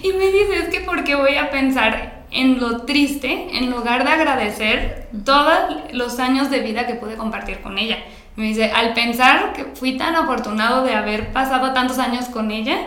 y 0.04 0.12
me 0.12 0.26
dice, 0.26 0.58
es 0.62 0.68
que 0.68 0.80
porque 0.82 1.16
voy 1.16 1.34
a 1.34 1.50
pensar 1.50 2.22
en 2.30 2.60
lo 2.60 2.82
triste 2.82 3.48
en 3.58 3.68
lugar 3.68 4.04
de 4.04 4.12
agradecer 4.12 5.08
todos 5.24 5.58
los 5.92 6.20
años 6.20 6.50
de 6.50 6.60
vida 6.60 6.86
que 6.86 6.94
pude 6.94 7.16
compartir 7.16 7.60
con 7.60 7.76
ella. 7.76 7.98
Me 8.36 8.44
dice, 8.44 8.70
al 8.70 8.94
pensar 8.94 9.54
que 9.54 9.64
fui 9.74 9.96
tan 9.96 10.14
afortunado 10.14 10.84
de 10.84 10.94
haber 10.94 11.32
pasado 11.32 11.72
tantos 11.72 11.98
años 11.98 12.26
con 12.26 12.52
ella, 12.52 12.78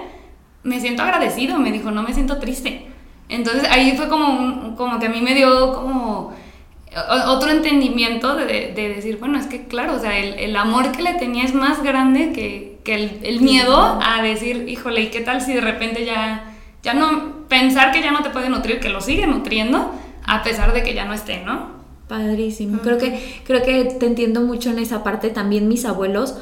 me 0.64 0.80
siento 0.80 1.04
agradecido, 1.04 1.60
me 1.60 1.72
dijo, 1.72 1.92
no 1.92 2.04
me 2.04 2.14
siento 2.14 2.38
triste. 2.38 2.88
Entonces 3.30 3.66
ahí 3.70 3.96
fue 3.98 4.08
como, 4.08 4.28
un, 4.28 4.76
como 4.76 5.00
que 5.00 5.08
a 5.08 5.10
mí 5.10 5.22
me 5.22 5.34
dio 5.36 5.74
como 5.74 6.34
otro 7.28 7.52
entendimiento 7.52 8.36
de, 8.36 8.74
de, 8.76 8.90
decir, 8.90 9.18
bueno, 9.18 9.38
es 9.38 9.46
que 9.46 9.66
claro, 9.66 9.96
o 9.96 10.00
sea, 10.00 10.18
el, 10.18 10.34
el, 10.36 10.56
amor 10.56 10.92
que 10.92 11.04
le 11.04 11.14
tenía 11.14 11.44
es 11.44 11.54
más 11.54 11.84
grande 11.84 12.32
que, 12.34 12.80
que 12.84 12.96
el, 12.96 13.20
el, 13.24 13.42
miedo 13.42 14.00
a 14.02 14.22
decir, 14.24 14.68
híjole, 14.68 15.02
¿y 15.02 15.08
qué 15.08 15.22
tal 15.22 15.42
si 15.42 15.54
de 15.54 15.62
repente 15.62 16.06
ya, 16.06 16.56
ya 16.82 16.94
no, 16.94 17.46
pensar 17.48 17.92
que 17.92 18.02
ya 18.02 18.12
no 18.12 18.24
te 18.24 18.30
puede 18.30 18.50
nutrir, 18.50 18.80
que 18.80 18.90
lo 18.90 19.02
sigue 19.02 19.28
nutriendo, 19.28 19.94
a 20.26 20.44
pesar 20.44 20.74
de 20.74 20.82
que 20.82 20.94
ya 20.94 21.06
no 21.06 21.14
esté, 21.14 21.44
¿no? 21.44 21.78
Padrísimo. 22.08 22.80
Creo 22.80 22.98
que 22.98 23.42
creo 23.44 23.62
que 23.64 23.84
te 23.86 24.06
entiendo 24.06 24.42
mucho 24.42 24.70
en 24.70 24.80
esa 24.80 25.04
parte 25.04 25.30
también 25.30 25.68
mis 25.68 25.86
abuelos. 25.86 26.38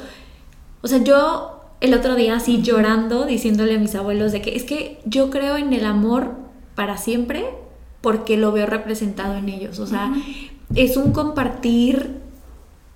O 0.80 0.88
sea, 0.88 0.98
yo 0.98 1.55
el 1.80 1.94
otro 1.94 2.14
día 2.14 2.36
así 2.36 2.62
llorando 2.62 3.26
diciéndole 3.26 3.76
a 3.76 3.78
mis 3.78 3.94
abuelos 3.94 4.32
de 4.32 4.42
que 4.42 4.56
es 4.56 4.64
que 4.64 5.00
yo 5.04 5.30
creo 5.30 5.56
en 5.56 5.72
el 5.72 5.84
amor 5.84 6.34
para 6.74 6.96
siempre 6.96 7.44
porque 8.00 8.36
lo 8.36 8.52
veo 8.52 8.66
representado 8.66 9.34
en 9.34 9.48
ellos. 9.48 9.78
O 9.78 9.86
sea, 9.86 10.06
uh 10.06 10.14
-huh. 10.14 10.50
es 10.74 10.96
un 10.96 11.12
compartir 11.12 12.26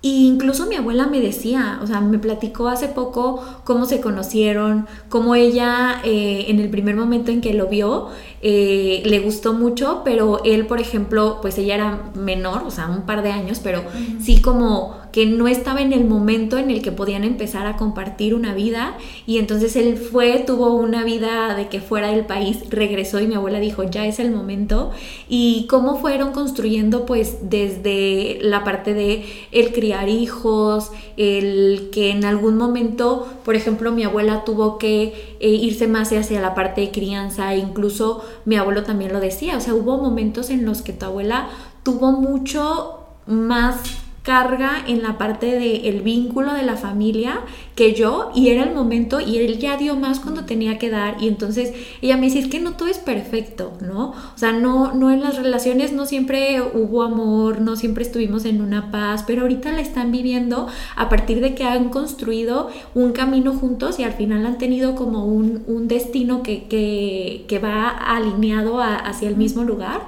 y 0.03 0.25
incluso 0.25 0.65
mi 0.65 0.75
abuela 0.75 1.05
me 1.05 1.21
decía, 1.21 1.79
o 1.83 1.85
sea, 1.85 2.01
me 2.01 2.17
platicó 2.17 2.69
hace 2.69 2.87
poco 2.87 3.43
cómo 3.63 3.85
se 3.85 4.01
conocieron, 4.01 4.87
cómo 5.09 5.35
ella 5.35 6.01
eh, 6.03 6.45
en 6.47 6.59
el 6.59 6.71
primer 6.71 6.95
momento 6.95 7.29
en 7.29 7.39
que 7.39 7.53
lo 7.53 7.67
vio 7.67 8.07
eh, 8.41 9.03
le 9.05 9.19
gustó 9.19 9.53
mucho, 9.53 10.01
pero 10.03 10.43
él, 10.43 10.65
por 10.65 10.81
ejemplo, 10.81 11.37
pues 11.39 11.59
ella 11.59 11.75
era 11.75 12.11
menor, 12.15 12.63
o 12.65 12.71
sea, 12.71 12.87
un 12.87 13.03
par 13.03 13.21
de 13.21 13.31
años, 13.31 13.59
pero 13.61 13.83
sí 14.19 14.41
como 14.41 14.97
que 15.11 15.25
no 15.25 15.47
estaba 15.47 15.81
en 15.81 15.93
el 15.93 16.05
momento 16.05 16.57
en 16.57 16.69
el 16.71 16.81
que 16.81 16.91
podían 16.91 17.23
empezar 17.23 17.67
a 17.67 17.77
compartir 17.77 18.33
una 18.33 18.53
vida. 18.53 18.97
Y 19.25 19.37
entonces 19.39 19.75
él 19.75 19.97
fue, 19.97 20.43
tuvo 20.45 20.73
una 20.75 21.03
vida 21.03 21.55
de 21.55 21.67
que 21.67 21.81
fuera 21.81 22.11
del 22.11 22.25
país, 22.25 22.59
regresó 22.69 23.19
y 23.19 23.27
mi 23.27 23.35
abuela 23.35 23.59
dijo, 23.59 23.83
ya 23.83 24.05
es 24.05 24.19
el 24.19 24.31
momento 24.31 24.91
y 25.27 25.67
cómo 25.69 25.97
fueron 25.97 26.31
construyendo 26.31 27.05
pues 27.05 27.49
desde 27.49 28.39
la 28.41 28.63
parte 28.63 28.93
de 28.93 29.25
el 29.51 29.73
criar 29.73 30.09
hijos, 30.09 30.91
el 31.17 31.89
que 31.91 32.11
en 32.11 32.25
algún 32.25 32.57
momento, 32.57 33.27
por 33.43 33.55
ejemplo, 33.55 33.91
mi 33.91 34.03
abuela 34.03 34.43
tuvo 34.45 34.77
que 34.77 35.35
eh, 35.39 35.49
irse 35.49 35.87
más 35.87 36.11
hacia 36.11 36.41
la 36.41 36.55
parte 36.55 36.81
de 36.81 36.91
crianza. 36.91 37.53
E 37.53 37.57
incluso 37.57 38.23
mi 38.45 38.55
abuelo 38.55 38.83
también 38.83 39.13
lo 39.13 39.19
decía, 39.19 39.57
o 39.57 39.61
sea, 39.61 39.73
hubo 39.73 39.97
momentos 39.97 40.49
en 40.49 40.65
los 40.65 40.81
que 40.81 40.93
tu 40.93 41.05
abuela 41.05 41.49
tuvo 41.83 42.11
mucho 42.11 42.99
más 43.25 43.77
carga 44.23 44.83
en 44.87 45.01
la 45.01 45.17
parte 45.17 45.47
del 45.47 45.85
el 45.85 46.01
vínculo 46.01 46.53
de 46.53 46.63
la 46.63 46.75
familia 46.75 47.41
que 47.75 47.93
yo 47.93 48.31
y 48.35 48.49
era 48.49 48.63
el 48.63 48.75
momento 48.75 49.19
y 49.19 49.37
él 49.37 49.57
ya 49.57 49.77
dio 49.77 49.95
más 49.95 50.19
cuando 50.19 50.45
tenía 50.45 50.77
que 50.77 50.91
dar 50.91 51.17
y 51.21 51.27
entonces 51.27 51.73
ella 52.01 52.17
me 52.17 52.27
dice 52.27 52.39
es 52.39 52.47
que 52.47 52.59
no 52.59 52.73
todo 52.73 52.87
es 52.87 52.99
perfecto 52.99 53.73
no 53.81 54.11
o 54.11 54.37
sea 54.37 54.51
no 54.51 54.93
no 54.93 55.09
en 55.09 55.21
las 55.21 55.37
relaciones 55.37 55.91
no 55.91 56.05
siempre 56.05 56.61
hubo 56.61 57.01
amor 57.01 57.61
no 57.61 57.75
siempre 57.75 58.03
estuvimos 58.03 58.45
en 58.45 58.61
una 58.61 58.91
paz 58.91 59.23
pero 59.25 59.41
ahorita 59.41 59.71
la 59.71 59.81
están 59.81 60.11
viviendo 60.11 60.67
a 60.95 61.09
partir 61.09 61.41
de 61.41 61.55
que 61.55 61.63
han 61.63 61.89
construido 61.89 62.69
un 62.93 63.13
camino 63.13 63.53
juntos 63.53 63.99
y 63.99 64.03
al 64.03 64.13
final 64.13 64.45
han 64.45 64.57
tenido 64.57 64.95
como 64.95 65.25
un, 65.25 65.63
un 65.67 65.87
destino 65.87 66.43
que, 66.43 66.65
que, 66.65 67.45
que 67.47 67.59
va 67.59 67.89
alineado 67.89 68.81
hacia 68.81 69.29
el 69.29 69.35
mismo 69.35 69.63
lugar. 69.63 70.05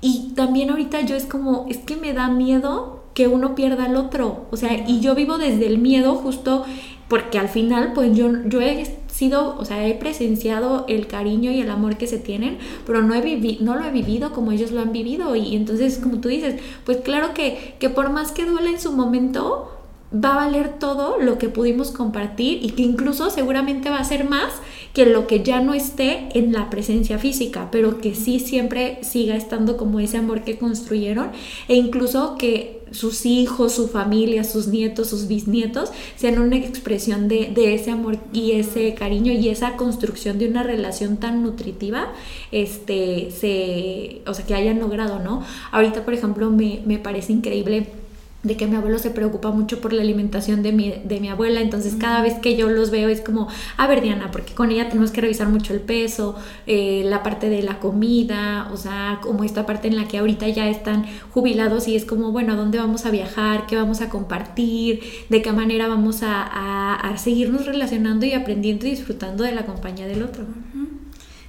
Y 0.00 0.32
también 0.34 0.70
ahorita 0.70 1.00
yo 1.02 1.16
es 1.16 1.24
como 1.24 1.66
es 1.68 1.78
que 1.78 1.96
me 1.96 2.12
da 2.12 2.28
miedo 2.28 2.95
que 3.16 3.28
uno 3.28 3.54
pierda 3.54 3.86
al 3.86 3.96
otro. 3.96 4.44
O 4.50 4.58
sea, 4.58 4.84
y 4.86 5.00
yo 5.00 5.14
vivo 5.14 5.38
desde 5.38 5.66
el 5.66 5.78
miedo 5.78 6.16
justo 6.16 6.66
porque 7.08 7.38
al 7.38 7.48
final, 7.48 7.94
pues 7.94 8.14
yo, 8.14 8.30
yo 8.44 8.60
he 8.60 8.84
sido, 9.08 9.56
o 9.56 9.64
sea, 9.64 9.88
he 9.88 9.94
presenciado 9.94 10.84
el 10.86 11.06
cariño 11.06 11.50
y 11.50 11.62
el 11.62 11.70
amor 11.70 11.96
que 11.96 12.06
se 12.06 12.18
tienen, 12.18 12.58
pero 12.84 13.00
no, 13.00 13.14
he 13.14 13.58
no 13.60 13.74
lo 13.74 13.84
he 13.86 13.90
vivido 13.90 14.34
como 14.34 14.52
ellos 14.52 14.70
lo 14.70 14.82
han 14.82 14.92
vivido. 14.92 15.34
Y 15.34 15.56
entonces, 15.56 15.98
como 15.98 16.20
tú 16.20 16.28
dices, 16.28 16.56
pues 16.84 16.98
claro 16.98 17.32
que, 17.32 17.74
que 17.78 17.88
por 17.88 18.10
más 18.10 18.32
que 18.32 18.44
duele 18.44 18.68
en 18.68 18.80
su 18.80 18.92
momento, 18.92 19.70
va 20.24 20.32
a 20.32 20.36
valer 20.46 20.78
todo 20.78 21.18
lo 21.20 21.38
que 21.38 21.48
pudimos 21.48 21.90
compartir 21.90 22.64
y 22.64 22.70
que 22.70 22.82
incluso 22.82 23.30
seguramente 23.30 23.90
va 23.90 23.98
a 23.98 24.04
ser 24.04 24.24
más 24.24 24.52
que 24.92 25.04
lo 25.04 25.26
que 25.26 25.42
ya 25.42 25.60
no 25.60 25.74
esté 25.74 26.28
en 26.34 26.52
la 26.52 26.70
presencia 26.70 27.18
física, 27.18 27.68
pero 27.70 27.98
que 28.00 28.14
sí 28.14 28.40
siempre 28.40 28.98
siga 29.02 29.36
estando 29.36 29.76
como 29.76 30.00
ese 30.00 30.16
amor 30.16 30.42
que 30.42 30.58
construyeron 30.58 31.30
e 31.68 31.74
incluso 31.74 32.36
que 32.38 32.76
sus 32.92 33.26
hijos, 33.26 33.72
su 33.72 33.88
familia, 33.88 34.44
sus 34.44 34.68
nietos, 34.68 35.08
sus 35.08 35.26
bisnietos 35.26 35.90
sean 36.14 36.38
una 36.38 36.56
expresión 36.56 37.28
de, 37.28 37.52
ese 37.74 37.90
amor 37.90 38.18
y 38.32 38.52
ese 38.52 38.94
cariño 38.94 39.32
y 39.32 39.48
esa 39.48 39.76
construcción 39.76 40.38
de 40.38 40.48
una 40.48 40.62
relación 40.62 41.16
tan 41.16 41.42
nutritiva, 41.42 42.12
este, 42.52 43.30
se, 43.32 44.22
o 44.26 44.34
sea, 44.34 44.46
que 44.46 44.54
hayan 44.54 44.78
logrado, 44.78 45.18
¿no? 45.18 45.42
Ahorita, 45.72 46.04
por 46.04 46.14
ejemplo, 46.14 46.50
me, 46.50 46.80
me 46.86 46.98
parece 46.98 47.32
increíble 47.32 47.86
de 48.46 48.56
que 48.56 48.66
mi 48.66 48.76
abuelo 48.76 48.98
se 48.98 49.10
preocupa 49.10 49.50
mucho 49.50 49.80
por 49.80 49.92
la 49.92 50.02
alimentación 50.02 50.62
de 50.62 50.72
mi, 50.72 50.94
de 51.04 51.20
mi 51.20 51.28
abuela, 51.28 51.60
entonces 51.60 51.94
cada 51.98 52.22
vez 52.22 52.34
que 52.34 52.56
yo 52.56 52.68
los 52.68 52.90
veo 52.90 53.08
es 53.08 53.20
como, 53.20 53.48
a 53.76 53.86
ver 53.86 54.02
Diana, 54.02 54.30
porque 54.30 54.54
con 54.54 54.70
ella 54.70 54.88
tenemos 54.88 55.10
que 55.10 55.20
revisar 55.20 55.48
mucho 55.48 55.72
el 55.72 55.80
peso, 55.80 56.36
eh, 56.66 57.02
la 57.04 57.22
parte 57.22 57.48
de 57.48 57.62
la 57.62 57.78
comida, 57.80 58.68
o 58.72 58.76
sea, 58.76 59.18
como 59.22 59.44
esta 59.44 59.66
parte 59.66 59.88
en 59.88 59.96
la 59.96 60.06
que 60.08 60.18
ahorita 60.18 60.48
ya 60.48 60.68
están 60.68 61.06
jubilados 61.32 61.88
y 61.88 61.96
es 61.96 62.04
como, 62.04 62.32
bueno, 62.32 62.52
¿a 62.52 62.56
dónde 62.56 62.78
vamos 62.78 63.06
a 63.06 63.10
viajar? 63.10 63.66
¿Qué 63.66 63.76
vamos 63.76 64.00
a 64.00 64.08
compartir? 64.08 65.00
¿De 65.28 65.42
qué 65.42 65.52
manera 65.52 65.88
vamos 65.88 66.22
a, 66.22 66.94
a, 66.94 67.16
seguirnos 67.18 67.66
relacionando 67.66 68.26
y 68.26 68.32
aprendiendo 68.32 68.86
y 68.86 68.90
disfrutando 68.90 69.44
de 69.44 69.52
la 69.52 69.64
compañía 69.66 70.06
del 70.06 70.22
otro? 70.22 70.44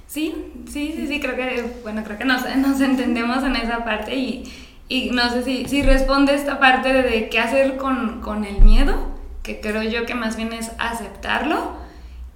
Sí, 0.06 0.34
sí, 0.66 0.94
sí, 0.96 1.06
sí, 1.06 1.20
creo 1.20 1.36
que, 1.36 1.80
bueno, 1.82 2.02
creo 2.02 2.18
que 2.18 2.24
nos, 2.24 2.42
nos 2.56 2.80
entendemos 2.80 3.44
en 3.44 3.56
esa 3.56 3.84
parte 3.84 4.16
y 4.16 4.44
y 4.88 5.10
no 5.10 5.30
sé 5.30 5.42
si, 5.42 5.66
si 5.66 5.82
responde 5.82 6.34
esta 6.34 6.58
parte 6.58 6.92
de, 6.92 7.28
qué 7.28 7.38
hacer 7.38 7.76
con, 7.76 8.20
con, 8.22 8.44
el 8.44 8.62
miedo, 8.62 8.96
que 9.42 9.60
creo 9.60 9.82
yo 9.82 10.06
que 10.06 10.14
más 10.14 10.36
bien 10.36 10.52
es 10.54 10.72
aceptarlo 10.78 11.76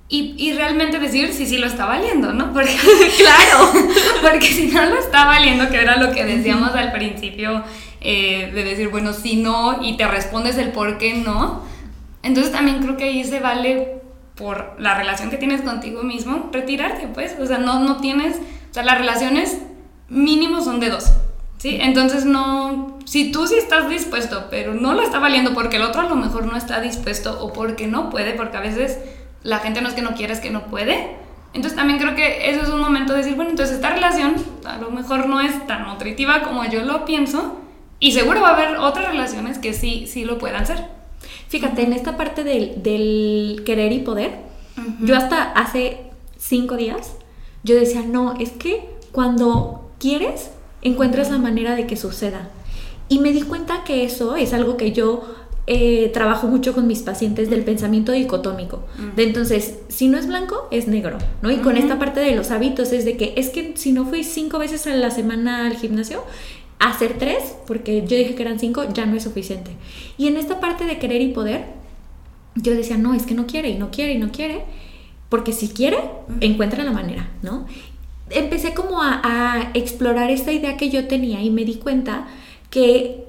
y, 0.08 0.34
y 0.36 0.52
realmente 0.52 0.98
decir 0.98 1.32
si 1.32 1.46
sí 1.46 1.56
lo 1.56 1.66
está 1.66 1.86
valiendo, 1.86 2.34
¿no? 2.34 2.52
Porque, 2.52 2.76
claro, 3.16 3.72
porque 4.22 4.46
si 4.46 4.66
no 4.66 4.84
lo 4.84 4.98
está 4.98 5.24
valiendo, 5.24 5.70
que 5.70 5.80
era 5.80 5.96
lo 5.96 6.12
que 6.12 6.24
decíamos 6.26 6.74
al 6.74 6.92
principio, 6.92 7.64
eh, 8.02 8.50
de 8.54 8.64
decir, 8.64 8.88
bueno, 8.88 9.14
si 9.14 9.36
no, 9.36 9.82
y 9.82 9.96
te 9.96 10.06
respondes 10.06 10.58
el 10.58 10.72
por 10.72 10.98
qué 10.98 11.14
no, 11.14 11.62
entonces 12.22 12.52
también 12.52 12.82
creo 12.82 12.98
que 12.98 13.04
ahí 13.04 13.24
se 13.24 13.40
vale 13.40 14.02
por 14.34 14.76
la 14.78 14.94
relación 14.94 15.30
que 15.30 15.38
tienes 15.38 15.62
contigo 15.62 16.02
mismo, 16.02 16.50
retirarte, 16.52 17.08
pues, 17.08 17.34
o 17.40 17.46
sea, 17.46 17.56
no, 17.56 17.80
no 17.80 17.96
tienes, 17.98 18.36
o 18.70 18.74
sea, 18.74 18.82
las 18.82 18.98
relaciones 18.98 19.58
mínimo 20.08 20.60
son 20.60 20.80
de 20.80 20.90
dos 20.90 21.12
¿sí? 21.62 21.78
Entonces 21.80 22.24
no, 22.24 22.98
si 23.04 23.30
tú 23.30 23.46
sí 23.46 23.54
estás 23.54 23.88
dispuesto, 23.88 24.48
pero 24.50 24.74
no 24.74 24.94
lo 24.94 25.02
está 25.02 25.20
valiendo 25.20 25.54
porque 25.54 25.76
el 25.76 25.82
otro 25.82 26.00
a 26.00 26.08
lo 26.08 26.16
mejor 26.16 26.44
no 26.44 26.56
está 26.56 26.80
dispuesto 26.80 27.38
o 27.40 27.52
porque 27.52 27.86
no 27.86 28.10
puede, 28.10 28.32
porque 28.32 28.56
a 28.56 28.60
veces 28.60 28.98
la 29.44 29.60
gente 29.60 29.80
no 29.80 29.88
es 29.88 29.94
que 29.94 30.02
no 30.02 30.14
quiera, 30.14 30.32
es 30.32 30.40
que 30.40 30.50
no 30.50 30.64
puede. 30.66 31.14
Entonces 31.54 31.76
también 31.76 32.00
creo 32.00 32.16
que 32.16 32.50
eso 32.50 32.62
es 32.62 32.68
un 32.68 32.80
momento 32.80 33.12
de 33.12 33.20
decir, 33.20 33.36
bueno, 33.36 33.52
entonces 33.52 33.76
esta 33.76 33.90
relación 33.90 34.34
a 34.64 34.78
lo 34.78 34.90
mejor 34.90 35.28
no 35.28 35.40
es 35.40 35.66
tan 35.68 35.86
nutritiva 35.86 36.42
como 36.42 36.64
yo 36.64 36.82
lo 36.82 37.04
pienso 37.04 37.60
y 38.00 38.10
seguro 38.10 38.40
va 38.40 38.48
a 38.48 38.54
haber 38.54 38.78
otras 38.78 39.06
relaciones 39.06 39.58
que 39.58 39.72
sí, 39.72 40.08
sí 40.08 40.24
lo 40.24 40.38
puedan 40.38 40.66
ser. 40.66 40.88
Fíjate, 41.46 41.82
en 41.82 41.92
esta 41.92 42.16
parte 42.16 42.42
del, 42.42 42.82
del 42.82 43.62
querer 43.64 43.92
y 43.92 44.00
poder, 44.00 44.40
yo 44.98 45.16
hasta 45.16 45.52
hace 45.52 46.10
cinco 46.36 46.76
días, 46.76 47.14
yo 47.62 47.76
decía, 47.76 48.02
no, 48.02 48.34
es 48.40 48.50
que 48.50 48.90
cuando 49.12 49.92
quieres, 50.00 50.50
encuentras 50.82 51.30
la 51.30 51.38
manera 51.38 51.74
de 51.74 51.86
que 51.86 51.96
suceda. 51.96 52.50
Y 53.08 53.18
me 53.18 53.32
di 53.32 53.42
cuenta 53.42 53.84
que 53.84 54.04
eso 54.04 54.36
es 54.36 54.52
algo 54.52 54.76
que 54.76 54.92
yo 54.92 55.22
eh, 55.66 56.10
trabajo 56.12 56.48
mucho 56.48 56.74
con 56.74 56.86
mis 56.86 57.00
pacientes 57.00 57.48
del 57.48 57.62
pensamiento 57.62 58.10
dicotómico. 58.12 58.82
De 59.14 59.22
entonces, 59.22 59.78
si 59.88 60.08
no 60.08 60.18
es 60.18 60.26
blanco, 60.26 60.66
es 60.70 60.88
negro, 60.88 61.18
¿no? 61.40 61.50
Y 61.50 61.58
con 61.58 61.76
esta 61.76 61.98
parte 61.98 62.20
de 62.20 62.34
los 62.34 62.50
hábitos 62.50 62.92
es 62.92 63.04
de 63.04 63.16
que 63.16 63.34
es 63.36 63.50
que 63.50 63.74
si 63.76 63.92
no 63.92 64.04
fui 64.04 64.24
cinco 64.24 64.58
veces 64.58 64.86
a 64.86 64.94
la 64.94 65.10
semana 65.10 65.66
al 65.66 65.76
gimnasio, 65.76 66.24
hacer 66.80 67.16
tres, 67.16 67.54
porque 67.66 68.04
yo 68.06 68.16
dije 68.16 68.34
que 68.34 68.42
eran 68.42 68.58
cinco, 68.58 68.84
ya 68.92 69.06
no 69.06 69.16
es 69.16 69.22
suficiente. 69.22 69.70
Y 70.18 70.26
en 70.26 70.36
esta 70.36 70.58
parte 70.58 70.84
de 70.84 70.98
querer 70.98 71.22
y 71.22 71.28
poder, 71.28 71.66
yo 72.56 72.74
decía, 72.74 72.96
no, 72.96 73.14
es 73.14 73.24
que 73.24 73.34
no 73.34 73.46
quiere 73.46 73.70
y 73.70 73.78
no 73.78 73.90
quiere 73.92 74.14
y 74.14 74.18
no 74.18 74.32
quiere, 74.32 74.64
porque 75.28 75.52
si 75.52 75.68
quiere, 75.68 75.98
encuentra 76.40 76.82
la 76.82 76.92
manera, 76.92 77.30
¿no? 77.40 77.66
Empecé 78.34 78.74
como 78.74 79.02
a, 79.02 79.70
explorar 79.74 80.30
esta 80.30 80.52
idea 80.52 80.76
que 80.76 80.90
yo 80.90 81.08
tenía 81.08 81.42
y 81.42 81.50
me 81.50 81.64
di 81.64 81.76
cuenta 81.76 82.26
que 82.70 83.24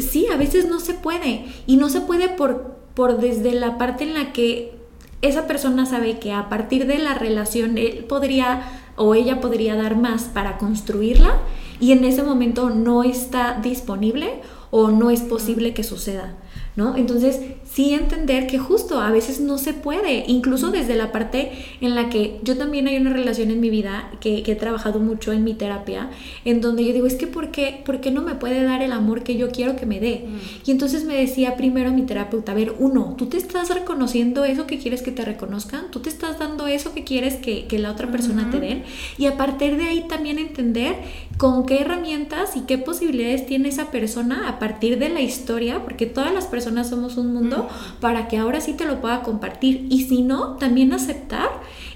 sí, 0.00 0.26
a 0.32 0.36
veces 0.36 0.68
no 0.68 0.80
se 0.80 0.94
puede. 0.94 1.46
Y 1.66 1.76
no 1.76 1.88
se 1.88 2.00
puede 2.00 2.28
por, 2.28 2.76
por 2.94 3.18
desde 3.18 3.52
la 3.52 3.78
parte 3.78 4.04
en 4.04 4.14
la 4.14 4.32
que 4.32 4.74
esa 5.22 5.46
persona 5.46 5.86
sabe 5.86 6.18
que 6.18 6.32
a 6.32 6.48
partir 6.48 6.86
de 6.86 6.98
la 6.98 7.14
relación 7.14 7.78
él 7.78 8.04
podría 8.08 8.62
o 8.96 9.14
ella 9.14 9.40
podría 9.40 9.76
dar 9.76 9.96
más 9.96 10.24
para 10.24 10.58
construirla 10.58 11.38
y 11.80 11.92
en 11.92 12.04
ese 12.04 12.22
momento 12.22 12.70
no 12.70 13.04
está 13.04 13.60
disponible 13.62 14.40
o 14.70 14.88
no 14.90 15.10
es 15.10 15.20
posible 15.20 15.74
que 15.74 15.84
suceda. 15.84 16.36
¿no? 16.76 16.96
Entonces, 16.96 17.40
sí 17.76 17.92
entender 17.92 18.46
que 18.46 18.58
justo 18.58 19.02
a 19.02 19.10
veces 19.10 19.38
no 19.38 19.58
se 19.58 19.74
puede, 19.74 20.24
incluso 20.28 20.70
desde 20.70 20.94
la 20.94 21.12
parte 21.12 21.52
en 21.82 21.94
la 21.94 22.08
que 22.08 22.38
yo 22.42 22.56
también 22.56 22.88
hay 22.88 22.96
una 22.96 23.12
relación 23.12 23.50
en 23.50 23.60
mi 23.60 23.68
vida 23.68 24.10
que, 24.18 24.42
he 24.46 24.54
trabajado 24.54 24.98
mucho 24.98 25.30
en 25.30 25.44
mi 25.44 25.52
terapia, 25.52 26.08
en 26.46 26.62
donde 26.62 26.86
yo 26.86 26.94
digo, 26.94 27.06
es 27.06 27.16
que 27.16 27.26
¿por 27.26 27.50
qué, 27.50 27.82
¿por 27.84 28.00
qué 28.00 28.10
no 28.10 28.22
me 28.22 28.34
puede 28.34 28.62
dar 28.62 28.80
el 28.80 28.92
amor 28.92 29.24
que 29.24 29.36
yo 29.36 29.50
quiero 29.50 29.76
que 29.76 29.84
me 29.84 30.00
dé? 30.00 30.24
Mm. 30.26 30.68
Y 30.68 30.70
entonces 30.70 31.04
me 31.04 31.16
decía 31.16 31.54
primero 31.56 31.92
mi 31.92 32.06
terapeuta, 32.06 32.52
a 32.52 32.54
ver, 32.54 32.72
uno, 32.78 33.14
tú 33.18 33.26
te 33.26 33.36
estás 33.36 33.68
reconociendo 33.68 34.46
eso 34.46 34.66
que 34.66 34.78
quieres 34.78 35.02
que 35.02 35.12
te 35.12 35.26
reconozcan, 35.26 35.90
tú 35.90 36.00
te 36.00 36.08
estás 36.08 36.38
dando 36.38 36.66
eso 36.68 36.94
que 36.94 37.04
quieres 37.04 37.34
que, 37.34 37.66
la 37.76 37.90
otra 37.90 38.10
persona 38.10 38.50
te 38.50 38.58
dé, 38.58 38.84
y 39.18 39.26
a 39.26 39.36
partir 39.36 39.76
de 39.76 39.84
ahí 39.84 40.06
también 40.08 40.38
entender 40.38 40.94
con 41.36 41.66
qué 41.66 41.82
herramientas 41.82 42.56
y 42.56 42.60
qué 42.60 42.78
posibilidades 42.78 43.44
tiene 43.44 43.68
esa 43.68 43.90
persona 43.90 44.48
a 44.48 44.58
partir 44.58 44.98
de 44.98 45.10
la 45.10 45.20
historia, 45.20 45.84
porque 45.84 46.06
todas 46.06 46.32
las 46.32 46.46
personas 46.46 46.88
somos 46.88 47.18
un 47.18 47.34
mundo, 47.34 47.65
para 48.00 48.28
que 48.28 48.38
ahora 48.38 48.60
sí 48.60 48.74
te 48.74 48.84
lo 48.84 49.00
pueda 49.00 49.22
compartir. 49.22 49.86
Y 49.90 50.04
si 50.04 50.22
no, 50.22 50.56
también 50.56 50.92
aceptar 50.92 51.48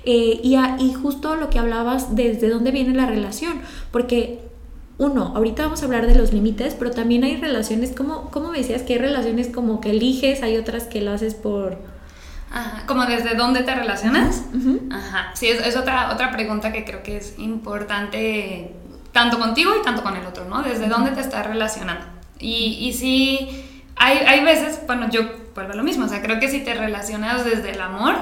eh, 0.04 0.40
y, 0.42 0.56
y 0.56 0.94
justo 0.94 1.36
lo 1.36 1.50
que 1.50 1.58
hablabas, 1.58 2.14
desde 2.14 2.48
dónde 2.48 2.70
viene 2.70 2.94
la 2.94 3.06
relación, 3.06 3.60
porque 3.90 4.50
uno, 5.00 5.32
ahorita 5.34 5.62
vamos 5.62 5.80
a 5.80 5.86
hablar 5.86 6.06
de 6.06 6.14
los 6.14 6.34
límites, 6.34 6.74
pero 6.78 6.90
también 6.90 7.24
hay 7.24 7.36
relaciones, 7.36 7.94
como, 7.96 8.30
como 8.30 8.52
decías, 8.52 8.82
que 8.82 8.92
hay 8.92 8.98
relaciones 8.98 9.48
como 9.48 9.80
que 9.80 9.92
eliges, 9.92 10.42
hay 10.42 10.58
otras 10.58 10.84
que 10.84 11.00
lo 11.00 11.12
haces 11.12 11.34
por... 11.34 11.78
Ajá, 12.52 12.84
como 12.86 13.06
desde 13.06 13.34
dónde 13.34 13.62
te 13.62 13.74
relacionas. 13.74 14.42
Ajá, 14.90 15.30
sí, 15.34 15.48
es, 15.48 15.76
otra, 15.76 16.12
otra 16.12 16.30
pregunta 16.32 16.70
que 16.70 16.84
creo 16.84 17.02
que 17.02 17.16
es 17.16 17.38
importante 17.38 18.74
tanto 19.12 19.38
contigo 19.38 19.72
y 19.80 19.82
tanto 19.82 20.02
con 20.02 20.14
el 20.16 20.26
otro, 20.26 20.44
¿no? 20.44 20.62
Desde 20.62 20.86
dónde 20.86 21.12
te 21.12 21.20
estás 21.20 21.46
relacionando. 21.46 22.04
Y, 22.38 22.76
y 22.80 22.92
sí, 22.92 23.79
hay, 24.02 24.16
hay 24.26 24.42
veces, 24.42 24.80
bueno, 24.86 25.10
yo 25.10 25.20
vuelvo 25.54 25.72
a 25.74 25.76
lo 25.76 25.82
mismo, 25.82 26.06
o 26.06 26.08
sea, 26.08 26.22
creo 26.22 26.40
que 26.40 26.48
si 26.48 26.60
te 26.60 26.72
relacionas 26.72 27.44
desde 27.44 27.72
el 27.72 27.80
amor, 27.82 28.14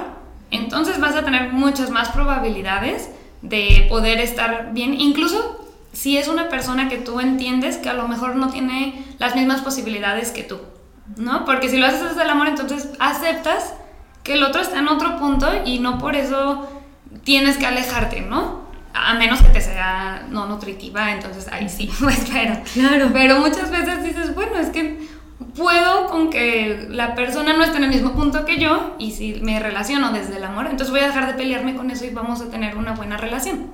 entonces 0.51 0.99
vas 0.99 1.15
a 1.15 1.23
tener 1.23 1.53
muchas 1.53 1.89
más 1.89 2.09
probabilidades 2.09 3.09
de 3.41 3.85
poder 3.87 4.19
estar 4.19 4.73
bien, 4.73 4.93
incluso 4.93 5.65
si 5.93 6.17
es 6.17 6.27
una 6.27 6.49
persona 6.49 6.89
que 6.89 6.97
tú 6.97 7.21
entiendes 7.21 7.77
que 7.77 7.87
a 7.87 7.93
lo 7.93 8.09
mejor 8.09 8.35
no 8.35 8.49
tiene 8.49 9.05
las 9.19 9.37
mismas 9.37 9.61
posibilidades 9.61 10.31
que 10.31 10.43
tú, 10.43 10.59
¿no? 11.15 11.45
Porque 11.45 11.69
si 11.69 11.77
lo 11.77 11.87
haces 11.87 12.09
desde 12.09 12.23
el 12.23 12.29
amor, 12.29 12.47
entonces 12.49 12.89
aceptas 12.99 13.73
que 14.23 14.33
el 14.33 14.43
otro 14.43 14.61
está 14.61 14.79
en 14.79 14.89
otro 14.89 15.17
punto 15.17 15.47
y 15.65 15.79
no 15.79 15.97
por 15.97 16.17
eso 16.17 16.69
tienes 17.23 17.55
que 17.55 17.65
alejarte, 17.65 18.19
¿no? 18.19 18.67
A 18.93 19.13
menos 19.13 19.41
que 19.41 19.47
te 19.47 19.61
sea 19.61 20.27
no 20.29 20.45
nutritiva, 20.45 21.13
entonces 21.13 21.47
ahí 21.47 21.69
sí, 21.69 21.89
pues, 22.01 22.27
pero, 22.29 22.57
claro. 22.73 23.09
pero 23.13 23.39
muchas 23.39 23.71
veces 23.71 24.03
dices, 24.03 24.35
bueno, 24.35 24.57
es 24.57 24.67
que 24.71 25.07
puedo 25.55 26.07
con 26.07 26.29
que 26.29 26.87
la 26.89 27.15
persona 27.15 27.53
no 27.53 27.63
esté 27.63 27.77
en 27.77 27.85
el 27.85 27.89
mismo 27.89 28.13
punto 28.13 28.45
que 28.45 28.59
yo 28.59 28.95
y 28.99 29.11
si 29.11 29.35
me 29.41 29.59
relaciono 29.59 30.11
desde 30.11 30.37
el 30.37 30.43
amor, 30.43 30.65
entonces 30.65 30.91
voy 30.91 30.99
a 30.99 31.07
dejar 31.07 31.27
de 31.27 31.33
pelearme 31.33 31.75
con 31.75 31.91
eso 31.91 32.05
y 32.05 32.09
vamos 32.09 32.41
a 32.41 32.49
tener 32.49 32.77
una 32.77 32.93
buena 32.93 33.17
relación. 33.17 33.67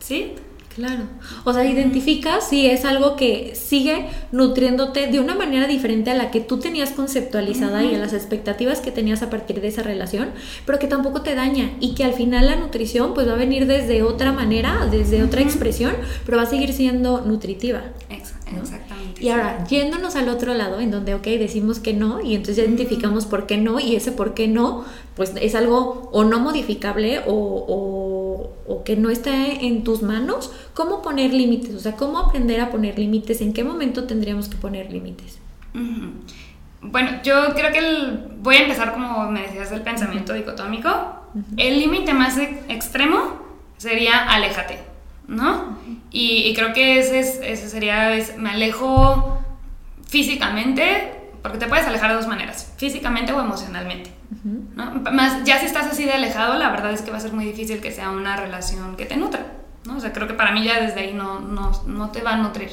¿Sí? 0.00 0.34
Claro. 0.78 1.04
O 1.42 1.52
sea, 1.52 1.64
identifica 1.64 2.40
si 2.40 2.66
es 2.66 2.84
algo 2.84 3.16
que 3.16 3.56
sigue 3.56 4.06
nutriéndote 4.30 5.08
de 5.08 5.18
una 5.18 5.34
manera 5.34 5.66
diferente 5.66 6.12
a 6.12 6.14
la 6.14 6.30
que 6.30 6.38
tú 6.38 6.60
tenías 6.60 6.90
conceptualizada 6.90 7.82
y 7.82 7.96
a 7.96 7.98
las 7.98 8.12
expectativas 8.12 8.80
que 8.80 8.92
tenías 8.92 9.22
a 9.22 9.28
partir 9.28 9.60
de 9.60 9.66
esa 9.66 9.82
relación, 9.82 10.30
pero 10.66 10.78
que 10.78 10.86
tampoco 10.86 11.22
te 11.22 11.34
daña 11.34 11.72
y 11.80 11.96
que 11.96 12.04
al 12.04 12.12
final 12.12 12.46
la 12.46 12.54
nutrición 12.54 13.12
pues 13.12 13.26
va 13.26 13.32
a 13.32 13.36
venir 13.36 13.66
desde 13.66 14.04
otra 14.04 14.30
manera, 14.30 14.86
desde 14.88 15.24
otra 15.24 15.40
expresión, 15.40 15.96
pero 16.24 16.36
va 16.36 16.44
a 16.44 16.46
seguir 16.46 16.72
siendo 16.72 17.22
nutritiva. 17.22 17.82
Exactamente. 18.56 19.24
Y 19.24 19.28
ahora, 19.28 19.64
yéndonos 19.66 20.16
al 20.16 20.28
otro 20.28 20.54
lado, 20.54 20.80
en 20.80 20.90
donde, 20.90 21.14
ok, 21.14 21.24
decimos 21.24 21.80
que 21.80 21.92
no, 21.92 22.20
y 22.20 22.34
entonces 22.34 22.64
identificamos 22.64 23.26
por 23.26 23.46
qué 23.46 23.56
no, 23.56 23.80
y 23.80 23.96
ese 23.96 24.12
por 24.12 24.34
qué 24.34 24.48
no, 24.48 24.84
pues 25.16 25.32
es 25.40 25.54
algo 25.54 26.08
o 26.12 26.24
no 26.24 26.38
modificable 26.40 27.20
o, 27.26 28.52
o, 28.66 28.84
que 28.84 28.96
no 28.96 29.10
está 29.10 29.46
en 29.46 29.84
tus 29.84 30.02
manos, 30.02 30.50
¿cómo 30.72 31.02
poner 31.02 31.34
límites? 31.34 31.74
O 31.74 31.80
sea, 31.80 31.96
¿cómo 31.96 32.18
aprender 32.18 32.60
a 32.60 32.70
poner 32.70 32.98
límites? 32.98 33.42
¿En 33.42 33.52
qué 33.52 33.62
momento 33.62 34.04
tendríamos 34.04 34.48
que 34.48 34.56
poner 34.56 34.90
límites? 34.90 35.38
Bueno, 36.80 37.10
yo 37.22 37.54
creo 37.54 37.72
que 37.72 37.78
el, 37.78 38.28
voy 38.40 38.56
a 38.56 38.62
empezar 38.62 38.92
como 38.94 39.30
me 39.30 39.42
decías 39.42 39.70
del 39.70 39.82
pensamiento 39.82 40.32
dicotómico. 40.32 40.88
El 41.56 41.80
límite 41.80 42.14
más 42.14 42.38
extremo 42.38 43.42
sería 43.76 44.24
aléjate, 44.30 44.78
¿no? 45.26 45.76
Y, 46.10 46.54
creo 46.54 46.72
que 46.72 46.98
ese, 46.98 47.20
es, 47.20 47.40
ese 47.42 47.68
sería, 47.68 48.16
me 48.36 48.50
alejo 48.50 49.38
físicamente, 50.06 51.12
porque 51.42 51.58
te 51.58 51.66
puedes 51.66 51.86
alejar 51.86 52.10
de 52.10 52.16
dos 52.16 52.26
maneras, 52.26 52.72
físicamente 52.76 53.32
o 53.32 53.40
emocionalmente. 53.40 54.10
¿no? 54.74 54.92
Más, 55.12 55.44
ya 55.44 55.58
si 55.58 55.66
estás 55.66 55.86
así 55.86 56.04
de 56.04 56.12
alejado, 56.12 56.58
la 56.58 56.70
verdad 56.70 56.92
es 56.92 57.02
que 57.02 57.10
va 57.10 57.18
a 57.18 57.20
ser 57.20 57.32
muy 57.32 57.44
difícil 57.44 57.80
que 57.80 57.90
sea 57.90 58.10
una 58.10 58.36
relación 58.36 58.96
que 58.96 59.04
te 59.04 59.16
nutra. 59.16 59.46
¿no? 59.84 59.96
O 59.96 60.00
sea, 60.00 60.12
creo 60.12 60.26
que 60.26 60.34
para 60.34 60.52
mí 60.52 60.64
ya 60.64 60.80
desde 60.80 61.00
ahí 61.00 61.14
no, 61.14 61.40
no, 61.40 61.72
no 61.86 62.10
te 62.10 62.22
va 62.22 62.32
a 62.32 62.36
nutrir. 62.36 62.70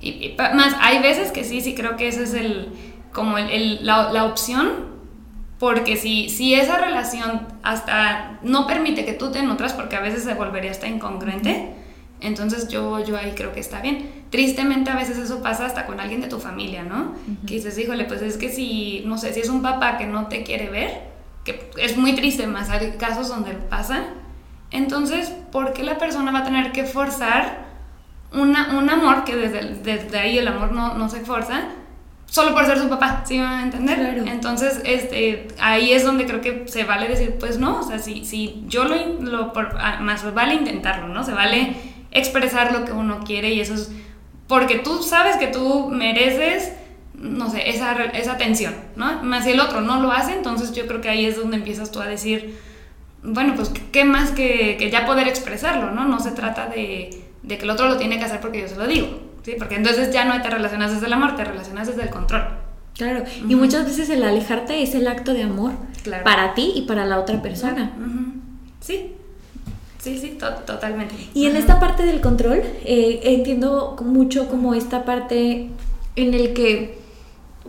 Y, 0.00 0.34
más, 0.38 0.76
hay 0.80 1.00
veces 1.00 1.30
que 1.30 1.44
sí, 1.44 1.60
sí 1.60 1.74
creo 1.74 1.96
que 1.96 2.08
ese 2.08 2.24
es 2.24 2.34
el, 2.34 2.72
como 3.12 3.38
el, 3.38 3.84
la, 3.84 4.12
la, 4.12 4.24
opción, 4.24 4.90
porque 5.58 5.96
si, 5.96 6.30
si 6.30 6.54
esa 6.54 6.78
relación 6.78 7.46
hasta 7.62 8.38
no 8.42 8.66
permite 8.66 9.04
que 9.04 9.12
tú 9.12 9.30
te 9.30 9.42
nutras, 9.42 9.74
porque 9.74 9.96
a 9.96 10.00
veces 10.00 10.24
se 10.24 10.32
volvería 10.32 10.70
hasta 10.70 10.88
incongruente, 10.88 11.74
entonces 12.20 12.68
yo, 12.68 13.04
yo 13.04 13.16
ahí 13.16 13.32
creo 13.34 13.52
que 13.52 13.60
está 13.60 13.80
bien. 13.80 14.24
Tristemente 14.30 14.90
a 14.90 14.96
veces 14.96 15.18
eso 15.18 15.42
pasa 15.42 15.66
hasta 15.66 15.86
con 15.86 16.00
alguien 16.00 16.20
de 16.20 16.28
tu 16.28 16.38
familia, 16.38 16.82
¿no? 16.82 17.14
Que 17.46 17.54
dices, 17.54 17.76
híjole, 17.78 18.04
pues 18.04 18.22
es 18.22 18.36
que 18.36 18.48
si, 18.48 19.02
no 19.06 19.18
sé, 19.18 19.32
si 19.32 19.40
es 19.40 19.48
un 19.48 19.62
papá 19.62 19.98
que 19.98 20.06
no 20.06 20.28
te 20.28 20.42
quiere 20.42 20.68
ver, 20.68 21.02
que 21.44 21.70
es 21.78 21.96
muy 21.96 22.14
triste, 22.14 22.46
más 22.46 22.70
hay 22.70 22.92
casos 22.98 23.28
donde 23.28 23.52
pasa, 23.52 24.04
entonces, 24.70 25.32
¿por 25.50 25.72
qué 25.72 25.82
la 25.82 25.98
persona 25.98 26.30
va 26.30 26.40
a 26.40 26.44
tener 26.44 26.72
que 26.72 26.84
forzar 26.84 27.66
una, 28.32 28.78
un 28.78 28.88
amor 28.88 29.24
que 29.24 29.34
desde, 29.34 29.74
desde 29.82 30.18
ahí 30.18 30.38
el 30.38 30.46
amor 30.46 30.72
no, 30.72 30.94
no 30.94 31.08
se 31.08 31.20
forza? 31.20 31.62
Solo 32.26 32.54
por 32.54 32.64
ser 32.64 32.78
su 32.78 32.88
papá, 32.88 33.24
¿sí 33.26 33.38
me 33.38 33.42
van 33.42 33.58
a 33.58 33.62
entender? 33.64 34.22
Entonces, 34.28 34.80
este, 34.84 35.48
ahí 35.58 35.92
es 35.92 36.04
donde 36.04 36.26
creo 36.26 36.40
que 36.40 36.68
se 36.68 36.84
vale 36.84 37.08
decir, 37.08 37.36
pues 37.40 37.58
no, 37.58 37.80
o 37.80 37.82
sea, 37.82 37.98
si, 37.98 38.24
si 38.24 38.62
yo 38.68 38.84
lo, 38.84 38.94
lo 39.20 39.52
por, 39.52 39.74
más 40.00 40.32
vale 40.32 40.54
intentarlo, 40.54 41.08
¿no? 41.08 41.24
Se 41.24 41.32
vale 41.32 41.74
expresar 42.10 42.72
lo 42.72 42.84
que 42.84 42.92
uno 42.92 43.20
quiere 43.24 43.50
y 43.50 43.60
eso 43.60 43.74
es 43.74 43.90
porque 44.50 44.78
tú 44.78 45.04
sabes 45.04 45.36
que 45.36 45.46
tú 45.46 45.88
mereces, 45.90 46.72
no 47.14 47.48
sé, 47.48 47.70
esa, 47.70 47.94
esa 48.06 48.32
atención, 48.32 48.74
¿no? 48.96 49.22
Más 49.22 49.44
si 49.44 49.52
el 49.52 49.60
otro 49.60 49.80
no 49.80 50.02
lo 50.02 50.10
hace, 50.10 50.32
entonces 50.32 50.72
yo 50.72 50.88
creo 50.88 51.00
que 51.00 51.08
ahí 51.08 51.24
es 51.24 51.36
donde 51.36 51.56
empiezas 51.56 51.92
tú 51.92 52.00
a 52.00 52.06
decir, 52.06 52.58
bueno, 53.22 53.54
pues 53.54 53.70
qué 53.92 54.04
más 54.04 54.32
que, 54.32 54.76
que 54.76 54.90
ya 54.90 55.06
poder 55.06 55.28
expresarlo, 55.28 55.92
¿no? 55.92 56.04
No 56.04 56.18
se 56.18 56.32
trata 56.32 56.66
de, 56.66 57.10
de, 57.44 57.58
que 57.58 57.62
el 57.62 57.70
otro 57.70 57.88
lo 57.88 57.96
tiene 57.96 58.18
que 58.18 58.24
hacer 58.24 58.40
porque 58.40 58.62
yo 58.62 58.66
se 58.66 58.74
lo 58.74 58.88
digo, 58.88 59.20
¿sí? 59.44 59.54
Porque 59.56 59.76
entonces 59.76 60.12
ya 60.12 60.24
no 60.24 60.42
te 60.42 60.50
relacionas 60.50 60.90
desde 60.90 61.06
el 61.06 61.12
amor, 61.12 61.36
te 61.36 61.44
relacionas 61.44 61.86
desde 61.86 62.02
el 62.02 62.10
control. 62.10 62.48
Claro, 62.96 63.22
y 63.48 63.54
muchas 63.54 63.84
veces 63.84 64.10
el 64.10 64.24
alejarte 64.24 64.82
es 64.82 64.96
el 64.96 65.06
acto 65.06 65.32
de 65.32 65.44
amor 65.44 65.74
para 66.24 66.54
ti 66.54 66.72
y 66.74 66.82
para 66.82 67.06
la 67.06 67.20
otra 67.20 67.40
persona. 67.40 67.92
Sí, 68.80 69.14
Sí, 70.00 70.18
sí, 70.18 70.38
totalmente. 70.66 71.14
Y 71.34 71.46
en 71.46 71.56
esta 71.56 71.78
parte 71.78 72.04
del 72.04 72.20
control, 72.20 72.62
eh, 72.84 73.20
entiendo 73.24 73.96
mucho 74.02 74.48
como 74.48 74.74
esta 74.74 75.04
parte 75.04 75.68
en 76.16 76.34
el 76.34 76.54
que 76.54 76.98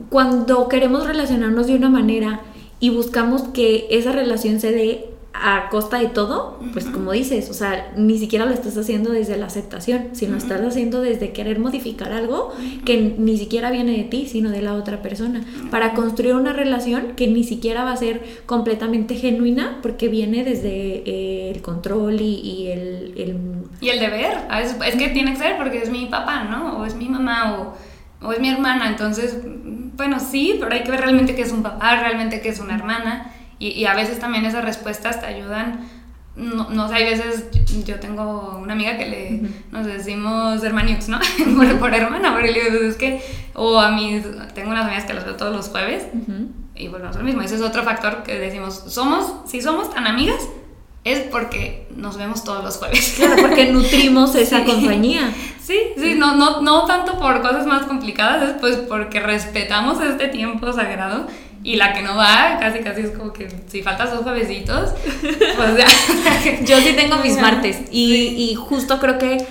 cuando 0.10 0.70
queremos 0.70 1.06
relacionarnos 1.06 1.68
de 1.68 1.76
una 1.76 1.90
manera 1.90 2.42
y 2.80 2.90
buscamos 2.90 3.44
que 3.54 3.88
esa 3.92 4.14
relación 4.14 4.62
se 4.62 4.72
dé 4.72 5.11
a 5.34 5.70
costa 5.70 5.98
de 5.98 6.08
todo, 6.08 6.60
pues 6.74 6.86
como 6.86 7.14
dices, 7.14 7.50
o 7.50 7.54
sea, 7.54 7.92
ni 7.96 8.18
siquiera 8.18 8.46
lo 8.46 8.52
estás 8.52 8.78
haciendo 8.78 9.12
desde 9.12 9.38
la 9.38 9.46
aceptación, 9.46 10.10
sino 10.12 10.36
estás 10.36 10.62
haciendo 10.62 11.02
desde 11.02 11.32
querer 11.32 11.58
modificar 11.58 12.12
algo 12.12 12.54
que 12.86 13.16
ni 13.18 13.38
siquiera 13.38 13.72
viene 13.72 13.94
de 13.94 14.04
ti, 14.04 14.28
sino 14.28 14.50
de 14.50 14.62
la 14.62 14.74
otra 14.74 15.02
persona, 15.02 15.42
para 15.70 15.94
construir 15.94 16.36
una 16.36 16.52
relación 16.52 17.14
que 17.16 17.28
ni 17.28 17.44
siquiera 17.44 17.84
va 17.86 17.94
a 17.94 17.98
ser 17.98 18.22
completamente 18.46 19.16
genuina 19.16 19.80
porque 19.82 20.10
viene 20.10 20.44
desde 20.44 21.04
eh, 21.06 21.52
el 21.52 21.62
control 21.62 22.20
y, 22.20 22.68
el, 22.68 23.14
Y 23.80 23.90
el 23.90 24.00
deber, 24.00 24.38
es, 24.62 24.96
que 24.96 25.10
tiene 25.10 25.32
que 25.32 25.38
ser 25.38 25.58
porque 25.58 25.78
es 25.78 25.90
mi 25.90 26.08
papá, 26.08 26.44
¿no? 26.44 26.80
O 26.80 26.86
es 26.86 26.96
mi 26.96 27.08
mamá 27.08 27.58
o, 27.58 28.28
o 28.28 28.34
es 28.34 28.40
mi 28.42 28.50
hermana, 28.50 28.90
entonces, 28.90 29.38
bueno, 29.96 30.20
sí, 30.20 30.58
pero 30.60 30.74
hay 30.74 30.84
que 30.84 30.92
ver 30.92 31.00
realmente 31.00 31.36
que 31.36 31.44
es 31.44 31.54
un 31.54 31.64
papá, 31.64 31.96
realmente 32.02 32.42
que 32.42 32.50
es 32.50 32.60
una 32.60 32.76
hermana 32.76 33.32
y, 33.62 33.86
a 33.86 33.94
veces 33.94 34.20
también 34.20 34.46
esas 34.46 34.66
respuestas 34.66 35.22
te 35.22 35.28
ayudan 35.28 35.88
no, 36.36 36.70
no 36.70 36.88
sé, 36.88 36.96
hay 36.96 37.04
veces 37.04 37.50
yo 37.86 38.00
tengo 38.00 38.58
una 38.62 38.74
amiga 38.74 38.98
que 38.98 39.06
le 39.06 39.50
nos 39.72 39.86
decimos 39.86 40.64
hermaniux, 40.64 41.10
¿no? 41.10 41.20
por, 41.80 41.94
hermana, 41.94 42.34
porque 42.34 42.52
le 42.52 42.64
digo, 42.64 42.84
es 42.86 42.96
que, 42.96 43.22
o 43.54 43.80
a 43.80 43.92
mí, 43.92 44.22
tengo 44.56 44.72
unas 44.72 44.86
amigas 44.86 45.04
que 45.04 45.14
las 45.14 45.26
veo 45.26 45.36
todos 45.36 45.54
los 45.54 45.68
jueves 45.68 46.08
y 46.74 46.88
volvemos 46.88 47.18
al 47.18 47.26
mismo. 47.26 47.42
Ese 47.42 47.56
es 47.56 47.62
otro 47.62 47.84
factor 47.84 48.24
que 48.24 48.40
decimos, 48.40 48.82
somos, 48.88 49.42
si 49.46 49.62
somos 49.62 49.94
tan 49.94 50.08
amigas, 50.08 50.42
es 51.04 51.20
porque 51.20 51.88
nos 51.96 52.18
vemos 52.18 52.44
todos 52.46 52.64
los 52.64 52.78
jueves. 52.78 53.16
Claro, 53.18 53.42
porque 53.42 53.66
nutrimos 53.74 54.34
esa 54.36 54.64
compañía. 54.64 55.34
Sí, 55.62 55.78
sí, 55.98 56.16
no, 56.16 56.36
no, 56.36 56.62
no 56.62 56.86
tanto 56.86 57.20
por 57.20 57.42
cosas 57.42 57.66
más 57.66 57.84
complicadas, 57.84 58.50
es 58.50 58.56
pues 58.60 58.78
porque 58.78 59.20
respetamos 59.20 60.00
este 60.02 60.30
tiempo 60.30 60.72
sagrado 60.72 61.28
y 61.64 61.76
la 61.76 61.94
que 61.94 62.02
no 62.02 62.16
va, 62.16 62.58
casi 62.60 62.80
casi 62.80 63.02
es 63.02 63.12
como 63.12 63.34
que 63.34 63.50
si 63.68 63.82
faltas 63.84 64.12
dos 64.12 64.22
juevesitos, 64.22 64.92
pues 65.22 65.78
ya. 65.78 66.66
Yo 66.66 66.80
sí 66.80 66.94
tengo 66.96 67.18
mis 67.18 67.40
martes. 67.40 67.82
Y, 67.92 68.14
y 68.14 68.56
justo 68.56 69.00
creo 69.00 69.18
que 69.18 69.46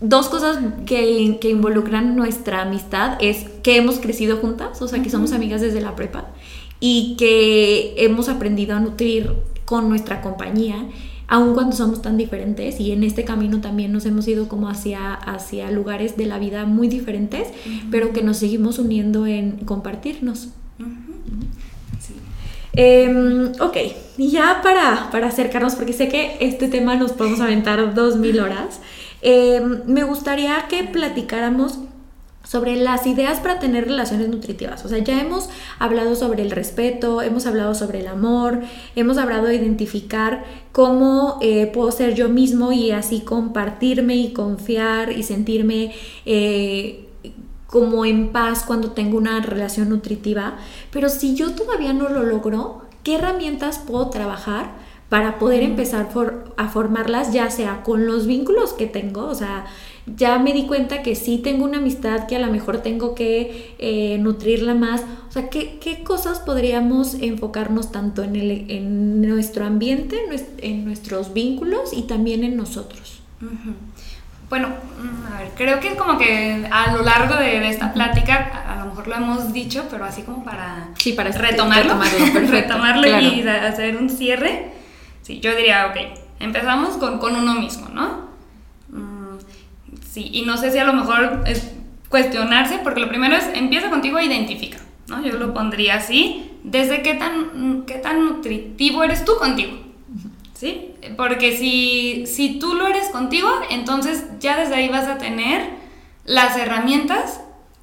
dos 0.00 0.28
cosas 0.28 0.58
que, 0.86 1.38
que, 1.40 1.48
involucran 1.48 2.16
nuestra 2.16 2.62
amistad 2.62 3.16
es 3.20 3.46
que 3.62 3.76
hemos 3.76 3.98
crecido 3.98 4.36
juntas, 4.38 4.80
o 4.82 4.88
sea, 4.88 5.02
que 5.02 5.10
somos 5.10 5.32
amigas 5.32 5.60
desde 5.60 5.80
la 5.80 5.96
prepa 5.96 6.26
y 6.80 7.14
que 7.16 7.94
hemos 7.96 8.28
aprendido 8.28 8.76
a 8.76 8.80
nutrir 8.80 9.32
con 9.64 9.88
nuestra 9.88 10.20
compañía, 10.20 10.84
aun 11.28 11.54
cuando 11.54 11.74
somos 11.74 12.02
tan 12.02 12.16
diferentes 12.16 12.80
y 12.80 12.90
en 12.92 13.04
este 13.04 13.24
camino 13.24 13.60
también 13.60 13.92
nos 13.92 14.04
hemos 14.04 14.26
ido 14.26 14.48
como 14.48 14.68
hacia, 14.68 15.14
hacia 15.14 15.70
lugares 15.70 16.16
de 16.16 16.26
la 16.26 16.38
vida 16.38 16.66
muy 16.66 16.88
diferentes, 16.88 17.48
pero 17.90 18.12
que 18.12 18.22
nos 18.22 18.38
seguimos 18.38 18.78
uniendo 18.78 19.26
en 19.26 19.52
compartirnos. 19.64 20.48
Em, 22.74 23.52
ok, 23.60 23.76
y 24.16 24.30
ya 24.30 24.60
para, 24.62 25.10
para 25.10 25.28
acercarnos, 25.28 25.74
porque 25.74 25.92
sé 25.92 26.08
que 26.08 26.38
este 26.40 26.68
tema 26.68 26.96
nos 26.96 27.12
podemos 27.12 27.40
aventar 27.40 27.94
dos 27.94 28.16
mil 28.16 28.40
horas, 28.40 28.80
Em, 29.22 29.82
me 29.86 30.02
gustaría 30.02 30.66
que 30.68 30.82
platicáramos 30.82 31.78
sobre 32.42 32.74
las 32.74 33.06
ideas 33.06 33.38
para 33.38 33.60
tener 33.60 33.84
relaciones 33.84 34.28
nutritivas. 34.28 34.84
O 34.84 34.88
sea, 34.88 34.98
ya 34.98 35.20
hemos 35.20 35.48
hablado 35.78 36.16
sobre 36.16 36.42
el 36.42 36.50
respeto, 36.50 37.22
hemos 37.22 37.46
hablado 37.46 37.74
sobre 37.76 38.00
el 38.00 38.08
amor, 38.08 38.62
hemos 38.96 39.16
hablado 39.16 39.46
de 39.46 39.54
identificar 39.54 40.44
cómo 40.72 41.38
eh, 41.40 41.70
puedo 41.72 41.92
ser 41.92 42.14
yo 42.14 42.28
mismo 42.28 42.72
y 42.72 42.90
así 42.90 43.20
compartirme 43.20 44.16
y 44.16 44.32
confiar 44.32 45.12
y 45.12 45.22
sentirme 45.22 45.94
eh, 46.26 47.08
como 47.72 48.04
en 48.04 48.32
paz 48.32 48.64
cuando 48.66 48.90
tengo 48.90 49.16
una 49.16 49.40
relación 49.40 49.88
nutritiva. 49.88 50.58
Pero 50.90 51.08
si 51.08 51.34
yo 51.34 51.54
todavía 51.54 51.94
no 51.94 52.10
lo 52.10 52.22
logro, 52.22 52.82
¿qué 53.02 53.14
herramientas 53.14 53.78
puedo 53.78 54.10
trabajar? 54.10 54.92
para 55.08 55.38
poder 55.38 55.62
empezar 55.62 56.08
a 56.56 56.68
formarlas, 56.68 57.34
ya 57.34 57.50
sea 57.50 57.82
con 57.82 58.06
los 58.06 58.26
vínculos 58.26 58.72
que 58.72 58.86
tengo, 58.86 59.26
o 59.26 59.34
sea, 59.34 59.66
ya 60.06 60.38
me 60.38 60.54
di 60.54 60.66
cuenta 60.66 61.02
que 61.02 61.14
sí 61.16 61.36
tengo 61.36 61.66
una 61.66 61.76
amistad 61.76 62.26
que 62.26 62.36
a 62.36 62.38
lo 62.38 62.50
mejor 62.50 62.78
tengo 62.78 63.14
que 63.14 63.74
eh, 63.78 64.16
nutrirla 64.16 64.74
más. 64.74 65.02
O 65.28 65.32
sea, 65.32 65.50
¿qué, 65.50 65.78
¿qué, 65.80 66.02
cosas 66.02 66.38
podríamos 66.38 67.12
enfocarnos 67.20 67.92
tanto 67.92 68.22
en, 68.22 68.36
el, 68.36 68.70
en 68.70 69.20
nuestro 69.20 69.66
ambiente, 69.66 70.16
en 70.62 70.86
nuestros 70.86 71.34
vínculos 71.34 71.92
y 71.92 72.04
también 72.04 72.42
en 72.42 72.56
nosotros? 72.56 73.20
Bueno, 74.52 74.68
mm, 74.68 75.32
a 75.32 75.38
ver, 75.38 75.50
creo 75.56 75.80
que 75.80 75.96
como 75.96 76.18
que 76.18 76.68
a 76.70 76.92
lo 76.92 77.02
largo 77.02 77.36
de, 77.36 77.66
esta 77.70 77.94
plática, 77.94 78.52
a, 78.68 78.80
lo 78.80 78.90
mejor 78.90 79.08
lo 79.08 79.14
hemos 79.14 79.50
dicho, 79.54 79.86
pero 79.90 80.04
así 80.04 80.24
como 80.24 80.44
para, 80.44 80.90
sí, 80.98 81.14
para 81.14 81.30
retomarlo, 81.30 81.98
retomarlo, 81.98 82.50
retomarlo 82.50 83.06
y 83.18 83.48
hacer 83.48 83.96
un 83.96 84.10
cierre. 84.10 84.72
Sí, 85.22 85.40
yo 85.40 85.56
diría, 85.56 85.86
ok, 85.86 86.18
empezamos 86.38 86.98
con, 86.98 87.18
con 87.18 87.34
uno 87.34 87.54
mismo, 87.54 87.88
¿no? 87.94 88.28
Sí, 90.06 90.28
y 90.30 90.42
no 90.42 90.58
sé 90.58 90.70
si 90.70 90.76
a 90.76 90.84
lo 90.84 90.92
mejor 90.92 91.44
es 91.46 91.72
cuestionarse, 92.10 92.80
porque 92.84 93.00
lo 93.00 93.08
primero 93.08 93.34
es, 93.34 93.48
empieza 93.54 93.88
contigo 93.88 94.18
e 94.18 94.26
identifica, 94.26 94.80
¿no? 95.08 95.24
Yo 95.24 95.38
lo 95.38 95.54
pondría 95.54 95.94
así, 95.94 96.50
desde 96.62 97.00
qué 97.00 97.14
tan, 97.14 97.84
qué 97.86 97.94
tan 97.94 98.22
nutritivo 98.26 99.02
eres 99.02 99.24
tú 99.24 99.32
contigo, 99.38 99.78
¿sí? 100.62 100.94
Porque 101.16 101.56
si, 101.56 102.24
si 102.28 102.60
tú 102.60 102.74
lo 102.74 102.86
eres 102.86 103.08
contigo, 103.08 103.50
entonces 103.68 104.26
ya 104.38 104.56
desde 104.56 104.76
ahí 104.76 104.88
vas 104.88 105.08
a 105.08 105.18
tener 105.18 105.70
las 106.24 106.56
herramientas 106.56 107.40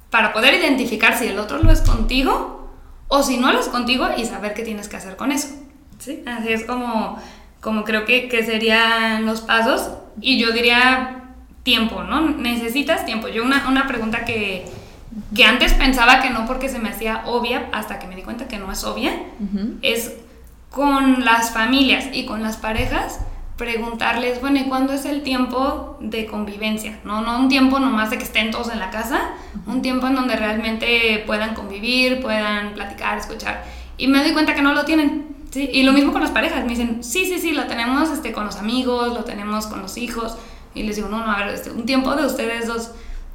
para 0.08 0.32
poder 0.32 0.54
identificar 0.54 1.14
si 1.18 1.26
el 1.26 1.38
otro 1.38 1.62
lo 1.62 1.70
es 1.70 1.82
contigo 1.82 2.70
o 3.08 3.22
si 3.22 3.36
no 3.36 3.52
lo 3.52 3.60
es 3.60 3.68
contigo 3.68 4.08
y 4.16 4.24
saber 4.24 4.54
qué 4.54 4.62
tienes 4.62 4.88
que 4.88 4.96
hacer 4.96 5.16
con 5.16 5.30
eso, 5.30 5.48
¿sí? 5.98 6.22
Así 6.24 6.54
es 6.54 6.64
como, 6.64 7.18
como 7.60 7.84
creo 7.84 8.06
que, 8.06 8.28
que 8.28 8.42
serían 8.44 9.26
los 9.26 9.42
pasos 9.42 9.90
y 10.18 10.38
yo 10.38 10.50
diría 10.50 11.34
tiempo, 11.62 12.02
¿no? 12.02 12.30
Necesitas 12.30 13.04
tiempo. 13.04 13.28
Yo 13.28 13.44
una, 13.44 13.68
una 13.68 13.86
pregunta 13.88 14.24
que, 14.24 14.64
que, 15.36 15.44
antes 15.44 15.74
pensaba 15.74 16.22
que 16.22 16.30
no 16.30 16.46
porque 16.46 16.70
se 16.70 16.78
me 16.78 16.88
hacía 16.88 17.24
obvia, 17.26 17.68
hasta 17.72 17.98
que 17.98 18.06
me 18.06 18.16
di 18.16 18.22
cuenta 18.22 18.48
que 18.48 18.56
no 18.56 18.72
es 18.72 18.84
obvia, 18.84 19.12
es 19.82 20.14
con 20.70 21.24
las 21.24 21.52
familias 21.52 22.06
y 22.12 22.26
con 22.26 22.42
las 22.42 22.56
parejas 22.56 23.20
preguntarles, 23.60 24.40
bueno, 24.40 24.58
¿y 24.58 24.64
cuándo 24.64 24.94
es 24.94 25.04
el 25.04 25.22
tiempo 25.22 25.98
de 26.00 26.24
convivencia? 26.24 26.98
No, 27.04 27.20
no 27.20 27.38
un 27.38 27.48
tiempo 27.50 27.78
nomás 27.78 28.08
de 28.08 28.16
que 28.16 28.24
estén 28.24 28.50
todos 28.50 28.72
en 28.72 28.78
la 28.78 28.88
casa, 28.88 29.32
un 29.66 29.82
tiempo 29.82 30.06
en 30.06 30.14
donde 30.14 30.34
realmente 30.34 31.22
puedan 31.26 31.54
convivir, 31.54 32.22
puedan 32.22 32.72
platicar, 32.72 33.18
escuchar. 33.18 33.62
Y 33.98 34.08
me 34.08 34.22
doy 34.22 34.32
cuenta 34.32 34.54
que 34.54 34.62
no 34.62 34.72
lo 34.72 34.86
tienen. 34.86 35.36
¿sí? 35.50 35.68
Y 35.74 35.82
lo 35.82 35.92
mismo 35.92 36.12
con 36.12 36.22
las 36.22 36.30
parejas, 36.30 36.62
me 36.62 36.70
dicen, 36.70 37.04
sí, 37.04 37.26
sí, 37.26 37.38
sí, 37.38 37.52
lo 37.52 37.66
tenemos 37.66 38.08
este, 38.08 38.32
con 38.32 38.46
los 38.46 38.56
amigos, 38.56 39.12
lo 39.12 39.24
tenemos 39.24 39.66
con 39.66 39.82
los 39.82 39.98
hijos, 39.98 40.38
y 40.74 40.84
les 40.84 40.96
digo, 40.96 41.08
no, 41.08 41.18
no, 41.18 41.30
a 41.30 41.40
ver, 41.40 41.48
este, 41.48 41.70
un 41.70 41.84
tiempo 41.84 42.16
de 42.16 42.24
ustedes 42.24 42.66
dos. 42.66 42.92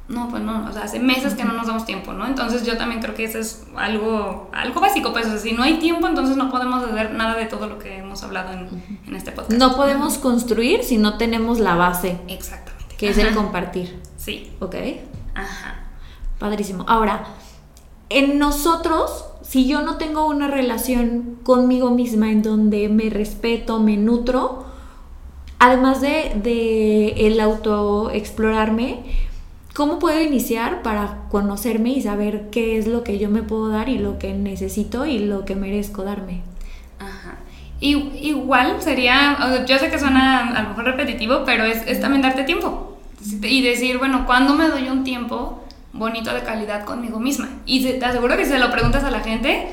No, 0.08 0.28
pues 0.28 0.42
no, 0.42 0.66
o 0.68 0.72
sea, 0.72 0.84
hace 0.84 1.00
meses 1.00 1.34
que 1.34 1.44
no 1.44 1.52
nos 1.52 1.66
damos 1.66 1.84
tiempo, 1.84 2.12
¿no? 2.12 2.26
Entonces 2.26 2.64
yo 2.64 2.76
también 2.76 3.00
creo 3.00 3.14
que 3.14 3.24
eso 3.24 3.38
es 3.38 3.64
algo, 3.76 4.48
algo 4.52 4.80
básico, 4.80 5.12
pues 5.12 5.26
si 5.42 5.52
no 5.52 5.64
hay 5.64 5.78
tiempo, 5.78 6.06
entonces 6.06 6.36
no 6.36 6.50
podemos 6.50 6.84
hacer 6.84 7.12
nada 7.12 7.34
de 7.34 7.46
todo 7.46 7.66
lo 7.66 7.78
que 7.78 7.98
hemos 7.98 8.22
hablado 8.22 8.52
en, 8.52 9.00
en 9.06 9.16
este 9.16 9.32
podcast. 9.32 9.58
No 9.58 9.74
podemos 9.74 10.18
construir 10.18 10.84
si 10.84 10.96
no 10.96 11.18
tenemos 11.18 11.58
la 11.58 11.74
base. 11.74 12.18
Exactamente. 12.28 12.94
Que 12.96 13.08
es 13.08 13.18
el 13.18 13.34
compartir. 13.34 14.00
Sí. 14.16 14.52
¿Ok? 14.60 14.76
Ajá. 15.34 15.86
Padrísimo. 16.38 16.84
Ahora, 16.86 17.24
en 18.08 18.38
nosotros, 18.38 19.24
si 19.42 19.66
yo 19.66 19.82
no 19.82 19.96
tengo 19.96 20.26
una 20.26 20.46
relación 20.46 21.38
conmigo 21.42 21.90
misma 21.90 22.30
en 22.30 22.42
donde 22.42 22.88
me 22.88 23.10
respeto, 23.10 23.80
me 23.80 23.96
nutro, 23.96 24.66
Además 25.58 26.02
de, 26.02 27.14
el 27.16 27.40
autoexplorarme, 27.40 29.04
¿cómo 29.76 29.98
puedo 29.98 30.18
iniciar 30.22 30.80
para 30.80 31.18
conocerme 31.28 31.90
y 31.90 32.00
saber 32.00 32.48
qué 32.50 32.78
es 32.78 32.86
lo 32.86 33.04
que 33.04 33.18
yo 33.18 33.28
me 33.28 33.42
puedo 33.42 33.68
dar 33.68 33.90
y 33.90 33.98
lo 33.98 34.18
que 34.18 34.32
necesito 34.32 35.04
y 35.04 35.18
lo 35.18 35.44
que 35.44 35.54
merezco 35.54 36.02
darme? 36.02 36.40
Ajá. 36.98 37.36
igual 37.78 38.80
sería, 38.80 39.36
yo 39.68 39.78
sé 39.78 39.90
que 39.90 39.98
suena 39.98 40.48
a 40.56 40.62
lo 40.62 40.70
mejor 40.70 40.84
repetitivo, 40.84 41.42
pero 41.44 41.64
es, 41.64 41.86
es 41.86 42.00
también 42.00 42.22
darte 42.22 42.44
tiempo 42.44 42.96
y 43.42 43.60
decir, 43.60 43.98
bueno, 43.98 44.24
¿cuándo 44.24 44.54
me 44.54 44.66
doy 44.66 44.88
un 44.88 45.04
tiempo 45.04 45.62
bonito 45.92 46.32
de 46.32 46.40
calidad 46.40 46.84
conmigo 46.84 47.20
misma? 47.20 47.50
Y 47.66 47.84
te 47.84 48.04
aseguro 48.04 48.34
que 48.38 48.46
si 48.46 48.52
se 48.52 48.58
lo 48.58 48.70
preguntas 48.70 49.04
a 49.04 49.10
la 49.10 49.20
gente, 49.20 49.68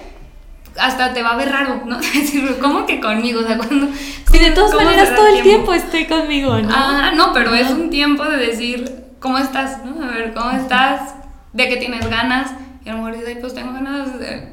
hasta 0.77 1.13
te 1.13 1.23
va 1.23 1.29
a 1.29 1.37
ver 1.37 1.49
raro, 1.49 1.83
¿no? 1.85 1.97
Decir, 2.13 2.57
¿cómo 2.59 2.85
que 2.85 2.99
conmigo? 2.99 3.39
O 3.39 3.43
sea, 3.43 3.57
cuando... 3.57 3.87
Sí, 4.29 4.37
de 4.37 4.51
todas 4.51 4.73
maneras 4.73 5.15
todo 5.15 5.27
el 5.27 5.43
tiempo? 5.43 5.73
estoy 5.73 6.07
conmigo, 6.07 6.59
¿no? 6.59 6.69
Ah, 6.73 7.13
no, 7.15 7.31
pero 7.31 7.53
es 7.53 7.69
un 7.69 7.89
tiempo 7.89 8.25
de 8.25 8.35
decir, 8.35 9.02
¿cómo 9.23 9.37
estás? 9.37 9.83
¿no? 9.85 10.03
A 10.03 10.11
ver, 10.11 10.33
¿cómo 10.33 10.51
estás? 10.51 11.15
¿De 11.53 11.69
qué 11.69 11.77
tienes 11.77 12.07
ganas? 12.09 12.51
Y 12.85 12.89
a 12.89 12.91
lo 12.91 12.97
mejor 12.97 13.17
dices, 13.17 13.37
pues 13.39 13.55
tengo 13.55 13.71
ganas, 13.71 14.09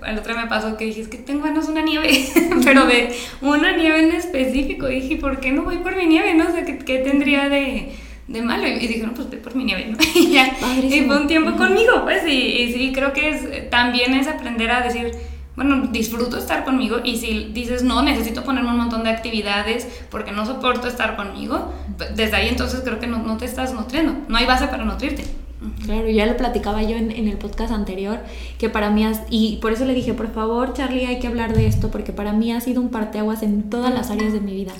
el 0.06 0.18
otro 0.18 0.36
me 0.36 0.46
pasó 0.46 0.76
que 0.76 0.84
dije, 0.84 1.00
es 1.00 1.08
que 1.08 1.18
tengo 1.18 1.42
ganas 1.42 1.66
de 1.66 1.72
una 1.72 1.82
nieve, 1.82 2.24
pero 2.64 2.86
de 2.86 3.12
una 3.42 3.76
nieve 3.76 4.04
en 4.04 4.12
específico. 4.12 4.88
Y 4.88 5.00
dije, 5.00 5.16
¿por 5.16 5.40
qué 5.40 5.50
no 5.50 5.64
voy 5.64 5.78
por 5.78 5.96
mi 5.96 6.06
nieve? 6.06 6.34
No 6.34 6.44
o 6.44 6.46
sé, 6.52 6.64
sea, 6.64 6.78
¿qué, 6.78 6.98
tendría 6.98 7.48
de, 7.48 7.90
de, 8.28 8.42
malo? 8.42 8.68
Y 8.68 8.78
dije, 8.78 9.02
no, 9.04 9.12
pues 9.12 9.28
voy 9.28 9.38
por 9.38 9.56
mi 9.56 9.64
nieve, 9.64 9.86
¿no? 9.86 9.98
Y 10.14 10.30
ya, 10.30 10.56
y 10.80 11.00
fue 11.00 11.20
un 11.20 11.26
tiempo 11.26 11.56
conmigo, 11.56 12.04
pues, 12.04 12.24
y, 12.24 12.30
y 12.30 12.72
sí, 12.72 12.92
creo 12.94 13.12
que 13.12 13.30
es, 13.30 13.70
también 13.70 14.14
es 14.14 14.28
aprender 14.28 14.70
a 14.70 14.82
decir, 14.82 15.10
bueno, 15.60 15.88
disfruto 15.92 16.38
estar 16.38 16.64
conmigo 16.64 17.00
y 17.04 17.18
si 17.18 17.50
dices, 17.52 17.82
no, 17.82 18.00
necesito 18.00 18.44
ponerme 18.44 18.70
un 18.70 18.78
montón 18.78 19.04
de 19.04 19.10
actividades 19.10 19.86
porque 20.10 20.32
no 20.32 20.46
soporto 20.46 20.88
estar 20.88 21.16
conmigo, 21.16 21.70
desde 22.16 22.34
ahí 22.34 22.48
entonces 22.48 22.80
creo 22.82 22.98
que 22.98 23.06
no, 23.06 23.18
no 23.18 23.36
te 23.36 23.44
estás 23.44 23.74
nutriendo, 23.74 24.14
no 24.26 24.38
hay 24.38 24.46
base 24.46 24.68
para 24.68 24.86
nutrirte. 24.86 25.22
Claro, 25.84 26.08
ya 26.08 26.24
lo 26.24 26.38
platicaba 26.38 26.82
yo 26.82 26.96
en, 26.96 27.10
en, 27.10 27.28
el 27.28 27.36
podcast 27.36 27.74
anterior, 27.74 28.20
que 28.56 28.70
para 28.70 28.88
mí, 28.88 29.06
y 29.28 29.58
por 29.58 29.72
eso 29.72 29.84
le 29.84 29.92
dije, 29.92 30.14
por 30.14 30.32
favor, 30.32 30.72
Charlie, 30.72 31.04
hay 31.04 31.18
que 31.18 31.26
hablar 31.26 31.54
de 31.54 31.66
esto, 31.66 31.90
porque 31.90 32.14
para 32.14 32.32
mí 32.32 32.50
ha 32.52 32.62
sido 32.62 32.80
un 32.80 32.88
parteaguas 32.88 33.42
en 33.42 33.68
todas 33.68 33.92
las 33.92 34.10
áreas 34.10 34.32
de 34.32 34.40
mi 34.40 34.54
vida. 34.54 34.72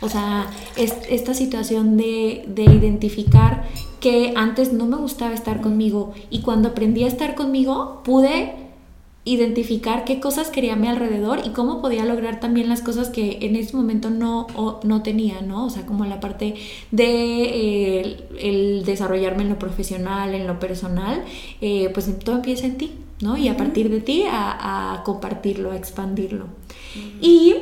O 0.00 0.08
sea, 0.08 0.46
es, 0.76 0.94
esta 1.10 1.34
situación 1.34 1.96
de, 1.96 2.44
de 2.46 2.62
identificar 2.62 3.64
que 3.98 4.34
antes 4.36 4.72
no 4.72 4.86
me 4.86 4.98
gustaba 4.98 5.34
estar 5.34 5.60
conmigo 5.60 6.14
y 6.30 6.42
cuando 6.42 6.68
aprendí 6.68 7.02
a 7.02 7.08
estar 7.08 7.34
conmigo, 7.34 8.02
pude 8.04 8.67
identificar 9.28 10.04
qué 10.04 10.20
cosas 10.20 10.48
quería 10.48 10.72
a 10.72 10.76
mi 10.76 10.88
alrededor 10.88 11.40
y 11.44 11.50
cómo 11.50 11.80
podía 11.80 12.04
lograr 12.04 12.40
también 12.40 12.68
las 12.68 12.82
cosas 12.82 13.10
que 13.10 13.38
en 13.42 13.56
ese 13.56 13.76
momento 13.76 14.10
no, 14.10 14.46
no 14.82 15.02
tenía, 15.02 15.40
¿no? 15.40 15.66
O 15.66 15.70
sea, 15.70 15.86
como 15.86 16.04
la 16.04 16.20
parte 16.20 16.54
de 16.90 17.10
eh, 17.10 18.16
el 18.40 18.84
desarrollarme 18.84 19.42
en 19.42 19.50
lo 19.50 19.58
profesional, 19.58 20.34
en 20.34 20.46
lo 20.46 20.58
personal, 20.58 21.24
eh, 21.60 21.90
pues 21.92 22.18
todo 22.18 22.36
empieza 22.36 22.66
en 22.66 22.78
ti, 22.78 22.92
¿no? 23.20 23.36
Y 23.36 23.48
a 23.48 23.56
partir 23.56 23.90
de 23.90 24.00
ti 24.00 24.24
a, 24.30 25.02
compartirlo, 25.04 25.72
a 25.72 25.76
expandirlo. 25.76 26.46
Y 27.20 27.54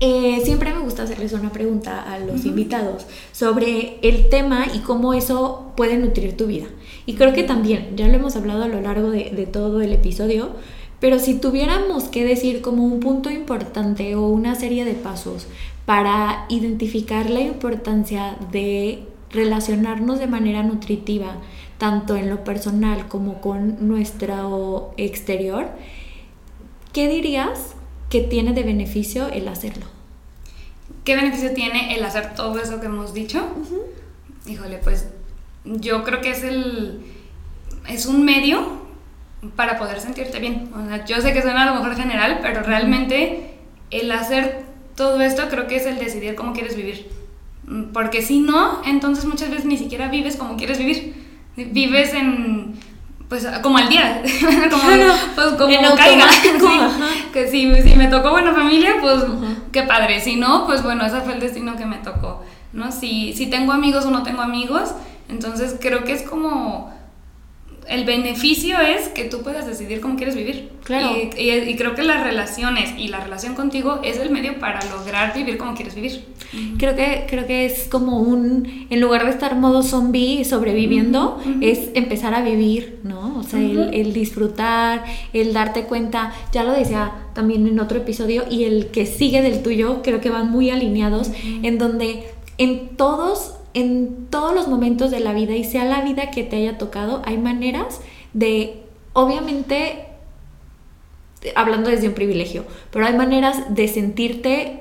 eh, 0.00 0.40
siempre 0.44 0.72
me 0.72 0.80
gusta 0.80 1.02
hacerles 1.02 1.32
una 1.32 1.50
pregunta 1.50 2.00
a 2.02 2.20
los 2.20 2.44
invitados 2.44 3.06
sobre 3.32 3.98
el 4.02 4.28
tema 4.28 4.66
y 4.72 4.78
cómo 4.78 5.12
eso 5.12 5.72
puede 5.76 5.98
nutrir 5.98 6.36
tu 6.36 6.46
vida. 6.46 6.66
Y 7.04 7.14
creo 7.14 7.32
que 7.32 7.42
también, 7.42 7.96
ya 7.96 8.06
lo 8.06 8.14
hemos 8.14 8.36
hablado 8.36 8.62
a 8.62 8.68
lo 8.68 8.80
largo 8.80 9.10
de, 9.10 9.48
todo 9.50 9.80
el 9.80 9.92
episodio, 9.92 10.50
pero 11.00 11.18
si 11.18 11.34
tuviéramos 11.34 12.04
que 12.04 12.24
decir 12.24 12.60
como 12.60 12.84
un 12.84 13.00
punto 13.00 13.30
importante 13.30 14.14
o 14.14 14.28
una 14.28 14.54
serie 14.54 14.84
de 14.84 14.94
pasos 14.94 15.46
para 15.84 16.46
identificar 16.48 17.28
la 17.30 17.40
importancia 17.40 18.36
de 18.52 19.04
relacionarnos 19.30 20.20
de 20.20 20.26
manera 20.28 20.62
nutritiva, 20.62 21.36
tanto 21.78 22.16
en 22.16 22.30
lo 22.30 22.44
personal 22.44 23.08
como 23.08 23.40
con 23.40 23.88
nuestro 23.88 24.92
exterior, 24.96 25.68
¿qué 26.92 27.08
dirías 27.08 27.74
que 28.08 28.20
tiene 28.22 28.52
de 28.52 28.62
beneficio 28.62 29.28
el 29.28 29.48
hacerlo? 29.48 29.86
¿Qué 31.04 31.16
beneficio 31.16 31.52
tiene 31.52 31.96
el 31.96 32.04
hacer 32.04 32.34
todo 32.34 32.58
eso 32.58 32.80
que 32.80 32.86
hemos 32.86 33.14
dicho? 33.14 33.46
Híjole, 34.46 34.78
pues 34.78 35.08
yo 35.64 36.04
creo 36.04 36.20
que 36.20 36.30
es 36.30 36.42
el 36.42 37.00
es 37.88 38.06
un 38.06 38.24
medio 38.24 38.78
para 39.56 39.78
poder 39.78 40.00
sentirte 40.00 40.38
bien. 40.40 40.70
yo 41.06 41.20
sé 41.20 41.32
que 41.32 41.42
suena 41.42 41.62
a 41.62 41.66
lo 41.66 41.76
mejor 41.76 41.96
general, 41.96 42.40
pero 42.42 42.62
realmente 42.62 43.54
el 43.90 44.10
hacer 44.10 44.64
todo 44.96 45.20
esto 45.20 45.48
creo 45.48 45.66
que 45.66 45.76
es 45.76 45.86
el 45.86 45.98
decidir 45.98 46.34
cómo 46.34 46.52
quieres 46.52 46.76
vivir. 46.76 47.08
Mm, 47.64 47.84
porque 47.92 48.22
si 48.22 48.40
no, 48.40 48.82
entonces 48.84 49.24
muchas 49.24 49.50
veces 49.50 49.64
ni 49.64 49.78
siquiera 49.78 50.08
vives 50.08 50.36
como 50.36 50.56
quieres 50.56 50.78
vivir. 50.78 51.14
Vives 51.56 52.14
en 52.14 52.74
pues 53.28 53.46
como 53.62 53.76
al 53.78 53.88
día, 53.88 54.22
como, 54.70 54.82
pues 55.34 55.48
como 55.58 55.96
caiga. 55.96 56.26
que 57.32 57.46
si, 57.48 57.82
si, 57.82 57.94
me 57.94 58.08
tocó 58.08 58.30
buena 58.30 58.54
familia, 58.54 58.94
pues 59.00 59.22
qué 59.70 59.82
padre. 59.82 60.20
Si 60.20 60.36
no, 60.36 60.66
pues 60.66 60.82
bueno, 60.82 61.04
ese 61.04 61.20
fue 61.20 61.34
el 61.34 61.40
destino 61.40 61.76
que 61.76 61.84
me 61.84 61.98
tocó. 61.98 62.42
¿no? 62.72 62.90
Si, 62.90 63.34
si 63.34 63.48
tengo 63.48 63.72
amigos 63.72 64.06
o 64.06 64.10
no 64.10 64.22
tengo 64.22 64.40
amigos, 64.40 64.94
entonces 65.28 65.76
creo 65.78 66.04
que 66.04 66.12
es 66.12 66.22
como 66.22 66.92
el 67.88 68.04
beneficio 68.04 68.78
es 68.80 69.08
que 69.08 69.24
tú 69.24 69.42
puedas 69.42 69.66
decidir 69.66 70.00
cómo 70.00 70.16
quieres 70.16 70.36
vivir. 70.36 70.70
Claro. 70.84 71.16
Y, 71.16 71.74
creo 71.76 71.94
que 71.94 72.02
las 72.02 72.22
relaciones 72.22 72.92
y 72.98 73.08
la 73.08 73.20
relación 73.20 73.54
contigo 73.54 74.00
es 74.02 74.18
el 74.18 74.30
medio 74.30 74.58
para 74.58 74.80
lograr 74.86 75.34
vivir 75.34 75.56
como 75.58 75.74
quieres 75.74 75.94
vivir. 75.94 76.24
Creo 76.78 76.96
que, 76.96 77.26
creo 77.28 77.46
que 77.46 77.66
es 77.66 77.88
como 77.88 78.20
un, 78.20 78.86
en 78.88 79.00
lugar 79.00 79.24
de 79.24 79.30
estar 79.30 79.54
modo 79.56 79.82
zombie 79.82 80.44
sobreviviendo, 80.44 81.42
es 81.60 81.90
empezar 81.94 82.34
a 82.34 82.42
vivir, 82.42 83.00
¿no? 83.04 83.38
O 83.38 83.42
sea, 83.42 83.60
el, 83.60 83.92
el, 83.92 84.12
disfrutar, 84.12 85.04
el 85.32 85.52
darte 85.52 85.84
cuenta, 85.84 86.32
ya 86.52 86.64
lo 86.64 86.72
decía 86.72 87.12
también 87.34 87.66
en 87.66 87.80
otro 87.80 87.98
episodio, 87.98 88.44
y 88.50 88.64
el 88.64 88.88
que 88.88 89.06
sigue 89.06 89.42
del 89.42 89.62
tuyo, 89.62 90.02
creo 90.02 90.20
que 90.20 90.30
van 90.30 90.50
muy 90.50 90.70
alineados, 90.70 91.30
en 91.62 91.78
donde 91.78 92.24
en 92.56 92.96
todos 92.96 93.57
en 93.74 94.26
todos 94.30 94.54
los 94.54 94.68
momentos 94.68 95.10
de 95.10 95.20
la 95.20 95.32
vida 95.32 95.54
y 95.54 95.64
sea 95.64 95.84
la 95.84 96.02
vida 96.02 96.30
que 96.30 96.42
te 96.42 96.56
haya 96.56 96.78
tocado, 96.78 97.22
hay 97.24 97.38
maneras 97.38 98.00
de, 98.32 98.82
obviamente, 99.12 100.06
hablando 101.54 101.90
desde 101.90 102.08
un 102.08 102.14
privilegio, 102.14 102.64
pero 102.90 103.06
hay 103.06 103.16
maneras 103.16 103.74
de 103.74 103.88
sentirte 103.88 104.80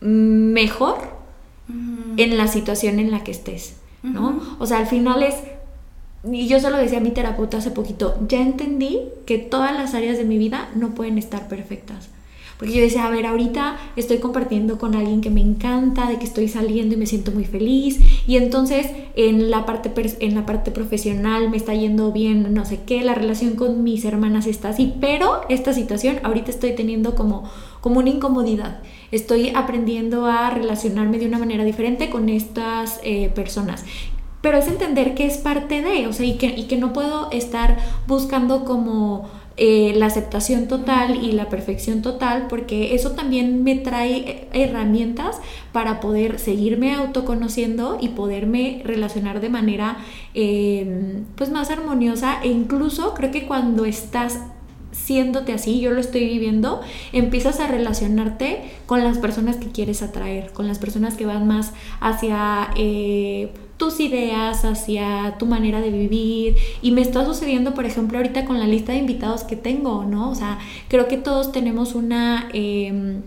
mejor 0.00 0.98
en 2.16 2.36
la 2.36 2.48
situación 2.48 2.98
en 2.98 3.10
la 3.10 3.22
que 3.22 3.30
estés, 3.30 3.76
¿no? 4.02 4.40
O 4.58 4.66
sea, 4.66 4.78
al 4.78 4.86
final 4.86 5.22
es, 5.22 5.36
y 6.30 6.48
yo 6.48 6.58
se 6.58 6.70
lo 6.70 6.76
decía 6.76 6.98
a 6.98 7.02
mi 7.02 7.10
terapeuta 7.10 7.58
hace 7.58 7.70
poquito, 7.70 8.16
ya 8.26 8.40
entendí 8.40 9.00
que 9.26 9.38
todas 9.38 9.72
las 9.72 9.94
áreas 9.94 10.18
de 10.18 10.24
mi 10.24 10.38
vida 10.38 10.68
no 10.74 10.90
pueden 10.94 11.18
estar 11.18 11.48
perfectas. 11.48 12.08
Porque 12.60 12.74
yo 12.74 12.82
decía, 12.82 13.06
a 13.06 13.10
ver, 13.10 13.24
ahorita 13.24 13.78
estoy 13.96 14.18
compartiendo 14.18 14.76
con 14.76 14.94
alguien 14.94 15.22
que 15.22 15.30
me 15.30 15.40
encanta, 15.40 16.06
de 16.10 16.18
que 16.18 16.26
estoy 16.26 16.46
saliendo 16.46 16.94
y 16.94 16.98
me 16.98 17.06
siento 17.06 17.32
muy 17.32 17.46
feliz. 17.46 17.98
Y 18.26 18.36
entonces 18.36 18.86
en 19.16 19.50
la 19.50 19.64
parte, 19.64 19.90
en 20.20 20.34
la 20.34 20.44
parte 20.44 20.70
profesional 20.70 21.48
me 21.48 21.56
está 21.56 21.72
yendo 21.72 22.12
bien, 22.12 22.52
no 22.52 22.66
sé 22.66 22.80
qué, 22.84 23.02
la 23.02 23.14
relación 23.14 23.56
con 23.56 23.82
mis 23.82 24.04
hermanas 24.04 24.46
está 24.46 24.68
así. 24.68 24.92
Pero 25.00 25.40
esta 25.48 25.72
situación 25.72 26.18
ahorita 26.22 26.50
estoy 26.50 26.74
teniendo 26.74 27.14
como, 27.14 27.50
como 27.80 28.00
una 28.00 28.10
incomodidad. 28.10 28.82
Estoy 29.10 29.52
aprendiendo 29.54 30.26
a 30.26 30.50
relacionarme 30.50 31.18
de 31.18 31.28
una 31.28 31.38
manera 31.38 31.64
diferente 31.64 32.10
con 32.10 32.28
estas 32.28 33.00
eh, 33.02 33.30
personas 33.34 33.86
pero 34.40 34.56
es 34.56 34.68
entender 34.68 35.14
que 35.14 35.26
es 35.26 35.36
parte 35.36 35.82
de, 35.82 36.06
o 36.06 36.12
sea, 36.12 36.24
y 36.24 36.38
que, 36.38 36.46
y 36.46 36.64
que 36.64 36.78
no 36.78 36.92
puedo 36.92 37.30
estar 37.30 37.76
buscando 38.06 38.64
como 38.64 39.28
eh, 39.62 39.92
la 39.94 40.06
aceptación 40.06 40.68
total 40.68 41.22
y 41.22 41.32
la 41.32 41.50
perfección 41.50 42.00
total, 42.00 42.46
porque 42.48 42.94
eso 42.94 43.10
también 43.10 43.62
me 43.62 43.76
trae 43.76 44.48
herramientas 44.54 45.38
para 45.70 46.00
poder 46.00 46.38
seguirme 46.38 46.94
autoconociendo 46.94 47.98
y 48.00 48.08
poderme 48.08 48.80
relacionar 48.86 49.42
de 49.42 49.50
manera 49.50 49.98
eh, 50.32 51.20
pues 51.36 51.50
más 51.50 51.68
armoniosa 51.68 52.40
e 52.42 52.48
incluso 52.48 53.12
creo 53.12 53.30
que 53.32 53.46
cuando 53.46 53.84
estás 53.84 54.40
siéndote 55.04 55.52
así, 55.52 55.80
yo 55.80 55.90
lo 55.90 56.00
estoy 56.00 56.24
viviendo, 56.26 56.80
empiezas 57.12 57.60
a 57.60 57.66
relacionarte 57.66 58.62
con 58.86 59.02
las 59.02 59.18
personas 59.18 59.56
que 59.56 59.68
quieres 59.68 60.02
atraer, 60.02 60.52
con 60.52 60.68
las 60.68 60.78
personas 60.78 61.16
que 61.16 61.26
van 61.26 61.46
más 61.46 61.72
hacia 62.00 62.70
eh, 62.76 63.52
tus 63.76 63.98
ideas, 64.00 64.64
hacia 64.64 65.36
tu 65.38 65.46
manera 65.46 65.80
de 65.80 65.90
vivir. 65.90 66.56
Y 66.82 66.92
me 66.92 67.00
está 67.00 67.24
sucediendo, 67.24 67.74
por 67.74 67.86
ejemplo, 67.86 68.18
ahorita 68.18 68.44
con 68.44 68.58
la 68.58 68.66
lista 68.66 68.92
de 68.92 68.98
invitados 68.98 69.44
que 69.44 69.56
tengo, 69.56 70.04
¿no? 70.04 70.30
O 70.30 70.34
sea, 70.34 70.58
creo 70.88 71.08
que 71.08 71.16
todos 71.16 71.50
tenemos 71.52 71.94
una... 71.94 72.48
Em, 72.52 73.22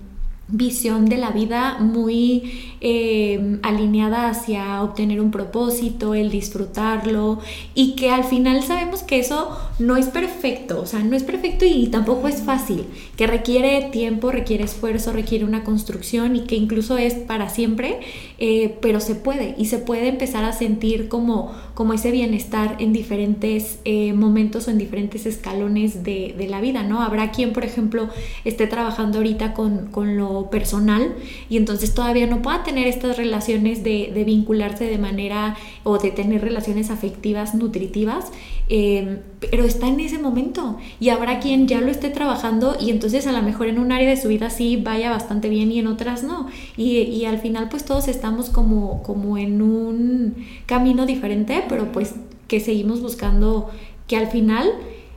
visión 0.49 1.05
de 1.05 1.17
la 1.17 1.31
vida 1.31 1.77
muy 1.79 2.75
eh, 2.81 3.59
alineada 3.63 4.29
hacia 4.29 4.83
obtener 4.83 5.21
un 5.21 5.31
propósito, 5.31 6.13
el 6.15 6.29
disfrutarlo 6.29 7.39
y 7.73 7.95
que 7.95 8.11
al 8.11 8.25
final 8.25 8.61
sabemos 8.61 9.03
que 9.03 9.19
eso 9.19 9.57
no 9.79 9.95
es 9.95 10.07
perfecto, 10.07 10.81
o 10.81 10.85
sea, 10.85 10.99
no 10.99 11.15
es 11.15 11.23
perfecto 11.23 11.65
y 11.65 11.87
tampoco 11.87 12.27
es 12.27 12.43
fácil, 12.43 12.85
que 13.15 13.25
requiere 13.25 13.89
tiempo, 13.91 14.31
requiere 14.31 14.65
esfuerzo, 14.65 15.13
requiere 15.13 15.45
una 15.45 15.63
construcción 15.63 16.35
y 16.35 16.41
que 16.41 16.55
incluso 16.55 16.97
es 16.97 17.13
para 17.13 17.49
siempre, 17.49 18.01
eh, 18.37 18.77
pero 18.81 18.99
se 18.99 19.15
puede 19.15 19.55
y 19.57 19.65
se 19.65 19.79
puede 19.79 20.07
empezar 20.09 20.43
a 20.43 20.51
sentir 20.51 21.07
como, 21.07 21.53
como 21.73 21.93
ese 21.93 22.11
bienestar 22.11 22.75
en 22.79 22.91
diferentes 22.91 23.79
eh, 23.85 24.13
momentos 24.13 24.67
o 24.67 24.71
en 24.71 24.77
diferentes 24.77 25.25
escalones 25.25 26.03
de, 26.03 26.35
de, 26.37 26.47
la 26.47 26.59
vida, 26.59 26.83
¿no? 26.83 27.01
Habrá 27.01 27.31
quien, 27.31 27.53
por 27.53 27.63
ejemplo, 27.63 28.09
esté 28.43 28.67
trabajando 28.67 29.19
ahorita 29.19 29.53
con, 29.53 29.87
con 29.87 30.17
personal 30.49 31.15
y 31.49 31.57
entonces 31.57 31.93
todavía 31.93 32.27
no 32.27 32.41
pueda 32.41 32.63
tener 32.63 32.87
estas 32.87 33.17
relaciones 33.17 33.83
de, 33.83 34.23
vincularse 34.25 34.85
de 34.85 34.97
manera 34.97 35.55
o 35.83 35.97
de 35.97 36.11
tener 36.11 36.41
relaciones 36.41 36.89
afectivas 36.89 37.55
nutritivas, 37.55 38.31
em, 38.69 39.19
pero 39.39 39.63
está 39.63 39.87
en 39.87 39.99
ese 39.99 40.17
momento 40.17 40.77
y 40.99 41.09
habrá 41.09 41.39
quien 41.39 41.67
ya 41.67 41.81
lo 41.81 41.91
esté 41.91 42.09
trabajando 42.09 42.75
y 42.79 42.89
entonces 42.89 43.27
a 43.27 43.31
lo 43.31 43.41
mejor 43.41 43.67
en 43.67 43.79
un 43.79 43.91
área 43.91 44.09
de 44.09 44.17
su 44.17 44.27
vida 44.27 44.49
sí 44.49 44.77
vaya 44.77 45.09
bastante 45.09 45.49
bien 45.49 45.71
y 45.71 45.79
en 45.79 45.87
otras 45.87 46.23
no. 46.23 46.47
Y, 46.77 46.99
y 46.99 47.25
al 47.25 47.39
final 47.39 47.69
pues 47.69 47.85
todos 47.85 48.07
estamos 48.07 48.49
como, 48.49 49.03
como 49.03 49.37
en 49.37 49.61
un 49.61 50.35
camino 50.65 51.05
diferente, 51.05 51.63
pero 51.67 51.91
pues 51.91 52.15
que 52.47 52.59
seguimos 52.59 53.01
buscando 53.01 53.69
que 54.07 54.17
al 54.17 54.27
final 54.27 54.71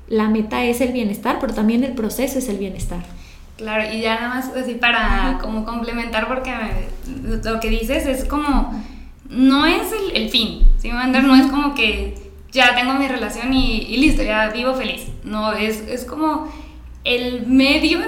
la 0.09 0.29
meta 0.29 0.65
es 0.65 0.81
el 0.81 0.93
bienestar, 0.93 1.39
pero 1.41 1.53
también 1.55 1.85
el 1.85 1.93
proceso 1.93 2.39
es 2.39 2.49
el 2.49 2.59
bienestar. 2.59 3.16
Claro, 3.57 3.91
y 3.91 4.03
ya 4.03 4.17
nada 4.17 4.29
más 4.29 4.49
así 4.55 4.75
para 4.75 5.39
como 5.41 5.65
complementar, 5.65 6.29
porque 6.29 6.53
lo 7.43 7.59
que 7.59 7.71
dices 7.71 8.07
es 8.07 8.25
como, 8.27 8.85
no 9.31 9.65
es 9.65 9.93
el, 9.93 10.25
el 10.25 10.31
fin, 10.31 10.69
¿sí? 10.79 10.91
No 10.91 11.35
es 11.35 11.47
como 11.47 11.75
que 11.75 12.15
ya 12.53 12.75
tengo 12.75 12.95
mi 12.95 13.09
relación 13.09 13.53
y, 13.55 13.97
listo, 13.97 14.23
ya 14.23 14.51
vivo 14.51 14.75
feliz. 14.75 15.07
No, 15.25 15.53
es, 15.53 15.81
es 15.89 16.05
como 16.05 16.53
el 17.05 17.47
medio 17.47 18.01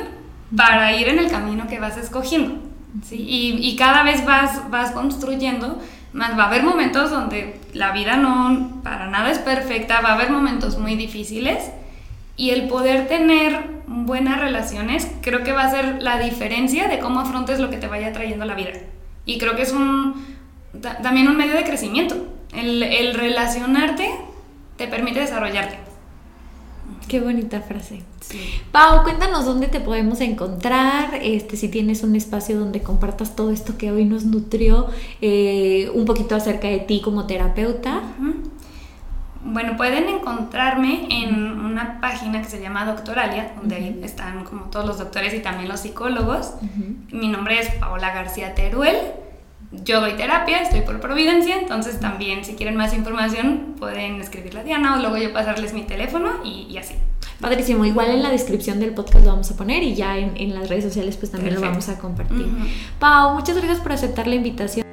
para 0.55 0.93
ir 0.93 1.09
en 1.09 1.19
el 1.19 1.31
camino 1.31 1.67
que 1.67 1.79
vas 1.79 1.97
escogiendo. 1.97 2.57
¿sí? 3.03 3.17
Y, 3.17 3.69
y, 3.69 3.77
cada 3.77 4.03
vez 4.03 4.25
vas, 4.27 4.71
vas 4.71 4.91
construyendo, 4.91 5.79
más 6.13 6.39
va 6.39 6.45
a 6.45 6.47
haber 6.49 6.63
momentos 6.63 7.11
donde 7.11 7.61
la 7.73 7.93
vida 7.93 8.17
no 8.17 8.81
para 8.83 9.09
nada 9.09 9.31
es 9.31 9.39
perfecta, 9.39 10.01
va 10.03 10.11
a 10.11 10.15
haber 10.15 10.31
momentos 10.31 10.79
muy 10.79 10.95
difíciles 10.97 11.71
y 12.39 12.51
el 12.51 12.69
poder 12.69 13.09
tener 13.09 13.83
buenas 13.87 14.41
relaciones 14.41 15.07
creo 15.21 15.45
que 15.45 15.53
va 15.53 15.65
a 15.65 15.71
ser 15.71 16.03
la 16.03 16.19
diferencia 16.19 16.89
de 16.89 17.01
cómo 17.01 17.21
afrontes 17.21 17.59
lo 17.59 17.69
que 17.69 17.77
te 17.77 17.89
vaya 17.89 18.13
trayendo 18.13 18.47
la 18.47 18.55
vida. 18.55 18.71
Y 19.27 19.37
creo 19.37 19.57
que 19.57 19.63
es 19.63 19.73
un, 19.73 20.25
también 21.03 21.29
un 21.29 21.37
medio 21.37 21.53
de 21.53 21.65
crecimiento. 21.65 22.17
El, 22.55 22.83
el 22.83 23.13
relacionarte 23.13 24.11
te 24.79 24.87
permite 24.87 25.21
desarrollarte. 25.21 25.77
Qué 27.09 27.21
bonita 27.21 27.61
frase. 27.61 28.03
Pau, 28.73 29.03
cuéntanos 29.03 29.45
dónde 29.45 29.67
te 29.69 29.81
podemos 29.81 30.21
encontrar, 30.21 31.19
este, 31.23 31.57
si 31.57 31.69
tienes 31.69 32.03
un 32.03 32.15
espacio 32.15 32.59
donde 32.59 32.83
compartas 32.83 33.35
todo 33.35 33.51
esto 33.51 33.79
que 33.79 33.91
hoy 33.91 34.05
nos 34.05 34.25
nutrió, 34.25 34.87
eh, 35.21 35.91
un 35.95 36.05
poquito 36.05 36.35
acerca 36.35 36.69
de 36.69 36.79
ti 36.81 37.01
como 37.03 37.27
terapeuta. 37.27 38.03
Bueno, 39.45 39.77
pueden 39.77 40.09
encontrarme 40.09 41.07
en 41.11 41.61
una 41.61 42.01
página 42.01 42.43
que 42.43 42.49
se 42.49 42.61
llama 42.61 42.85
Doctoralia, 42.85 43.53
donde 43.57 43.77
ahí 43.77 44.01
están 44.03 44.45
como 44.45 44.65
todos 44.65 44.85
los 44.85 44.99
doctores 44.99 45.33
y 45.35 45.41
también 45.41 45.69
los 45.69 45.81
psicólogos. 45.81 46.55
Mi 47.13 47.29
nombre 47.29 47.61
es 47.61 47.71
Paola 47.75 48.13
García 48.13 48.55
Teruel. 48.55 48.97
Yo 49.71 50.01
doy 50.01 50.15
terapia, 50.15 50.63
estoy 50.63 50.81
por 50.81 50.99
Providencia, 50.99 51.57
entonces 51.61 52.01
también 52.01 52.43
si 52.43 52.55
quieren 52.55 52.75
más 52.75 52.95
información 52.95 53.75
pueden 53.79 54.19
escribirle 54.19 54.61
a 54.61 54.65
Diana 54.65 54.97
o 54.97 54.99
luego 54.99 55.19
yo 55.19 55.31
pasarles 55.33 55.75
mi 55.75 55.83
teléfono 55.83 56.43
y, 56.43 56.75
así. 56.79 56.95
Padrísimo, 57.39 57.85
igual 57.85 58.09
en 58.09 58.23
la 58.23 58.31
descripción 58.31 58.81
del 58.81 58.95
podcast 58.95 59.27
lo 59.27 59.33
vamos 59.33 59.51
a 59.51 59.57
poner 59.57 59.83
y 59.83 59.95
ya 59.95 60.17
en, 60.17 60.55
las 60.55 60.71
redes 60.71 60.85
sociales 60.85 61.19
pues 61.19 61.31
también 61.31 61.55
lo 61.55 61.61
vamos 61.61 61.89
a 61.91 61.99
compartir. 61.99 62.47
Pau, 62.99 63.35
muchas 63.35 63.57
gracias 63.57 63.81
por 63.81 63.93
aceptar 63.93 64.27
la 64.27 64.37
invitación. 64.37 64.88